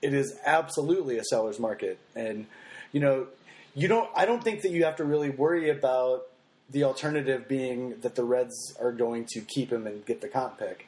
it 0.03 0.13
is 0.13 0.37
absolutely 0.45 1.17
a 1.19 1.25
seller's 1.25 1.59
market, 1.59 1.99
and 2.15 2.47
you 2.93 3.01
know, 3.01 3.29
you 3.75 3.89
don't. 3.89 4.11
I 4.15 4.27
don't 4.27 4.45
think 4.45 4.63
that 4.63 4.71
you 4.71 4.85
have 4.85 4.97
to 4.97 5.05
really 5.05 5.31
worry 5.31 5.71
about 5.71 6.25
the 6.71 6.85
alternative 6.85 7.49
being 7.49 7.99
that 8.01 8.15
the 8.15 8.25
Reds 8.25 8.77
are 8.79 8.93
going 8.93 9.25
to 9.31 9.41
keep 9.41 9.73
him 9.73 9.87
and 9.87 10.05
get 10.05 10.21
the 10.21 10.29
comp 10.29 10.59
pick. 10.59 10.87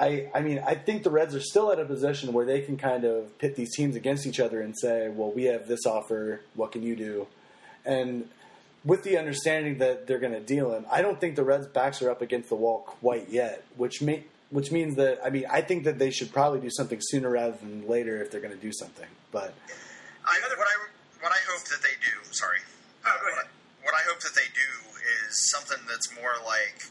I, 0.00 0.30
I 0.34 0.40
mean, 0.40 0.62
I 0.66 0.74
think 0.76 1.02
the 1.02 1.10
Reds 1.10 1.34
are 1.34 1.40
still 1.40 1.70
at 1.70 1.78
a 1.78 1.84
position 1.84 2.32
where 2.32 2.46
they 2.46 2.62
can 2.62 2.78
kind 2.78 3.04
of 3.04 3.36
pit 3.38 3.54
these 3.54 3.76
teams 3.76 3.96
against 3.96 4.26
each 4.26 4.40
other 4.40 4.62
and 4.62 4.74
say, 4.76 5.10
well, 5.10 5.30
we 5.30 5.44
have 5.44 5.68
this 5.68 5.84
offer. 5.84 6.40
What 6.54 6.72
can 6.72 6.82
you 6.82 6.96
do? 6.96 7.26
And 7.84 8.30
with 8.82 9.02
the 9.02 9.18
understanding 9.18 9.76
that 9.78 10.06
they're 10.06 10.18
going 10.18 10.32
to 10.32 10.40
deal 10.40 10.72
him, 10.72 10.86
I 10.90 11.02
don't 11.02 11.20
think 11.20 11.36
the 11.36 11.44
Reds' 11.44 11.66
backs 11.66 12.00
are 12.00 12.10
up 12.10 12.22
against 12.22 12.48
the 12.48 12.54
wall 12.54 12.78
quite 12.78 13.28
yet, 13.28 13.62
which 13.76 14.00
may, 14.00 14.24
which 14.48 14.72
means 14.72 14.96
that 14.96 15.20
I 15.22 15.28
mean, 15.28 15.44
I 15.50 15.60
think 15.60 15.84
that 15.84 15.98
they 15.98 16.10
should 16.10 16.32
probably 16.32 16.60
do 16.60 16.70
something 16.70 16.98
sooner 17.02 17.28
rather 17.28 17.58
than 17.58 17.86
later 17.86 18.22
if 18.22 18.30
they're 18.30 18.40
going 18.40 18.56
to 18.56 18.60
do 18.60 18.72
something. 18.72 19.06
But 19.30 19.52
I, 20.24 20.40
what 20.56 20.66
I 20.66 20.76
what 21.20 21.32
I 21.32 21.40
hope 21.46 21.64
that 21.68 21.82
they 21.82 21.94
do. 22.00 22.32
Sorry. 22.32 22.58
Oh, 23.04 23.18
go 23.20 23.26
what. 23.26 23.44
I, 23.44 23.48
what 23.84 23.94
I 23.94 24.02
hope 24.08 24.20
that 24.20 24.34
they 24.34 24.48
do 24.54 24.98
is 25.28 25.50
something 25.50 25.78
that's 25.88 26.14
more 26.14 26.34
like, 26.44 26.84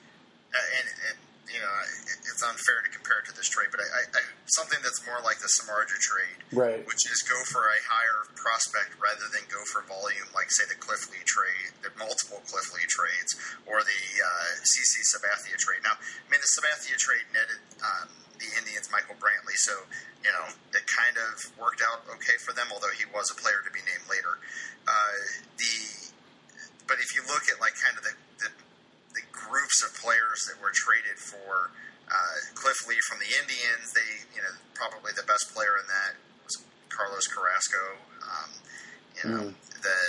uh, 0.53 0.77
and, 0.79 0.87
and 1.09 1.17
you 1.49 1.57
know, 1.57 1.73
it, 2.05 2.17
it's 2.29 2.41
unfair 2.45 2.85
to 2.85 2.89
compare 2.93 3.19
it 3.21 3.25
to 3.29 3.33
this 3.33 3.49
trade, 3.49 3.73
but 3.73 3.81
I, 3.81 4.05
I, 4.13 4.21
something 4.53 4.77
that's 4.85 5.01
more 5.05 5.17
like 5.25 5.41
the 5.41 5.49
Samardzija 5.49 5.97
trade, 5.97 6.39
right, 6.53 6.81
which 6.85 7.03
is 7.09 7.25
go 7.25 7.37
for 7.49 7.65
a 7.65 7.79
higher 7.89 8.29
prospect 8.37 8.93
rather 9.01 9.25
than 9.33 9.43
go 9.49 9.59
for 9.73 9.81
volume, 9.89 10.29
like 10.37 10.53
say 10.53 10.69
the 10.69 10.77
Cliff 10.77 11.09
Lee 11.09 11.25
trade, 11.25 11.73
the 11.81 11.91
multiple 11.97 12.41
Cliff 12.45 12.69
Lee 12.77 12.85
trades, 12.85 13.33
or 13.65 13.81
the 13.81 14.03
uh, 14.21 14.49
CC 14.61 15.01
Sabathia 15.09 15.57
trade. 15.57 15.81
Now, 15.81 15.97
I 15.97 16.27
mean, 16.29 16.41
the 16.41 16.51
Sabathia 16.53 16.97
trade 17.01 17.25
netted 17.33 17.61
um, 17.81 18.07
the 18.37 18.49
Indians 18.55 18.87
Michael 18.93 19.17
Brantley, 19.17 19.57
so 19.57 19.73
you 20.21 20.31
know 20.31 20.45
it 20.71 20.85
kind 20.85 21.17
of 21.17 21.33
worked 21.57 21.81
out 21.81 22.05
okay 22.21 22.37
for 22.39 22.53
them, 22.53 22.69
although 22.71 22.93
he 22.93 23.09
was 23.09 23.27
a 23.33 23.37
player 23.37 23.65
to 23.65 23.71
be 23.73 23.83
named 23.83 24.05
later. 24.07 24.37
Uh, 24.87 25.17
the 25.57 25.73
but 26.87 26.97
if 26.97 27.13
you 27.13 27.21
look 27.29 27.45
at 27.51 27.61
like 27.61 27.77
kind 27.77 27.97
of 27.97 28.03
the 28.05 28.15
groups 29.49 29.81
of 29.81 29.97
players 29.97 30.45
that 30.45 30.61
were 30.61 30.71
traded 30.71 31.17
for 31.17 31.73
uh, 32.09 32.37
Cliff 32.53 32.85
Lee 32.85 33.01
from 33.09 33.17
the 33.17 33.29
Indians, 33.33 33.93
they 33.93 34.25
you 34.33 34.41
know 34.41 34.53
probably 34.77 35.13
the 35.17 35.25
best 35.25 35.49
player 35.53 35.77
in 35.81 35.85
that 35.89 36.17
was 36.45 36.61
Carlos 36.89 37.25
Carrasco. 37.29 37.97
Um, 38.21 38.49
you 39.17 39.25
know 39.29 39.45
the 39.81 39.99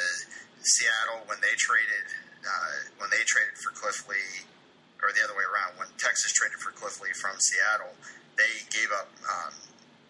Seattle 0.60 1.24
when 1.24 1.40
they 1.40 1.52
traded 1.56 2.06
uh, 2.44 2.76
when 3.00 3.08
they 3.12 3.20
traded 3.28 3.56
for 3.60 3.72
Cliff 3.76 4.04
Lee, 4.08 4.48
or 5.04 5.12
the 5.12 5.24
other 5.24 5.36
way 5.36 5.44
around 5.44 5.76
when 5.76 5.88
Texas 6.00 6.32
traded 6.32 6.60
for 6.60 6.72
Cliff 6.72 7.00
Lee 7.00 7.12
from 7.16 7.36
Seattle, 7.40 7.96
they 8.36 8.64
gave 8.72 8.92
up. 8.92 9.12
Um, 9.24 9.56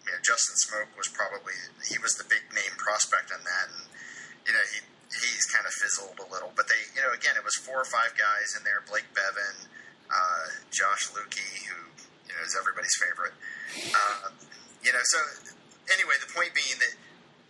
you 0.01 0.09
know, 0.09 0.21
Justin 0.25 0.57
Smoak 0.65 0.89
was 0.97 1.07
probably 1.13 1.53
he 1.85 2.01
was 2.01 2.17
the 2.17 2.25
big 2.25 2.41
name 2.55 2.73
prospect 2.79 3.29
in 3.29 3.37
that, 3.43 3.67
and 3.69 3.85
you 4.47 4.53
know 4.55 4.65
he 4.71 4.81
he's 5.11 5.45
kind 5.51 5.67
of 5.67 5.73
fizzled 5.75 6.17
a 6.19 6.27
little. 6.31 6.51
But 6.55 6.67
they, 6.71 6.79
you 6.95 7.01
know, 7.03 7.11
again, 7.11 7.35
it 7.35 7.43
was 7.43 7.55
four 7.59 7.79
or 7.83 7.89
five 7.89 8.15
guys 8.15 8.55
in 8.55 8.63
there: 8.63 8.81
Blake 8.87 9.07
Beavan, 9.11 9.67
uh, 10.09 10.45
Josh 10.71 11.11
Lueke, 11.11 11.67
who 11.67 11.77
you 12.27 12.33
know 12.33 12.43
is 12.45 12.55
everybody's 12.55 12.95
favorite. 12.99 13.35
Uh, 13.91 14.31
you 14.83 14.91
know, 14.91 15.03
so 15.03 15.19
anyway, 15.93 16.15
the 16.19 16.31
point 16.31 16.51
being 16.55 16.79
that 16.79 16.95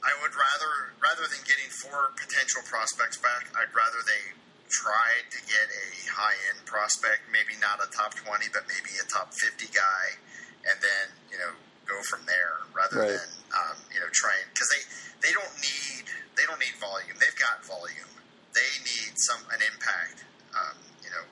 I 0.01 0.13
would 0.21 0.33
rather 0.33 0.93
rather 1.01 1.25
than 1.29 1.41
getting 1.45 1.69
four 1.69 2.13
potential 2.17 2.61
prospects 2.65 3.17
back, 3.21 3.49
I'd 3.53 3.73
rather 3.73 4.01
they 4.05 4.33
tried 4.71 5.27
to 5.35 5.39
get 5.51 5.67
a 5.67 5.87
high 6.15 6.37
end 6.49 6.63
prospect, 6.63 7.27
maybe 7.27 7.59
not 7.59 7.83
a 7.83 7.91
top 7.91 8.15
20, 8.15 8.47
but 8.55 8.63
maybe 8.71 8.95
a 9.03 9.07
top 9.11 9.35
50 9.35 9.67
guy, 9.75 10.15
and 10.63 10.79
then, 10.79 11.05
you 11.27 11.35
know, 11.35 11.51
go 11.83 11.99
from 12.07 12.23
there 12.23 12.63
rather 12.71 13.03
Right. 13.03 13.11
than, 13.11 13.27
um, 13.51 13.75
you 13.91 13.99
know, 13.99 14.07
trying, 14.15 14.47
because 14.55 14.71
they, 14.71 15.27
they 15.27 15.33
don't 15.35 15.51
need, 15.59 16.07
they 16.37 16.45
don't 16.47 16.59
need 16.59 16.75
volume. 16.79 17.15
They've 17.19 17.37
got 17.39 17.63
volume. 17.65 18.09
They 18.53 18.71
need 18.83 19.15
some, 19.15 19.41
an 19.51 19.61
impact. 19.63 20.23
Um, 20.51 20.75
you 21.03 21.09
know, 21.11 21.23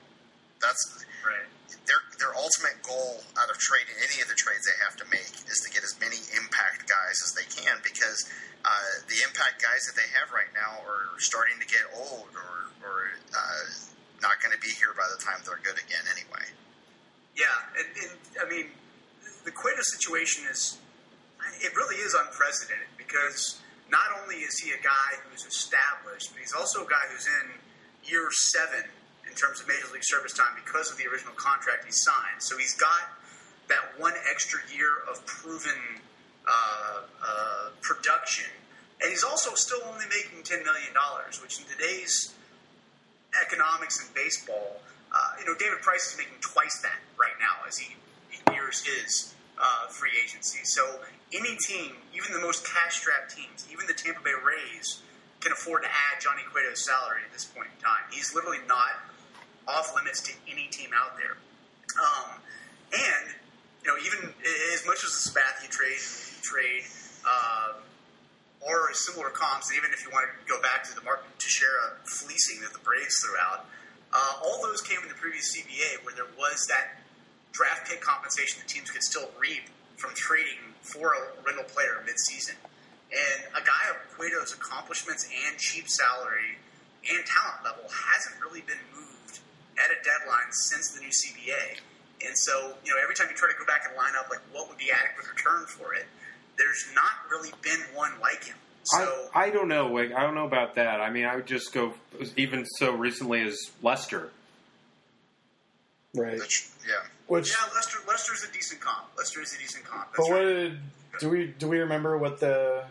that's, 0.62 1.06
Right. 1.20 1.43
their 1.84 2.00
their 2.16 2.32
ultimate 2.36 2.80
goal 2.80 3.20
out 3.36 3.52
of 3.52 3.60
trading 3.60 3.91
any 4.00 4.24
of 4.24 4.32
the 4.32 4.39
trades 4.39 4.64
they 4.64 4.80
have 4.84 4.95
to 5.04 5.06
make 5.12 5.36
is 5.52 5.60
to 5.68 5.70
get 5.70 5.84
as 5.84 6.00
many 6.00 6.16
impact 6.39 6.88
guys 6.88 7.20
as 7.28 7.36
they 7.36 7.43
can 7.52 7.76
because 7.84 8.24
uh, 8.64 9.04
the 9.12 9.20
impact 9.28 9.60
guys 9.60 9.84
that 9.88 10.00
they 10.00 10.08
have 10.16 10.32
right 10.32 10.47
now 10.56 10.80
are 10.88 11.12
starting 11.20 11.60
to 11.60 11.68
get 11.68 11.84
old 11.91 12.32
or 12.39 12.72
or 12.88 13.12
uh, 13.36 13.64
not 14.24 14.39
going 14.39 14.56
to 14.56 14.62
be 14.64 14.72
here 14.80 14.95
by 14.95 15.08
the 15.12 15.20
time 15.20 15.43
they're 15.43 15.60
good 15.60 15.76
again 15.76 16.08
anyway. 16.08 16.47
Yeah, 17.36 17.56
and, 17.76 17.88
and 18.00 18.12
I 18.39 18.45
mean, 18.47 18.72
the 19.43 19.52
Cueto 19.52 19.84
situation 19.84 20.47
is 20.47 20.80
it 21.60 21.76
really 21.76 22.00
is 22.00 22.16
unprecedented 22.16 22.88
because 22.95 23.60
not 23.91 24.09
only 24.21 24.37
is 24.37 24.59
he 24.59 24.71
a 24.71 24.81
guy 24.81 25.17
who's 25.29 25.45
established, 25.45 26.31
but 26.31 26.39
he's 26.39 26.53
also 26.53 26.85
a 26.85 26.89
guy 26.89 27.05
who's 27.11 27.27
in 27.27 27.59
year 28.09 28.29
seven 28.31 28.85
in 29.27 29.35
terms 29.35 29.61
of 29.61 29.67
major 29.67 29.87
league 29.93 30.03
service 30.03 30.33
time 30.33 30.53
because 30.63 30.91
of 30.91 30.97
the 30.97 31.05
original 31.07 31.33
contract 31.33 31.85
he 31.85 31.91
signed. 31.91 32.39
So 32.39 32.57
he's 32.57 32.73
got 32.75 33.13
that 33.67 33.97
one 33.97 34.13
extra 34.29 34.59
year 34.73 34.89
of 35.09 35.25
proven 35.25 35.77
uh, 36.47 37.01
uh, 37.21 37.69
production, 37.81 38.49
and 39.01 39.09
he's 39.09 39.23
also 39.23 39.53
still 39.53 39.81
only 39.85 40.05
making 40.09 40.43
ten 40.43 40.63
million 40.63 40.93
dollars, 40.93 41.41
which 41.41 41.59
in 41.59 41.65
today's 41.69 42.33
economics 43.45 44.01
in 44.01 44.09
baseball, 44.15 44.81
uh, 45.13 45.37
you 45.39 45.45
know, 45.45 45.53
David 45.59 45.81
Price 45.81 46.11
is 46.11 46.17
making 46.17 46.41
twice 46.41 46.81
that 46.81 46.97
right 47.17 47.37
now 47.39 47.65
as 47.67 47.77
he 47.77 47.95
nears 48.49 48.83
his 48.85 49.33
uh, 49.60 49.88
free 49.88 50.12
agency. 50.24 50.60
So 50.64 50.99
any 51.34 51.55
team, 51.57 51.95
even 52.16 52.34
the 52.34 52.41
most 52.41 52.66
cash-strapped 52.66 53.36
teams, 53.36 53.68
even 53.72 53.86
the 53.88 53.93
Tampa 53.93 54.22
Bay 54.22 54.34
Rays, 54.34 55.01
can 55.39 55.51
afford 55.51 55.84
to 55.84 55.89
add 55.89 56.20
Johnny 56.22 56.43
Cueto's 56.51 56.84
salary 56.84 57.22
at 57.26 57.32
this 57.32 57.45
point 57.45 57.68
in 57.76 57.84
time. 57.84 58.03
He's 58.12 58.34
literally 58.34 58.60
not 58.68 59.03
off 59.68 59.93
limits 59.95 60.22
to 60.22 60.34
any 60.51 60.68
team 60.68 60.89
out 60.95 61.16
there. 61.16 61.38
Um, 61.95 62.41
and 62.91 63.36
you 63.84 63.88
know, 63.88 63.97
even 64.03 64.34
as 64.74 64.86
much 64.86 65.03
as 65.03 65.16
the 65.16 65.24
Sabathia 65.32 65.70
trade, 65.70 66.01
trade, 66.41 66.84
um, 67.24 67.80
or 68.60 68.91
similar 68.93 69.30
comps, 69.30 69.72
even 69.72 69.91
if 69.91 70.03
you 70.03 70.12
want 70.12 70.28
to 70.28 70.34
go 70.51 70.62
back 70.62 70.84
to 70.84 70.95
the 70.95 71.01
Mark 71.01 71.24
Teixeira 71.39 71.95
fleecing 72.03 72.60
that 72.62 72.74
the 72.74 72.84
Braves 72.84 73.16
threw 73.24 73.36
out, 73.39 73.66
uh, 74.12 74.43
all 74.43 74.60
those 74.62 74.82
came 74.82 74.99
in 75.01 75.07
the 75.07 75.16
previous 75.16 75.55
CBA 75.55 76.03
where 76.03 76.14
there 76.16 76.28
was 76.38 76.68
that 76.68 76.99
draft 77.52 77.89
pick 77.89 78.02
compensation 78.02 78.60
that 78.62 78.68
teams 78.68 78.89
could 78.91 79.04
still 79.04 79.30
reap 79.39 79.64
from 79.97 80.12
trading 80.16 80.74
for 80.82 81.14
a 81.14 81.43
rental 81.45 81.66
player 81.66 82.02
mid-season. 82.06 82.56
And 83.12 83.45
a 83.54 83.66
guy 83.66 83.89
of 83.89 83.97
Cueto's 84.16 84.54
accomplishments 84.54 85.28
and 85.28 85.58
cheap 85.58 85.89
salary 85.89 86.58
and 87.10 87.26
talent 87.26 87.64
level 87.64 87.89
hasn't 87.89 88.39
really 88.41 88.62
been 88.62 88.80
moved 88.93 89.39
at 89.78 89.89
a 89.89 89.97
deadline 90.04 90.52
since 90.52 90.91
the 90.91 91.02
new 91.02 91.10
CBA. 91.10 91.80
And 92.26 92.38
so, 92.38 92.74
you 92.84 92.93
know, 92.93 93.02
every 93.02 93.16
time 93.16 93.28
you 93.30 93.36
try 93.36 93.50
to 93.52 93.58
go 93.58 93.66
back 93.66 93.84
and 93.88 93.95
line 93.95 94.14
up, 94.20 94.30
like, 94.30 94.41
what 94.52 94.68
would 94.68 94.78
be 94.78 94.91
adequate 94.91 95.28
return 95.30 95.66
for 95.66 95.93
it, 95.93 96.06
there's 96.58 96.86
not 96.93 97.12
really 97.32 97.52
been 97.64 97.80
one 97.95 98.12
like 98.22 98.43
him. 98.43 98.58
So, 98.84 99.30
I, 99.34 99.45
I 99.45 99.50
don't 99.50 99.68
know, 99.68 99.88
Wig. 99.89 100.12
I 100.12 100.24
don't 100.24 100.36
know 100.36 100.45
about 100.45 100.76
that. 100.76 101.00
I 101.00 101.10
mean, 101.10 101.26
I 101.26 101.36
would 101.36 101.45
just 101.45 101.74
go 101.74 101.93
even 102.36 102.66
so 102.66 102.93
recently 102.93 103.41
as 103.41 103.58
Lester. 103.82 104.32
Right. 106.16 106.39
Which, 106.39 106.68
yeah, 106.88 107.08
Which, 107.30 107.49
yeah, 107.49 107.73
Lester, 107.75 107.99
Lester's 108.07 108.43
a 108.43 108.51
decent 108.51 108.82
comp. 108.82 109.05
Lester 109.17 109.41
is 109.41 109.53
a 109.55 109.59
decent 109.59 109.86
comp. 109.86 110.09
but 110.17 110.23
what 110.30 110.32
right. 110.34 110.43
did 110.45 110.80
do 111.19 111.30
we 111.30 111.47
do 111.57 111.67
we 111.67 111.77
remember 111.80 112.17
what 112.17 112.39
the 112.39 112.84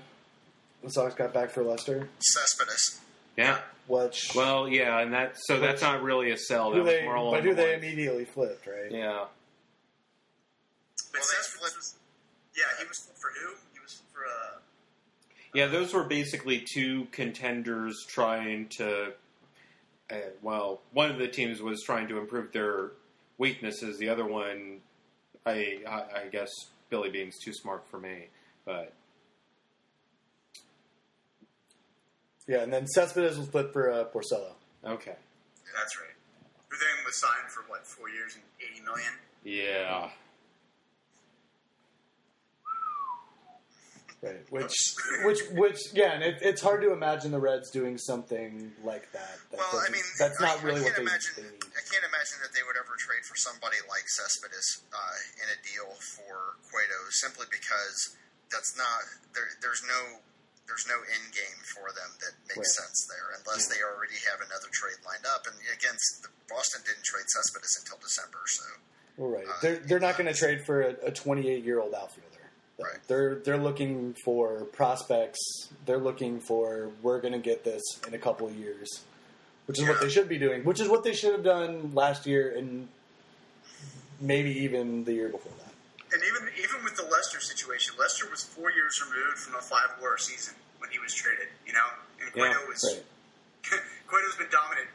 the 0.82 0.90
Sox 0.90 1.14
got 1.14 1.34
back 1.34 1.50
for 1.50 1.62
Lester? 1.62 2.08
Cespedes. 2.20 3.00
Yeah. 3.36 3.58
Which 3.88 4.32
Well, 4.34 4.68
yeah, 4.68 5.00
and 5.00 5.12
that 5.12 5.36
so 5.38 5.58
that's 5.60 5.82
not 5.82 6.02
really 6.02 6.30
a 6.30 6.36
sell. 6.36 6.70
That 6.70 6.76
who 6.76 6.82
was 6.84 6.92
they 6.92 7.04
more 7.04 7.14
along 7.16 7.34
but 7.34 7.42
who 7.44 7.50
the 7.50 7.56
they 7.56 7.72
lines- 7.72 7.82
immediately 7.84 8.24
flipped, 8.26 8.66
right? 8.66 8.90
Yeah. 8.90 9.24
But 11.12 11.20
Well, 11.20 11.22
Cespedes 11.22 11.74
was, 11.76 11.94
yeah, 12.56 12.64
he 12.80 12.86
was 12.86 13.08
for 13.16 13.30
who? 13.40 13.54
He 13.74 13.80
was 13.80 14.02
for 14.12 14.20
uh, 14.20 14.58
Yeah, 15.54 15.66
those 15.66 15.92
were 15.94 16.04
basically 16.04 16.64
two 16.72 17.06
contenders 17.12 18.04
trying 18.06 18.68
to. 18.78 19.12
Uh, 20.10 20.14
well, 20.42 20.80
one 20.92 21.10
of 21.10 21.18
the 21.18 21.28
teams 21.28 21.60
was 21.60 21.82
trying 21.82 22.08
to 22.08 22.18
improve 22.18 22.52
their 22.52 22.92
weaknesses. 23.38 23.98
The 23.98 24.08
other 24.08 24.26
one, 24.26 24.80
I, 25.46 25.78
I, 25.88 26.02
I 26.24 26.28
guess 26.30 26.50
Billy 26.90 27.10
Beane's 27.10 27.38
too 27.38 27.52
smart 27.54 27.84
for 27.90 27.98
me. 27.98 28.26
But 28.64 28.92
Yeah, 32.46 32.62
and 32.62 32.72
then 32.72 32.86
Cespedes 32.86 33.36
was 33.38 33.48
flipped 33.48 33.72
for 33.74 33.90
uh, 33.92 34.04
Porcello. 34.04 34.52
okay, 34.84 35.16
that's 35.74 35.98
right. 36.00 36.14
Who 36.68 36.76
then 36.78 37.04
was 37.04 37.20
signed 37.20 37.50
for 37.50 37.62
what 37.68 37.86
four 37.86 38.08
years 38.08 38.34
and 38.36 38.44
eighty 38.60 38.82
million? 38.82 39.12
yeah, 39.44 40.08
Right. 44.18 44.42
Which 44.50 44.74
which 45.22 45.38
which 45.54 45.78
yeah, 45.94 46.10
and 46.18 46.26
it, 46.26 46.42
it's 46.42 46.58
hard 46.58 46.82
to 46.82 46.90
imagine 46.90 47.30
the 47.30 47.38
Reds 47.38 47.70
doing 47.70 47.94
something 48.02 48.74
like 48.82 49.06
that. 49.14 49.38
that 49.54 49.58
Well, 49.62 49.78
I 49.78 49.90
mean, 49.94 50.02
that's 50.18 50.40
not 50.42 50.58
I, 50.58 50.62
really 50.66 50.82
I 50.82 50.90
what 50.90 50.98
can't 50.98 51.06
they, 51.06 51.10
imagine. 51.14 51.30
they 51.38 51.42
need. 51.54 51.62
I 51.70 51.82
can't 51.86 52.02
imagine 52.02 52.42
that 52.42 52.50
they 52.50 52.66
would 52.66 52.74
ever 52.74 52.98
trade 52.98 53.22
for 53.30 53.38
somebody 53.38 53.78
like 53.86 54.02
Cespedes 54.10 54.82
uh, 54.90 55.16
in 55.38 55.46
a 55.54 55.58
deal 55.62 55.86
for 56.18 56.58
Cueto, 56.66 56.98
simply 57.22 57.46
because 57.46 58.18
that's 58.50 58.74
not 58.74 59.06
there. 59.38 59.46
There's 59.62 59.86
no 59.86 60.18
there's 60.66 60.90
no 60.90 60.98
end 60.98 61.30
game 61.30 61.60
for 61.78 61.86
them 61.94 62.10
that 62.18 62.34
makes 62.50 62.58
Right. 62.74 62.82
sense 62.90 63.06
there, 63.06 63.38
unless 63.38 63.70
they 63.70 63.78
already 63.86 64.18
have 64.34 64.42
another 64.42 64.66
trade 64.74 64.98
lined 65.06 65.24
up. 65.30 65.46
And 65.46 65.54
again, 65.70 65.94
the, 66.26 66.28
Boston 66.50 66.82
didn't 66.82 67.06
trade 67.06 67.24
Cespedes 67.30 67.70
until 67.86 68.02
December, 68.02 68.42
so 68.50 68.64
Well, 69.14 69.30
right. 69.30 69.46
uh, 69.46 69.54
They're 69.62 69.78
they're 69.86 70.02
not 70.02 70.18
going 70.18 70.26
to 70.26 70.34
trade 70.34 70.66
for 70.66 70.82
a 71.06 71.14
28 71.14 71.62
year 71.62 71.78
old 71.78 71.94
outfielder. 71.94 72.27
Right. 72.78 72.98
They're 73.08 73.36
they're 73.36 73.58
looking 73.58 74.14
for 74.24 74.64
prospects. 74.66 75.68
They're 75.84 75.98
looking 75.98 76.40
for 76.40 76.90
we're 77.02 77.20
going 77.20 77.32
to 77.32 77.40
get 77.40 77.64
this 77.64 77.82
in 78.06 78.14
a 78.14 78.18
couple 78.18 78.46
of 78.46 78.56
years, 78.56 79.02
which 79.66 79.80
is 79.80 79.88
what 79.88 80.00
they 80.00 80.08
should 80.08 80.28
be 80.28 80.38
doing. 80.38 80.64
Which 80.64 80.80
is 80.80 80.88
what 80.88 81.02
they 81.02 81.12
should 81.12 81.32
have 81.32 81.42
done 81.42 81.92
last 81.92 82.26
year 82.26 82.54
and 82.56 82.88
maybe 84.20 84.50
even 84.50 85.04
the 85.04 85.12
year 85.12 85.28
before 85.28 85.52
that. 85.58 85.72
And 86.14 86.22
even 86.22 86.48
even 86.56 86.84
with 86.84 86.94
the 86.94 87.02
Lester 87.02 87.40
situation, 87.40 87.94
Lester 87.98 88.30
was 88.30 88.44
four 88.44 88.70
years 88.70 89.02
removed 89.02 89.38
from 89.38 89.56
a 89.56 89.62
five 89.62 89.98
WAR 90.00 90.16
season 90.16 90.54
when 90.78 90.90
he 90.90 90.98
was 91.00 91.12
traded. 91.12 91.48
You 91.66 91.72
know, 91.72 91.86
and 92.22 92.32
Cueto 92.32 92.48
Yeah, 92.48 92.68
was 92.68 92.84
Right. 92.86 93.02
Cueto's 94.08 94.36
been 94.36 94.48
dominant 94.50 94.88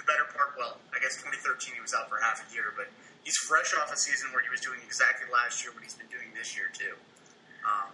the 0.00 0.08
better 0.08 0.24
part. 0.32 0.56
Well, 0.56 0.78
I 0.96 0.98
guess 0.98 1.20
2013 1.20 1.74
he 1.74 1.80
was 1.80 1.92
out 1.94 2.08
for 2.08 2.18
half 2.18 2.40
a 2.40 2.48
year, 2.54 2.72
but 2.74 2.88
he's 3.24 3.36
fresh 3.36 3.74
off 3.78 3.92
a 3.92 3.96
season 3.96 4.32
where 4.32 4.42
he 4.42 4.50
was 4.50 4.60
doing 4.60 4.80
exactly 4.84 5.28
last 5.32 5.62
year 5.62 5.72
what 5.72 5.82
he's 5.82 5.94
been 5.96 6.10
doing 6.10 6.32
this 6.36 6.56
year 6.56 6.70
too. 6.72 6.96
Um, 7.64 7.92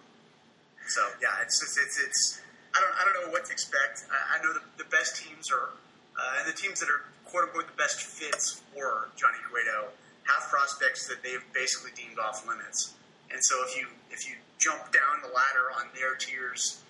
so 0.86 1.02
yeah, 1.20 1.42
it's 1.42 1.58
it's 1.62 1.98
it's 1.98 2.40
I 2.74 2.80
don't 2.80 2.94
I 2.94 3.02
don't 3.04 3.16
know 3.26 3.32
what 3.32 3.46
to 3.46 3.52
expect. 3.52 4.06
I, 4.10 4.38
I 4.38 4.42
know 4.42 4.52
the, 4.54 4.62
the 4.78 4.88
best 4.90 5.16
teams 5.16 5.50
are 5.50 5.74
uh, 6.16 6.40
and 6.40 6.46
the 6.48 6.56
teams 6.56 6.80
that 6.80 6.88
are 6.88 7.04
quote 7.24 7.50
unquote 7.50 7.66
the 7.66 7.78
best 7.78 8.00
fits 8.02 8.62
for 8.72 9.10
Johnny 9.16 9.38
Cueto 9.50 9.90
have 10.24 10.42
prospects 10.50 11.06
that 11.08 11.22
they've 11.22 11.44
basically 11.54 11.90
deemed 11.94 12.18
off 12.18 12.46
limits. 12.46 12.94
And 13.30 13.38
so 13.42 13.62
if 13.66 13.76
you 13.76 13.86
if 14.10 14.26
you 14.28 14.34
jump 14.58 14.90
down 14.92 15.22
the 15.22 15.32
ladder 15.34 15.74
on 15.74 15.90
their 15.94 16.14
tiers 16.14 16.82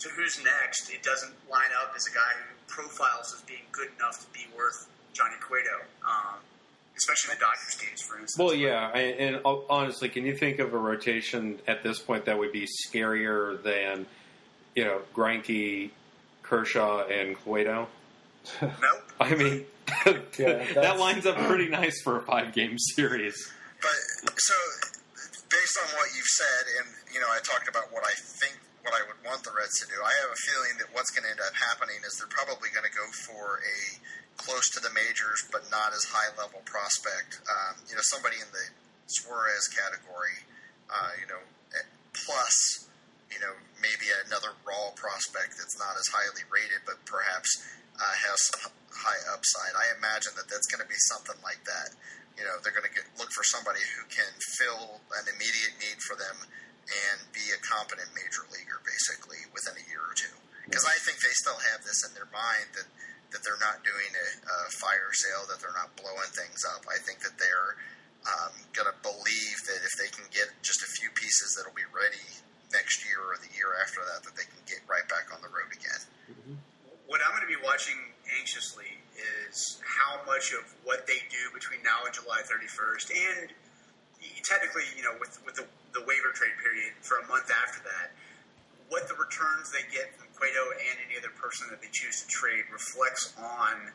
to 0.00 0.08
who's 0.08 0.42
next, 0.42 0.90
it 0.90 1.02
doesn't 1.02 1.32
line 1.50 1.70
up 1.80 1.92
as 1.96 2.06
a 2.06 2.14
guy 2.14 2.32
who 2.40 2.54
profiles 2.66 3.32
as 3.32 3.42
being 3.42 3.64
good 3.72 3.88
enough 3.96 4.20
to 4.24 4.28
be 4.32 4.46
worth 4.56 4.88
Johnny 5.12 5.38
Cueto, 5.40 5.86
um, 6.02 6.42
especially 6.96 7.32
in 7.32 7.38
the 7.38 7.44
Dodgers 7.44 7.74
case, 7.74 8.02
for 8.02 8.18
instance. 8.18 8.38
Well, 8.38 8.54
yeah, 8.54 8.88
and, 8.90 9.36
and 9.36 9.60
honestly, 9.68 10.08
can 10.08 10.24
you 10.24 10.36
think 10.36 10.58
of 10.58 10.74
a 10.74 10.78
rotation 10.78 11.58
at 11.66 11.82
this 11.82 11.98
point 11.98 12.26
that 12.26 12.38
would 12.38 12.52
be 12.52 12.66
scarier 12.88 13.62
than 13.62 14.06
you 14.74 14.84
know 14.84 15.00
Greinke, 15.14 15.90
Kershaw, 16.42 17.06
and 17.06 17.36
Cueto? 17.36 17.88
Nope. 18.60 18.72
I 19.20 19.34
mean, 19.34 19.64
Yeah, 20.38 20.64
that 20.74 20.98
lines 20.98 21.26
up 21.26 21.36
pretty 21.48 21.68
nice 21.68 22.00
for 22.02 22.16
a 22.16 22.22
five-game 22.22 22.78
series. 22.78 23.36
But 23.80 23.96
so, 24.40 24.54
based 25.50 25.76
on 25.84 25.88
what 25.96 26.08
you've 26.16 26.32
said, 26.40 26.62
and 26.80 26.88
you 27.12 27.20
know, 27.20 27.28
I 27.28 27.38
talked 27.44 27.68
about 27.68 27.92
what 27.92 28.02
I 28.04 28.14
think, 28.16 28.56
what 28.82 28.94
I 28.94 29.04
would 29.06 29.20
want 29.24 29.44
the 29.44 29.52
Reds 29.52 29.76
to 29.84 29.86
do. 29.88 30.00
I 30.00 30.12
have 30.24 30.30
a 30.32 30.40
feeling 30.50 30.74
that 30.80 30.88
what's 30.92 31.10
going 31.12 31.24
to 31.24 31.30
end 31.30 31.40
up 31.40 31.52
happening 31.54 32.00
is 32.04 32.16
they're 32.16 32.32
probably 32.32 32.72
going 32.72 32.88
to 32.88 32.94
go 32.96 33.04
for 33.28 33.60
a 33.60 33.78
close 34.36 34.66
to 34.74 34.80
the 34.80 34.90
majors, 34.90 35.44
but 35.52 35.66
not 35.70 35.94
as 35.94 36.04
high 36.10 36.30
level 36.36 36.60
prospect. 36.66 37.40
Um, 37.46 37.82
you 37.88 37.94
know, 37.94 38.04
somebody 38.04 38.36
in 38.42 38.48
the 38.50 38.66
Suarez 39.06 39.68
category. 39.68 40.44
Uh, 40.90 41.16
you 41.16 41.26
know, 41.26 41.40
plus 42.14 42.86
you 43.32 43.40
know 43.42 43.52
maybe 43.82 44.06
another 44.24 44.54
raw 44.62 44.94
prospect 44.94 45.58
that's 45.58 45.76
not 45.76 45.98
as 45.98 46.06
highly 46.08 46.46
rated, 46.48 46.80
but 46.86 47.02
perhaps 47.04 47.50
uh, 47.98 48.14
has 48.14 48.38
some 48.54 48.72
high 48.94 49.22
upside. 49.34 49.74
I 49.74 49.92
imagine 49.98 50.32
that 50.38 50.46
that's 50.48 50.66
going 50.70 50.80
to 50.80 50.88
be 50.88 50.98
something 51.10 51.36
like 51.42 51.60
that. 51.66 51.92
You 52.38 52.42
know, 52.46 52.58
they're 52.62 52.74
going 52.74 52.86
to 52.86 52.94
look 53.18 53.30
for 53.30 53.46
somebody 53.46 53.82
who 53.94 54.02
can 54.10 54.30
fill 54.58 54.98
an 55.14 55.30
immediate 55.30 55.78
need 55.78 55.98
for 56.02 56.18
them 56.18 56.34
and 56.42 57.18
be 57.30 57.44
a 57.54 57.58
competent 57.62 58.10
major 58.10 58.42
leaguer, 58.50 58.82
basically, 58.82 59.46
within 59.54 59.78
a 59.78 59.84
year 59.86 60.02
or 60.02 60.14
two. 60.18 60.34
Because 60.66 60.82
I 60.82 60.96
think 61.06 61.22
they 61.22 61.34
still 61.38 61.60
have 61.74 61.86
this 61.86 62.02
in 62.02 62.10
their 62.16 62.28
mind 62.34 62.74
that 62.74 62.88
that 63.34 63.42
they're 63.42 63.58
not 63.58 63.82
doing 63.82 64.14
a, 64.14 64.28
a 64.46 64.58
fire 64.78 65.10
sale, 65.10 65.42
that 65.50 65.58
they're 65.58 65.74
not 65.74 65.90
blowing 65.98 66.30
things 66.38 66.62
up. 66.70 66.86
I 66.86 67.02
think 67.02 67.18
that 67.26 67.34
they're 67.34 67.74
um, 68.30 68.54
going 68.70 68.86
to 68.86 68.96
believe 69.02 69.58
that 69.66 69.82
if 69.82 69.92
they 69.98 70.08
can 70.14 70.24
get 70.30 70.54
just 70.62 70.80
a 70.86 70.90
few 71.02 71.10
pieces 71.18 71.58
that'll 71.58 71.74
be 71.74 71.84
ready 71.90 72.22
next 72.70 73.02
year 73.02 73.18
or 73.18 73.36
the 73.42 73.50
year 73.52 73.74
after 73.82 74.00
that, 74.06 74.22
that 74.22 74.38
they 74.38 74.46
can 74.46 74.62
get 74.70 74.80
right 74.86 75.04
back 75.10 75.34
on 75.34 75.42
the 75.42 75.50
road 75.50 75.68
again. 75.74 76.02
What 77.10 77.20
I'm 77.20 77.36
going 77.36 77.44
to 77.44 77.52
be 77.52 77.60
watching 77.60 77.98
anxiously 78.38 79.02
is 79.18 79.82
how 79.84 80.24
much 80.24 80.54
of 80.56 80.64
what 80.86 81.04
they 81.04 81.20
do 81.28 81.42
between 81.52 81.84
now 81.84 82.06
and 82.06 82.14
July 82.14 82.40
31st, 82.42 83.06
and 83.12 83.46
technically, 84.42 84.88
you 84.96 85.04
know, 85.04 85.14
with 85.20 85.36
with 85.44 85.54
the, 85.54 85.66
the 85.92 86.02
waiver 86.08 86.32
trade 86.32 86.56
period 86.64 86.96
for 87.04 87.20
a 87.20 87.26
month 87.28 87.52
after 87.52 87.84
that, 87.84 88.16
what 88.88 89.08
the 89.08 89.14
returns 89.14 89.72
they 89.72 89.84
get 89.90 90.12
from 90.16 90.28
Cueto 90.36 90.74
and 90.76 90.96
any 91.08 91.16
other 91.16 91.32
person 91.34 91.66
that 91.70 91.80
they 91.80 91.88
choose 91.92 92.22
to 92.22 92.28
trade 92.28 92.64
reflects 92.72 93.32
on 93.38 93.92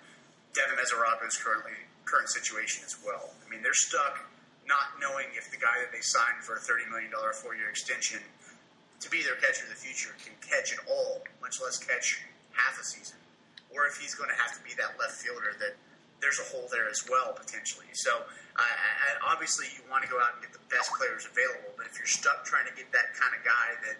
Devin 0.53 0.75
Mesoraco's 0.75 1.37
currently 1.37 1.77
current 2.05 2.29
situation 2.29 2.81
as 2.85 2.97
well. 3.05 3.29
I 3.45 3.49
mean, 3.49 3.61
they're 3.61 3.77
stuck 3.77 4.17
not 4.65 4.97
knowing 5.01 5.29
if 5.37 5.49
the 5.49 5.57
guy 5.57 5.81
that 5.81 5.89
they 5.93 6.01
signed 6.01 6.41
for 6.41 6.57
a 6.57 6.61
thirty 6.61 6.85
million 6.89 7.09
dollar 7.09 7.33
four 7.33 7.53
year 7.57 7.69
extension 7.69 8.21
to 9.01 9.07
be 9.09 9.23
their 9.23 9.37
catcher 9.39 9.65
of 9.65 9.71
the 9.71 9.79
future 9.79 10.13
can 10.21 10.33
catch 10.43 10.73
at 10.73 10.81
all, 10.89 11.23
much 11.41 11.57
less 11.61 11.77
catch 11.77 12.21
half 12.53 12.77
a 12.77 12.83
season, 12.83 13.17
or 13.73 13.87
if 13.87 13.97
he's 13.97 14.13
going 14.13 14.29
to 14.29 14.35
have 14.35 14.53
to 14.57 14.61
be 14.61 14.75
that 14.75 14.97
left 14.99 15.17
fielder 15.17 15.55
that 15.57 15.73
there's 16.19 16.37
a 16.37 16.47
hole 16.51 16.67
there 16.67 16.91
as 16.91 17.07
well 17.07 17.31
potentially. 17.31 17.87
So, 17.95 18.27
obviously, 19.23 19.71
you 19.71 19.81
want 19.87 20.03
to 20.03 20.11
go 20.11 20.19
out 20.19 20.35
and 20.35 20.43
get 20.43 20.51
the 20.51 20.61
best 20.67 20.91
players 20.99 21.23
available, 21.23 21.71
but 21.79 21.87
if 21.87 21.95
you're 21.95 22.11
stuck 22.11 22.43
trying 22.43 22.67
to 22.67 22.75
get 22.75 22.91
that 22.91 23.15
kind 23.15 23.31
of 23.31 23.41
guy 23.47 23.79
that 23.87 23.97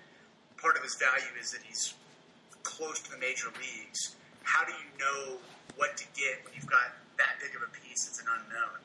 part 0.61 0.75
of 0.77 0.83
his 0.83 0.95
value 0.95 1.31
is 1.39 1.51
that 1.51 1.61
he's 1.63 1.93
close 2.63 2.99
to 3.03 3.11
the 3.11 3.17
major 3.17 3.47
leagues. 3.59 4.15
How 4.43 4.65
do 4.65 4.71
you 4.71 4.87
know 4.99 5.37
what 5.75 5.95
to 5.97 6.05
get 6.15 6.43
when 6.43 6.53
you've 6.55 6.69
got 6.69 6.95
that 7.17 7.39
big 7.39 7.55
of 7.55 7.63
a 7.63 7.71
piece 7.71 8.05
that's 8.05 8.19
an 8.19 8.27
unknown? 8.27 8.77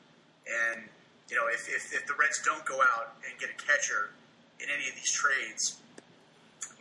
And, 0.47 0.87
you 1.29 1.35
know, 1.35 1.47
if, 1.51 1.67
if, 1.67 1.91
if 1.93 2.07
the 2.07 2.13
Reds 2.15 2.41
don't 2.45 2.63
go 2.65 2.79
out 2.81 3.17
and 3.27 3.33
get 3.39 3.49
a 3.49 3.57
catcher 3.59 4.11
in 4.59 4.67
any 4.71 4.87
of 4.87 4.95
these 4.95 5.11
trades, 5.11 5.79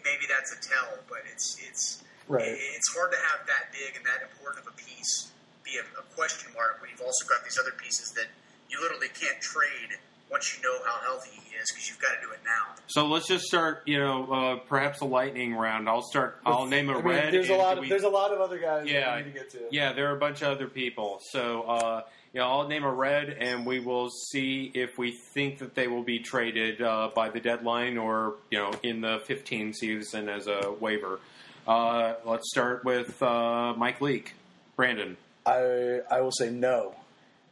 maybe 0.05 0.25
that's 0.29 0.53
a 0.53 0.61
tell, 0.61 0.99
but 1.09 1.27
it's, 1.31 1.59
it's, 1.67 2.01
Right. 2.27 2.57
it's 2.57 2.89
hard 2.97 3.13
to 3.13 3.19
have 3.21 3.45
that 3.53 3.69
big 3.69 4.01
and 4.01 4.05
that 4.09 4.25
important 4.25 4.65
of 4.65 4.73
a 4.73 4.77
piece 4.81 5.29
be 5.61 5.77
a, 5.77 5.85
a 6.01 6.05
question 6.17 6.49
mark 6.57 6.81
when 6.81 6.89
you've 6.89 7.05
also 7.05 7.29
got 7.29 7.45
these 7.45 7.59
other 7.61 7.73
pieces 7.77 8.13
that 8.17 8.33
you 8.73 8.81
literally 8.81 9.13
can't 9.13 9.41
trade 9.41 9.97
once 10.31 10.57
you 10.57 10.63
know 10.63 10.77
how 10.85 11.01
healthy 11.03 11.31
he 11.33 11.55
is 11.57 11.71
because 11.71 11.89
you've 11.89 12.01
got 12.01 12.15
to 12.21 12.27
do 12.27 12.33
it 12.33 12.41
now. 12.45 12.75
So 12.87 13.07
let's 13.07 13.27
just 13.27 13.45
start. 13.45 13.83
You 13.87 13.99
know, 13.99 14.33
uh, 14.33 14.57
perhaps 14.69 15.01
a 15.01 15.05
lightning 15.05 15.55
round. 15.55 15.89
I'll 15.89 16.03
start. 16.03 16.39
I'll 16.45 16.67
name 16.67 16.89
a 16.91 16.93
I 16.93 16.97
mean, 16.97 17.05
red. 17.05 17.33
There's 17.35 17.49
a 17.51 17.55
lot. 17.55 17.77
Of, 17.79 17.83
we- 17.83 17.89
there's 17.89 18.03
a 18.03 18.09
lot 18.09 18.33
of 18.33 18.41
other 18.41 18.59
guys 18.59 18.87
Yeah, 18.89 19.05
that 19.07 19.17
we 19.19 19.23
need 19.25 19.33
to 19.35 19.39
get 19.39 19.51
to. 19.51 19.59
Yeah, 19.71 19.93
there 19.93 20.11
are 20.11 20.17
a 20.17 20.21
bunch 20.21 20.43
of 20.43 20.49
other 20.49 20.67
people. 20.69 21.19
So, 21.31 21.63
uh, 21.63 22.03
you 22.33 22.41
know, 22.41 22.47
I'll 22.49 22.69
name 22.69 22.85
a 22.85 22.93
red, 22.93 23.31
and 23.31 23.65
we 23.65 23.79
will 23.81 24.11
see 24.11 24.71
if 24.75 24.99
we 24.99 25.13
think 25.33 25.59
that 25.61 25.75
they 25.75 25.87
will 25.89 26.03
be 26.03 26.19
traded 26.19 26.83
uh, 26.83 27.11
by 27.15 27.31
the 27.31 27.41
deadline 27.41 27.97
or, 27.97 28.35
you 28.51 28.59
know, 28.59 28.73
in 28.83 29.01
the 29.01 29.21
15 29.27 29.73
season 29.73 30.29
as 30.29 30.47
a 30.49 30.73
waiver. 30.81 31.21
Uh, 31.67 32.15
let's 32.25 32.51
start 32.51 32.85
with 32.85 33.23
uh, 33.23 33.73
Mike 33.77 34.01
Leake. 34.01 34.35
Brandon. 34.77 35.17
I 35.47 36.01
I 36.11 36.21
will 36.21 36.33
say 36.33 36.51
no 36.51 36.95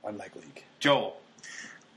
on 0.04 0.16
Mike 0.16 0.34
Leake. 0.34 0.64
Joel. 0.80 1.16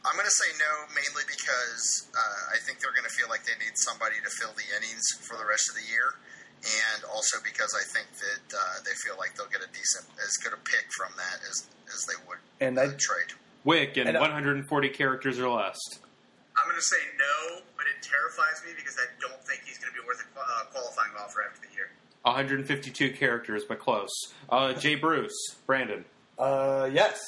I'm 0.06 0.14
going 0.14 0.30
to 0.30 0.38
say 0.38 0.54
no, 0.62 0.86
mainly 0.94 1.26
because 1.26 2.06
uh, 2.14 2.54
I 2.54 2.62
think 2.62 2.78
they're 2.80 2.94
going 2.94 3.10
to 3.10 3.16
feel 3.18 3.26
like 3.28 3.42
they 3.44 3.58
need 3.58 3.74
somebody 3.76 4.22
to 4.22 4.30
fill 4.38 4.54
the 4.54 4.66
innings 4.78 5.02
for 5.26 5.34
the 5.36 5.46
rest 5.50 5.66
of 5.74 5.76
the 5.82 5.86
year, 5.90 6.14
and 6.62 7.02
also 7.10 7.42
because 7.42 7.74
I 7.74 7.82
think 7.90 8.08
that 8.22 8.46
uh, 8.54 8.86
they 8.86 8.94
feel 9.02 9.18
like 9.18 9.34
they'll 9.34 9.50
get 9.50 9.66
a 9.66 9.72
decent, 9.74 10.06
as 10.22 10.38
good 10.38 10.54
a 10.54 10.62
pick 10.62 10.86
from 10.94 11.10
that 11.18 11.42
as 11.50 11.66
as 11.90 12.02
they 12.10 12.18
would 12.30 12.38
And 12.62 12.78
uh, 12.78 12.94
I- 12.94 12.98
trade. 12.98 13.34
Wick 13.66 13.98
and 13.98 14.08
And, 14.08 14.18
uh, 14.18 14.22
140 14.22 14.62
characters 14.94 15.40
or 15.42 15.50
less. 15.50 15.78
I'm 16.56 16.70
going 16.70 16.78
to 16.78 16.86
say 16.86 17.02
no, 17.18 17.62
but 17.76 17.86
it 17.90 17.98
terrifies 18.06 18.62
me 18.64 18.72
because 18.78 18.96
I 19.02 19.10
don't 19.20 19.42
think 19.44 19.62
he's 19.66 19.78
going 19.80 19.90
to 19.92 20.00
be 20.00 20.06
worth 20.06 20.22
a 20.22 20.40
uh, 20.40 20.66
qualifying 20.72 21.12
offer 21.18 21.42
after 21.50 21.66
the 21.68 21.74
year. 21.74 21.90
152 22.22 23.12
characters, 23.14 23.64
but 23.68 23.80
close. 23.80 24.12
Uh, 24.50 24.74
Jay 24.74 24.94
Bruce. 24.96 25.34
Brandon. 25.66 26.06
Uh, 26.38 26.88
yes. 26.94 27.20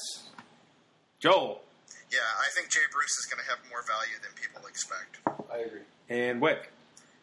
Joel. 1.20 1.62
Yeah, 2.12 2.20
I 2.40 2.48
think 2.56 2.70
Jay 2.70 2.88
Bruce 2.92 3.18
is 3.18 3.26
going 3.26 3.44
to 3.44 3.50
have 3.50 3.60
more 3.70 3.84
value 3.84 4.16
than 4.22 4.32
people 4.40 4.68
expect. 4.68 5.20
I 5.52 5.68
agree. 5.68 5.86
And 6.10 6.40
Wick. 6.42 6.72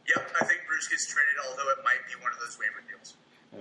Yep, 0.07 0.33
I 0.41 0.45
think 0.45 0.61
Bruce 0.69 0.89
gets 0.89 1.07
traded, 1.09 1.35
although 1.49 1.71
it 1.71 1.79
might 1.83 2.05
be 2.07 2.21
one 2.23 2.31
of 2.33 2.39
those 2.39 2.59
waiver 2.59 2.85
deals. 2.89 3.15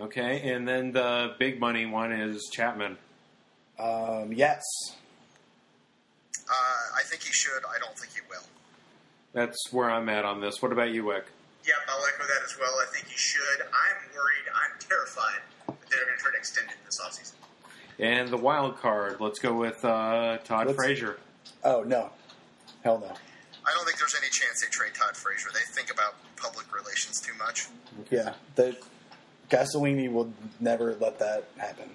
Okay, 0.03 0.51
and 0.51 0.67
then 0.67 0.91
the 0.91 1.35
big 1.39 1.59
money 1.59 1.85
one 1.85 2.11
is 2.11 2.49
Chapman. 2.51 2.97
Um, 3.79 4.33
yes. 4.33 4.61
Uh, 6.49 6.99
I 6.99 7.03
think 7.05 7.23
he 7.23 7.31
should. 7.31 7.63
I 7.63 7.79
don't 7.79 7.97
think 7.97 8.13
he 8.13 8.19
will. 8.29 8.43
That's 9.31 9.57
where 9.71 9.89
I'm 9.89 10.09
at 10.09 10.25
on 10.25 10.41
this. 10.41 10.61
What 10.61 10.73
about 10.73 10.91
you, 10.91 11.05
Wick? 11.05 11.25
Yep, 11.65 11.75
I'll 11.87 12.05
echo 12.05 12.27
that 12.27 12.43
as 12.43 12.59
well. 12.59 12.73
I 12.81 12.85
think 12.91 13.07
he 13.07 13.17
should. 13.17 13.61
I'm 13.61 14.11
worried. 14.13 14.45
I'm 14.53 14.77
terrified 14.79 15.39
that 15.67 15.89
they're 15.89 16.05
going 16.05 16.17
to 16.17 16.21
try 16.21 16.31
to 16.31 16.37
extend 16.37 16.67
it 16.69 16.75
this 16.85 16.99
offseason. 16.99 17.33
And 17.99 18.29
the 18.29 18.37
wild 18.37 18.77
card. 18.79 19.19
Let's 19.19 19.39
go 19.39 19.53
with 19.53 19.83
uh, 19.85 20.37
Todd 20.43 20.67
Let's- 20.67 20.77
Frazier. 20.77 21.17
Oh 21.63 21.83
no. 21.83 22.09
Hell 22.83 22.99
no. 22.99 23.13
I 23.65 23.71
don't 23.73 23.85
think 23.85 23.97
there's 23.97 24.15
any 24.19 24.29
chance 24.29 24.61
they 24.61 24.67
trade 24.67 24.93
Todd 24.93 25.15
Frazier. 25.15 25.49
They 25.53 25.61
think 25.61 25.89
about 25.91 26.15
public 26.35 26.73
relations 26.75 27.21
too 27.21 27.31
much. 27.39 27.67
Yeah. 28.11 28.33
The 28.55 28.75
Castellini 29.49 30.11
will 30.11 30.33
never 30.59 30.95
let 30.99 31.17
that 31.19 31.45
happen. 31.57 31.89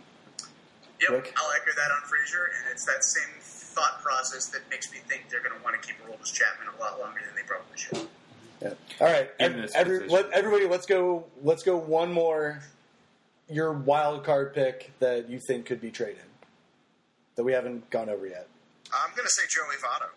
Yep, 1.01 1.11
Rick? 1.11 1.35
I'll 1.37 1.51
echo 1.53 1.71
that 1.77 1.91
on 1.95 2.09
Frazier, 2.09 2.45
and 2.57 2.73
it's 2.73 2.85
that 2.87 3.05
same 3.05 3.29
thought 3.41 4.01
process 4.03 4.47
that 4.47 4.63
makes 4.71 4.91
me 4.91 4.99
think 5.09 5.29
they're 5.31 5.43
going 5.43 5.55
to 5.57 5.63
want 5.63 5.81
to 5.81 5.87
keep 5.87 5.97
Aroldis 6.07 6.33
Chapman 6.33 6.69
a 6.77 6.81
lot 6.81 6.99
longer 6.99 7.21
than 7.25 7.35
they 7.37 7.43
probably 7.43 7.77
should. 7.77 8.09
Yeah. 8.63 9.07
All 9.07 9.13
right. 9.13 9.31
In 9.39 9.53
Ev- 9.53 9.57
this 9.63 9.75
every, 9.75 10.09
let, 10.09 10.31
everybody, 10.33 10.67
let's 10.67 10.87
go. 10.87 11.25
Let's 11.43 11.63
go 11.63 11.77
one 11.77 12.13
more. 12.13 12.61
Your 13.49 13.73
wild 13.73 14.25
card 14.25 14.53
pick 14.53 14.93
that 15.01 15.29
you 15.29 15.41
think 15.41 15.67
could 15.67 15.81
be 15.81 15.91
traded 15.91 16.29
that 17.39 17.47
we 17.47 17.55
haven't 17.55 17.89
gone 17.95 18.11
over 18.11 18.27
yet. 18.27 18.51
I'm 18.91 19.15
going 19.15 19.23
to 19.23 19.31
say 19.31 19.47
Joey 19.47 19.79
Votto. 19.79 20.11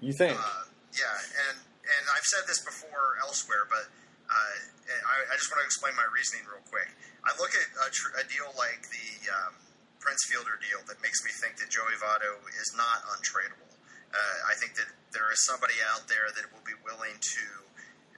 You 0.00 0.16
think? 0.16 0.32
Uh, 0.32 0.64
yeah, 0.96 1.12
and 1.50 1.60
and 1.60 2.02
I've 2.16 2.24
said 2.24 2.48
this 2.48 2.64
before 2.64 3.20
elsewhere, 3.20 3.68
but 3.68 3.84
uh, 4.32 4.56
I, 4.88 5.16
I 5.28 5.34
just 5.36 5.52
want 5.52 5.60
to 5.60 5.68
explain 5.68 5.92
my 5.92 6.08
reasoning 6.08 6.48
real 6.48 6.64
quick. 6.72 6.88
I 7.20 7.36
look 7.36 7.52
at 7.52 7.68
a, 7.84 7.92
tr- 7.92 8.16
a 8.16 8.24
deal 8.24 8.48
like 8.56 8.88
the 8.88 9.28
um, 9.28 9.52
Prince 10.00 10.24
Fielder 10.24 10.56
deal 10.64 10.80
that 10.88 10.96
makes 11.04 11.20
me 11.20 11.36
think 11.36 11.60
that 11.60 11.68
Joey 11.68 11.92
Votto 12.00 12.40
is 12.56 12.72
not 12.72 13.04
untradeable. 13.12 13.68
Uh, 14.08 14.36
I 14.48 14.56
think 14.56 14.72
that 14.80 14.88
there 15.12 15.28
is 15.28 15.44
somebody 15.44 15.76
out 15.92 16.08
there 16.08 16.32
that 16.32 16.48
will 16.48 16.64
be 16.64 16.76
willing 16.80 17.20
to 17.20 17.44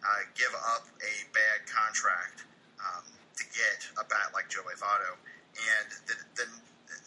uh, 0.06 0.22
give 0.38 0.54
up 0.54 0.86
a 1.02 1.14
bad 1.34 1.66
contract 1.66 2.46
um, 2.78 3.15
to 3.36 3.44
get 3.52 3.78
a 4.00 4.04
bat 4.08 4.32
like 4.32 4.48
Joey 4.48 4.76
Votto, 4.80 5.20
and 5.56 5.88
then 6.08 6.20
the 6.36 6.46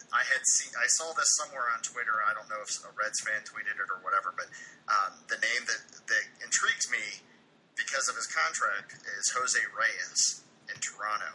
I 0.10 0.26
had 0.26 0.42
seen, 0.58 0.74
I 0.74 0.90
saw 0.98 1.14
this 1.14 1.30
somewhere 1.38 1.70
on 1.70 1.86
Twitter. 1.86 2.26
I 2.26 2.34
don't 2.34 2.50
know 2.50 2.62
if 2.66 2.70
a 2.82 2.90
Reds 2.98 3.22
fan 3.22 3.46
tweeted 3.46 3.78
it 3.78 3.90
or 3.94 4.02
whatever, 4.02 4.34
but 4.34 4.50
um, 4.90 5.22
the 5.30 5.38
name 5.38 5.64
that, 5.70 5.82
that 6.10 6.26
intrigues 6.42 6.90
me 6.90 7.22
because 7.78 8.10
of 8.10 8.18
his 8.18 8.26
contract 8.26 8.98
is 9.06 9.30
Jose 9.38 9.62
Reyes 9.70 10.42
in 10.66 10.78
Toronto, 10.82 11.30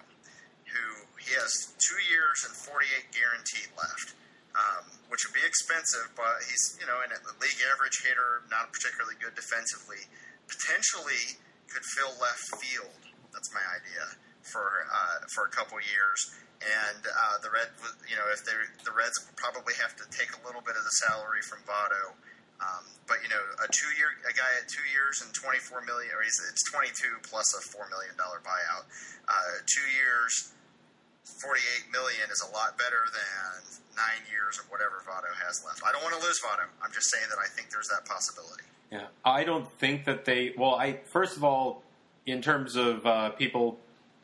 who 0.67 1.07
he 1.23 1.39
has 1.39 1.71
two 1.79 2.01
years 2.11 2.43
and 2.43 2.53
48 2.53 3.15
guaranteed 3.15 3.71
left, 3.79 4.19
um, 4.59 4.91
which 5.07 5.23
would 5.23 5.35
be 5.39 5.47
expensive, 5.47 6.11
but 6.19 6.43
he's, 6.51 6.75
you 6.83 6.87
know, 6.91 6.99
an 7.07 7.15
a 7.15 7.35
league 7.39 7.63
average 7.71 8.03
hitter, 8.03 8.43
not 8.51 8.75
particularly 8.75 9.15
good 9.23 9.39
defensively, 9.39 10.03
potentially 10.51 11.39
could 11.71 11.87
fill 11.95 12.13
left 12.19 12.43
field. 12.59 12.99
That's 13.31 13.55
my 13.55 13.63
idea 13.71 14.19
for 14.45 14.87
uh, 14.87 15.25
for 15.35 15.49
a 15.49 15.51
couple 15.51 15.81
years. 15.81 16.21
And 16.65 17.05
uh, 17.05 17.37
the 17.45 17.53
red, 17.53 17.69
you 18.09 18.17
know, 18.17 18.25
if 18.33 18.41
they 18.47 18.57
the 18.85 18.95
Reds 18.95 19.17
probably 19.37 19.75
have 19.83 19.93
to 20.01 20.05
take 20.09 20.33
a 20.33 20.41
little 20.47 20.65
bit 20.65 20.79
of 20.79 20.85
the 20.85 20.97
salary 21.05 21.45
from 21.45 21.61
Votto, 21.69 22.17
um, 22.63 22.85
but 23.05 23.21
you 23.21 23.29
know, 23.29 23.43
a 23.61 23.69
two 23.69 23.91
year 24.01 24.09
a 24.25 24.33
guy 24.33 24.49
at 24.57 24.65
two 24.71 24.85
years 24.89 25.21
and 25.21 25.29
twenty 25.35 25.61
four 25.61 25.85
million, 25.85 26.09
or 26.17 26.25
he's, 26.25 26.39
it's 26.49 26.65
twenty 26.73 26.89
two 26.97 27.21
plus 27.27 27.45
a 27.53 27.61
four 27.69 27.85
million 27.93 28.17
dollar 28.17 28.41
buyout. 28.41 28.89
Uh, 29.29 29.61
two 29.69 29.85
years, 29.93 30.55
forty 31.27 31.61
eight 31.77 31.93
million 31.93 32.33
is 32.33 32.41
a 32.41 32.51
lot 32.55 32.79
better 32.81 33.05
than 33.13 33.61
nine 33.93 34.25
years 34.33 34.57
or 34.57 34.65
whatever 34.73 35.05
Votto 35.05 35.31
has 35.45 35.61
left. 35.69 35.85
I 35.85 35.93
don't 35.93 36.01
want 36.01 36.17
to 36.17 36.23
lose 36.25 36.41
Votto. 36.41 36.65
I'm 36.81 36.93
just 36.97 37.11
saying 37.13 37.29
that 37.29 37.41
I 37.43 37.49
think 37.53 37.71
there's 37.71 37.89
that 37.93 38.09
possibility. 38.09 38.65
Yeah, 38.89 39.13
I 39.25 39.45
don't 39.45 39.69
think 39.77 40.05
that 40.07 40.25
they. 40.25 40.55
Well, 40.57 40.81
I 40.81 41.05
first 41.05 41.37
of 41.37 41.45
all, 41.45 41.83
in 42.25 42.41
terms 42.41 42.77
of 42.77 43.05
uh, 43.05 43.31
people 43.37 43.79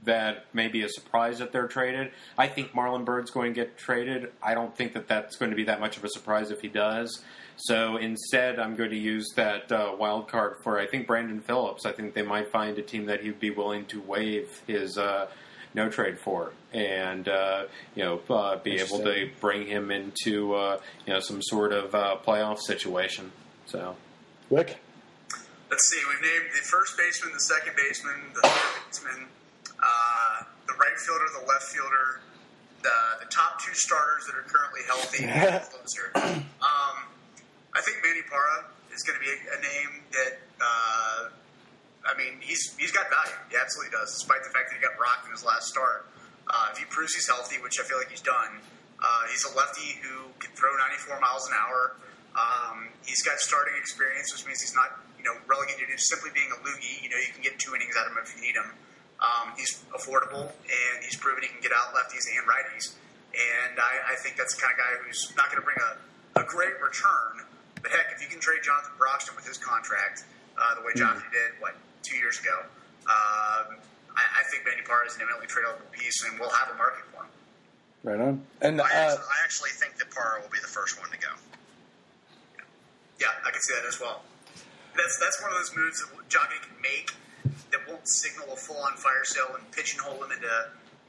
that 0.04 0.46
may 0.54 0.68
be 0.68 0.82
a 0.82 0.88
surprise 0.88 1.38
that 1.38 1.52
they're 1.52 1.68
traded, 1.68 2.12
I 2.38 2.48
think 2.48 2.72
Marlon 2.72 3.04
Byrd's 3.04 3.30
going 3.30 3.54
to 3.54 3.60
get 3.60 3.76
traded. 3.76 4.32
I 4.42 4.54
don't 4.54 4.74
think 4.76 4.94
that 4.94 5.08
that's 5.08 5.36
going 5.36 5.50
to 5.50 5.56
be 5.56 5.64
that 5.64 5.80
much 5.80 5.96
of 5.96 6.04
a 6.04 6.08
surprise 6.08 6.50
if 6.50 6.60
he 6.60 6.68
does. 6.68 7.22
So 7.56 7.96
instead, 7.96 8.58
I'm 8.58 8.74
going 8.74 8.90
to 8.90 8.98
use 8.98 9.26
that 9.36 9.70
uh, 9.70 9.94
wild 9.98 10.28
card 10.28 10.56
for 10.62 10.78
I 10.78 10.86
think 10.86 11.06
Brandon 11.06 11.40
Phillips. 11.40 11.84
I 11.84 11.92
think 11.92 12.14
they 12.14 12.22
might 12.22 12.50
find 12.50 12.78
a 12.78 12.82
team 12.82 13.06
that 13.06 13.22
he'd 13.22 13.38
be 13.38 13.50
willing 13.50 13.84
to 13.86 14.00
waive 14.00 14.62
his 14.66 14.96
uh, 14.96 15.26
no 15.74 15.90
trade 15.90 16.18
for, 16.18 16.52
and 16.72 17.28
uh, 17.28 17.64
you 17.94 18.02
know 18.02 18.20
uh, 18.30 18.56
be 18.56 18.80
able 18.80 19.00
to 19.00 19.30
bring 19.40 19.66
him 19.66 19.90
into 19.90 20.54
uh, 20.54 20.78
you 21.06 21.12
know 21.12 21.20
some 21.20 21.42
sort 21.42 21.72
of 21.72 21.94
uh, 21.94 22.16
playoff 22.24 22.60
situation. 22.60 23.30
So 23.66 23.94
Wick. 24.48 24.78
Let's 25.70 25.88
see. 25.88 26.00
We've 26.08 26.32
named 26.32 26.50
the 26.52 26.66
first 26.66 26.98
baseman, 26.98 27.32
the 27.32 27.40
second 27.40 27.74
baseman, 27.76 28.14
the 28.34 28.40
third 28.40 28.82
baseman, 28.88 29.28
uh, 29.82 30.44
the 30.66 30.74
right 30.78 30.96
fielder, 30.98 31.24
the 31.40 31.46
left 31.46 31.64
fielder, 31.64 32.20
the 32.82 32.98
the 33.20 33.28
top 33.28 33.60
two 33.60 33.74
starters 33.74 34.26
that 34.26 34.36
are 34.36 34.46
currently 34.48 34.80
healthy, 34.86 35.24
closer. 35.72 36.12
Um, 36.16 36.96
I 37.74 37.80
think 37.80 37.98
Manny 38.04 38.22
Parra 38.28 38.66
is 38.94 39.02
going 39.02 39.18
to 39.18 39.24
be 39.24 39.30
a, 39.30 39.38
a 39.56 39.58
name 39.60 40.04
that. 40.12 40.32
Uh, 40.60 41.30
I 42.00 42.16
mean, 42.16 42.40
he's 42.40 42.74
he's 42.80 42.92
got 42.92 43.12
value. 43.12 43.36
He 43.52 43.56
absolutely 43.60 43.92
does, 43.92 44.12
despite 44.16 44.40
the 44.42 44.50
fact 44.50 44.72
that 44.72 44.76
he 44.76 44.82
got 44.82 44.96
rocked 44.96 45.28
in 45.28 45.32
his 45.32 45.44
last 45.44 45.68
start. 45.68 46.08
Uh, 46.48 46.72
if 46.72 46.78
he 46.80 46.84
proves 46.88 47.14
he's 47.14 47.28
healthy, 47.28 47.60
which 47.62 47.78
I 47.78 47.84
feel 47.84 48.00
like 48.00 48.10
he's 48.10 48.24
done, 48.24 48.58
uh, 48.98 49.22
he's 49.30 49.44
a 49.44 49.52
lefty 49.54 50.00
who 50.02 50.32
can 50.40 50.50
throw 50.56 50.72
94 50.76 51.20
miles 51.20 51.46
an 51.46 51.54
hour. 51.54 51.94
Um, 52.34 52.88
he's 53.04 53.22
got 53.22 53.38
starting 53.38 53.74
experience, 53.78 54.32
which 54.32 54.46
means 54.48 54.60
he's 54.60 54.74
not 54.74 54.96
you 55.20 55.24
know 55.24 55.36
relegated 55.46 55.92
to 55.92 55.98
simply 56.00 56.30
being 56.32 56.48
a 56.50 56.58
loogie. 56.64 57.04
You 57.04 57.12
know, 57.12 57.20
you 57.20 57.30
can 57.32 57.44
get 57.44 57.60
two 57.60 57.76
innings 57.76 57.94
out 58.00 58.08
of 58.08 58.16
him 58.16 58.18
if 58.24 58.32
you 58.34 58.40
need 58.40 58.56
him. 58.56 58.72
Um, 59.20 59.52
he's 59.56 59.84
affordable, 59.92 60.48
and 60.48 60.96
he's 61.04 61.16
proven 61.16 61.44
he 61.44 61.48
can 61.48 61.60
get 61.60 61.72
out 61.76 61.92
lefties 61.92 62.24
and 62.24 62.40
righties. 62.48 62.96
And 63.36 63.78
I, 63.78 64.12
I 64.12 64.16
think 64.16 64.36
that's 64.36 64.56
the 64.56 64.62
kind 64.64 64.72
of 64.72 64.78
guy 64.80 64.90
who's 65.04 65.30
not 65.36 65.52
going 65.52 65.60
to 65.60 65.66
bring 65.66 65.76
a, 65.78 66.40
a 66.40 66.44
great 66.48 66.80
return. 66.80 67.44
But 67.82 67.92
heck, 67.92 68.12
if 68.16 68.24
you 68.24 68.28
can 68.28 68.40
trade 68.40 68.64
Jonathan 68.64 68.96
Broxton 68.96 69.36
with 69.36 69.46
his 69.46 69.60
contract, 69.60 70.24
uh, 70.56 70.74
the 70.76 70.82
way 70.82 70.92
Jocketty 70.96 71.28
did, 71.30 71.60
what, 71.60 71.76
two 72.02 72.16
years 72.16 72.40
ago, 72.40 72.64
um, 73.08 73.76
I, 74.16 74.24
I 74.40 74.42
think 74.50 74.64
Manny 74.64 74.82
Parra 74.82 75.06
is 75.06 75.16
an 75.16 75.22
eminently 75.22 75.48
tradable 75.48 75.84
piece, 75.92 76.24
and 76.24 76.40
we'll 76.40 76.52
have 76.52 76.72
a 76.72 76.76
market 76.76 77.04
for 77.12 77.24
him. 77.24 77.30
Right 78.02 78.20
on. 78.20 78.42
And 78.60 78.80
I, 78.80 78.84
uh, 78.84 78.88
actually, 78.88 79.24
I 79.28 79.38
actually 79.44 79.74
think 79.76 79.96
that 80.00 80.10
Parra 80.10 80.40
will 80.40 80.52
be 80.52 80.60
the 80.60 80.72
first 80.72 81.00
one 81.00 81.08
to 81.12 81.18
go. 81.20 81.32
Yeah, 83.20 83.28
I 83.44 83.52
can 83.52 83.60
see 83.60 83.74
that 83.76 83.86
as 83.86 84.00
well. 84.00 84.24
That's 84.96 85.20
that's 85.20 85.40
one 85.44 85.52
of 85.52 85.58
those 85.60 85.76
moves 85.76 86.00
that 86.00 86.08
Jocketty 86.28 86.60
can 86.64 86.76
make 86.80 87.12
that 87.72 87.80
won't 87.88 88.06
signal 88.08 88.52
a 88.52 88.56
full-on 88.56 88.96
fire 88.96 89.24
sale 89.24 89.54
and 89.54 89.70
pigeonhole 89.72 90.22
him 90.24 90.30
into 90.32 90.48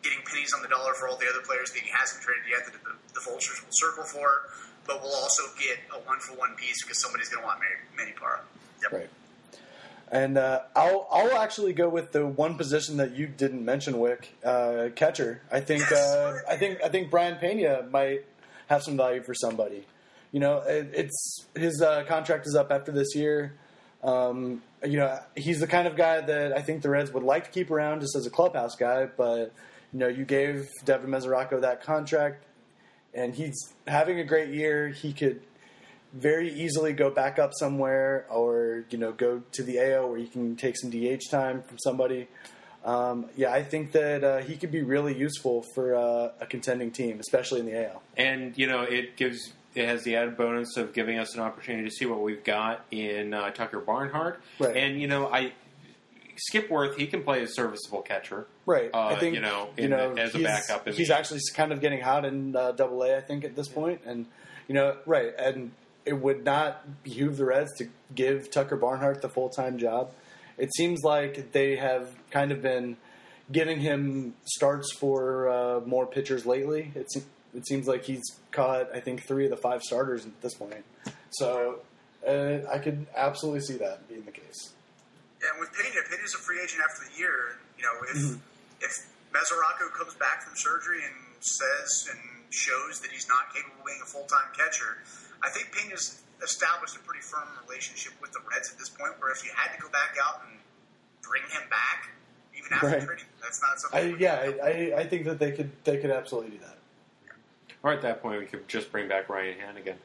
getting 0.04 0.20
pennies 0.26 0.54
on 0.54 0.62
the 0.62 0.68
dollar 0.68 0.94
for 0.94 1.08
all 1.08 1.18
the 1.18 1.28
other 1.30 1.42
players 1.46 1.72
that 1.72 1.80
he 1.82 1.90
hasn't 1.92 2.22
traded 2.22 2.44
yet 2.50 2.66
that 2.66 2.74
the, 2.74 2.90
the 3.14 3.20
vultures 3.24 3.62
will 3.62 3.72
circle 3.72 4.04
for. 4.04 4.50
But 4.88 5.02
we'll 5.02 5.14
also 5.16 5.44
get 5.60 5.78
a 5.94 6.00
one-for-one 6.08 6.56
piece 6.56 6.84
because 6.84 7.00
somebody's 7.00 7.30
going 7.30 7.44
to 7.44 7.48
want 7.48 7.60
Manny, 7.96 8.14
Parra. 8.14 8.42
Yep. 8.82 8.92
Right. 8.92 9.10
And 10.12 10.38
uh, 10.38 10.62
I'll 10.76 11.08
I'll 11.10 11.38
actually 11.38 11.72
go 11.72 11.88
with 11.88 12.12
the 12.12 12.26
one 12.28 12.56
position 12.58 12.98
that 12.98 13.16
you 13.16 13.28
didn't 13.28 13.64
mention, 13.64 13.98
Wick, 13.98 14.36
uh, 14.44 14.90
catcher. 14.94 15.42
I 15.50 15.62
think 15.62 15.82
Yes. 15.90 15.94
uh, 15.94 16.40
I 16.50 16.58
think 16.58 16.80
I 16.84 16.90
think 16.90 17.10
Brayan 17.10 17.38
Pena 17.40 17.84
might 17.90 18.26
have 18.68 18.84
some 18.84 18.98
value 18.98 19.24
for 19.24 19.34
somebody. 19.34 19.86
You 20.34 20.42
know, 20.42 20.58
it, 20.68 20.90
it's 20.94 21.46
his 21.56 21.82
uh, 21.82 22.04
contract 22.10 22.46
is 22.46 22.56
up 22.56 22.72
after 22.72 22.92
this 22.92 23.16
year. 23.16 23.54
Um, 24.04 24.62
you 24.84 24.98
know, 24.98 25.20
he's 25.36 25.60
the 25.60 25.68
kind 25.68 25.88
of 25.88 25.96
guy 25.96 26.22
that 26.22 26.54
I 26.54 26.62
think 26.62 26.82
the 26.82 26.90
Reds 26.90 27.12
would 27.12 27.24
like 27.24 27.46
to 27.46 27.52
keep 27.52 27.70
around 27.70 28.02
just 28.02 28.16
as 28.16 28.26
a 28.26 28.30
clubhouse 28.30 28.76
guy. 28.76 29.06
But 29.06 29.54
you 29.94 30.00
know, 30.00 30.08
you 30.08 30.26
gave 30.26 30.70
Devin 30.86 31.10
Mesoraco 31.10 31.62
that 31.62 31.84
contract, 31.84 32.46
and 33.14 33.36
he's 33.36 33.74
having 33.88 34.20
a 34.20 34.24
great 34.24 34.50
year. 34.50 34.90
He 34.90 35.14
could 35.14 35.42
very 36.14 36.52
easily 36.54 36.94
go 36.94 37.10
back 37.10 37.40
up 37.40 37.52
somewhere 37.54 38.26
or 38.30 38.84
you 38.90 38.98
know 38.98 39.12
go 39.12 39.42
to 39.54 39.64
the 39.64 39.80
AO 39.80 40.08
where 40.08 40.18
you 40.18 40.28
can 40.28 40.56
take 40.56 40.78
some 40.78 40.90
DH 40.90 41.30
time 41.30 41.62
from 41.62 41.78
somebody. 41.80 42.28
Um, 42.84 43.28
yeah, 43.38 43.54
I 43.54 43.62
think 43.62 43.92
that 43.92 44.24
uh, 44.24 44.38
he 44.40 44.58
could 44.58 44.72
be 44.72 44.82
really 44.82 45.16
useful 45.16 45.64
for 45.76 45.96
uh, 45.96 46.32
a 46.40 46.48
contending 46.48 46.90
team, 46.90 47.20
especially 47.20 47.60
in 47.60 47.68
the 47.68 47.88
AL. 47.88 48.02
and 48.18 48.58
you 48.58 48.68
know 48.68 48.82
it 48.82 49.16
gives 49.16 49.54
it 49.76 49.88
has 49.88 50.04
the 50.04 50.16
added 50.16 50.38
bonus 50.38 50.76
of 50.78 50.94
giving 50.94 51.18
us 51.20 51.36
an 51.36 51.42
opportunity 51.42 51.88
to 51.90 51.96
see 51.96 52.06
what 52.06 52.22
we've 52.22 52.44
got 52.44 52.86
in 52.92 53.34
uh, 53.34 53.52
Tucker 53.52 53.80
Barnhart, 53.80 54.42
Right. 54.60 54.76
and 54.76 55.00
you 55.02 55.08
know 55.08 55.28
I. 55.28 55.54
Skipworth, 56.50 56.98
he 56.98 57.06
can 57.08 57.22
play 57.24 57.44
a 57.44 57.48
serviceable 57.48 58.02
catcher, 58.02 58.48
Right. 58.66 58.90
Uh, 58.94 59.08
I 59.08 59.16
think 59.20 59.36
you 59.36 59.42
know, 59.42 59.70
you 59.78 59.90
know 59.90 60.14
as 60.16 60.34
a 60.34 60.40
backup 60.40 60.88
he's 60.88 61.10
the- 61.10 61.16
actually 61.16 61.42
kind 61.54 61.72
of 61.72 61.82
getting 61.82 62.00
hot 62.02 62.26
in 62.26 62.56
uh, 62.56 62.72
Double 62.72 63.04
A. 63.04 63.16
I 63.18 63.22
think 63.22 63.44
at 63.44 63.56
this 63.56 63.68
point, 63.68 64.02
and 64.06 64.26
you 64.68 64.74
know, 64.74 64.96
right, 65.06 65.34
and 65.38 65.72
it 66.06 66.14
would 66.14 66.44
not 66.44 67.04
behoove 67.04 67.38
the 67.38 67.46
Reds 67.46 67.72
to 67.78 67.90
give 68.16 68.50
Tucker 68.50 68.76
Barnhart 68.76 69.22
the 69.22 69.30
full 69.30 69.50
time 69.50 69.78
job. 69.78 70.14
It 70.58 70.74
seems 70.76 71.02
like 71.04 71.52
they 71.52 71.76
have 71.76 72.10
kind 72.32 72.52
of 72.52 72.62
been 72.62 72.98
giving 73.52 73.80
him 73.82 74.34
starts 74.46 74.92
for 74.94 75.48
uh, 75.50 75.80
more 75.86 76.08
pitchers 76.08 76.46
lately. 76.46 76.92
It, 76.96 77.12
se- 77.12 77.24
it 77.56 77.68
seems 77.68 77.88
like 77.88 78.04
he's 78.06 78.24
caught, 78.52 78.94
I 78.96 79.00
think, 79.00 79.24
three 79.24 79.46
of 79.46 79.52
the 79.52 79.58
five 79.58 79.82
starters 79.84 80.26
at 80.26 80.42
this 80.42 80.54
point. 80.54 80.84
So 81.32 81.80
uh, 82.28 82.60
I 82.72 82.78
could 82.80 83.08
absolutely 83.16 83.62
see 83.62 83.78
that 83.78 84.08
being 84.08 84.24
the 84.26 84.32
case. 84.32 84.72
And 85.42 85.60
with 85.60 85.72
Pena, 85.74 86.02
Pena's 86.10 86.36
a 86.36 86.38
free 86.38 86.60
agent 86.64 86.82
after 86.88 87.04
the 87.10 87.18
year. 87.18 87.58
You 87.78 87.84
know, 87.84 87.96
if 88.10 88.18
Mm-hmm. 88.18 88.40
if 88.82 89.08
Mesoraco 89.34 89.92
comes 89.98 90.14
back 90.16 90.44
from 90.44 90.56
surgery 90.56 91.00
and 91.04 91.16
says 91.40 92.08
and 92.12 92.20
shows 92.52 93.00
that 93.02 93.12
he's 93.12 93.28
not 93.28 93.54
capable 93.56 93.80
of 93.80 93.86
being 93.88 94.00
a 94.04 94.06
full 94.06 94.26
time 94.26 94.52
catcher, 94.56 94.98
I 95.42 95.50
think 95.50 95.72
Pena's 95.74 96.22
established 96.44 96.96
a 96.96 97.00
pretty 97.00 97.22
firm 97.22 97.48
relationship 97.68 98.14
with 98.22 98.32
the 98.34 98.40
Reds 98.52 98.72
at 98.72 98.78
this 98.78 98.90
point. 98.90 99.14
Where 99.20 99.32
if 99.32 99.44
you 99.46 99.52
had 99.56 99.74
to 99.76 99.82
go 99.82 99.90
back 99.90 100.16
out 100.24 100.42
and 100.48 100.60
bring 101.24 101.44
him 101.50 101.64
back, 101.70 102.10
even 102.58 102.74
after 102.74 102.88
Right. 102.88 103.02
trading, 103.02 103.26
that's 103.42 103.62
not 103.62 103.72
I, 103.94 104.02
something. 104.04 104.20
yeah, 104.20 104.36
I, 104.36 104.68
I, 104.94 105.00
I 105.02 105.04
think 105.08 105.26
that 105.26 105.40
they 105.40 105.52
could 105.54 105.72
they 105.86 105.98
could 105.98 106.12
absolutely 106.12 106.52
do 106.52 106.60
that. 106.60 106.78
Or 107.84 107.92
at 107.92 108.02
that 108.04 108.22
point 108.22 108.40
we 108.40 108.46
could 108.46 108.68
just 108.68 108.92
bring 108.92 109.08
back 109.08 109.28
Ryan 109.30 109.56
Hanigan. 109.58 109.96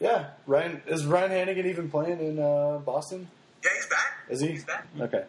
Yeah, 0.00 0.30
Ryan 0.46 0.82
is 0.86 1.06
Ryan 1.06 1.30
Hanigan 1.30 1.66
even 1.66 1.88
playing 1.90 2.18
in 2.20 2.38
uh, 2.38 2.78
Boston? 2.78 3.28
yeah, 3.62 3.70
he's 3.74 3.86
back. 3.86 4.12
Is 4.28 4.40
he? 4.40 4.48
He's 4.48 4.64
back. 4.64 4.86
Okay, 5.00 5.24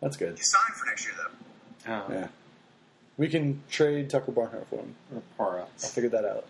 that's 0.00 0.16
good. 0.16 0.36
He's 0.36 0.50
signed 0.50 0.74
for 0.74 0.86
next 0.86 1.04
year 1.06 1.14
though. 1.16 1.92
Oh, 1.92 2.12
Yeah, 2.12 2.28
we 3.16 3.28
can 3.28 3.62
trade 3.70 4.10
Tucker 4.10 4.32
Barnhart 4.32 4.66
for 4.68 4.76
him. 4.80 4.94
or 5.14 5.22
Parra. 5.36 5.60
I'll 5.62 5.88
figure 5.88 6.10
that 6.10 6.24
out. 6.24 6.46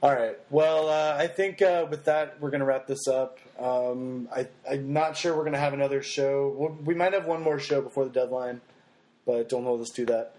All 0.00 0.14
right. 0.14 0.38
Well, 0.50 0.88
uh, 0.88 1.16
I 1.18 1.26
think 1.26 1.60
uh, 1.60 1.86
with 1.90 2.04
that 2.04 2.40
we're 2.40 2.50
going 2.50 2.60
to 2.60 2.66
wrap 2.66 2.86
this 2.86 3.08
up. 3.08 3.38
Um, 3.58 4.28
I, 4.34 4.46
I'm 4.70 4.92
not 4.92 5.16
sure 5.16 5.34
we're 5.34 5.42
going 5.42 5.54
to 5.54 5.58
have 5.58 5.72
another 5.72 6.04
show. 6.04 6.54
Well, 6.56 6.76
We 6.84 6.94
might 6.94 7.12
have 7.14 7.26
one 7.26 7.42
more 7.42 7.58
show 7.58 7.80
before 7.80 8.04
the 8.04 8.10
deadline, 8.12 8.60
but 9.26 9.48
don't 9.48 9.64
hold 9.64 9.80
us 9.80 9.90
to 9.96 10.06
that. 10.06 10.36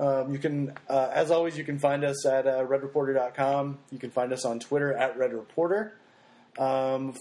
Um, 0.00 0.32
you 0.32 0.38
can, 0.38 0.72
uh, 0.88 1.10
as 1.12 1.30
always, 1.30 1.58
you 1.58 1.64
can 1.64 1.78
find 1.78 2.04
us 2.04 2.24
at 2.26 2.46
uh, 2.46 2.64
redreporter.com. 2.64 3.78
You 3.92 3.98
can 3.98 4.10
find 4.10 4.32
us 4.32 4.46
on 4.46 4.58
Twitter 4.58 4.94
at 4.94 5.18
redreporter. 5.18 5.90
Um, 6.58 7.14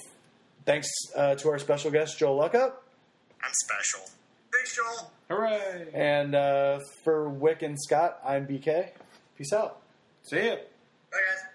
thanks 0.65 0.87
uh, 1.15 1.35
to 1.35 1.49
our 1.49 1.59
special 1.59 1.91
guest 1.91 2.17
Joel 2.17 2.39
Luckhaupt, 2.39 2.73
I'm 3.43 3.51
special. 3.65 4.09
Thanks, 4.53 4.75
Joel. 4.75 5.11
Hooray! 5.29 5.89
and 5.93 6.33
uh, 6.33 6.79
for 7.03 7.29
Wick 7.29 7.61
and 7.61 7.77
Scott, 7.79 8.19
I'm 8.25 8.47
BK. 8.47 8.89
Peace 9.37 9.53
out. 9.53 9.81
See 10.23 10.37
ya. 10.37 10.55
Bye, 11.11 11.17
guys. 11.17 11.48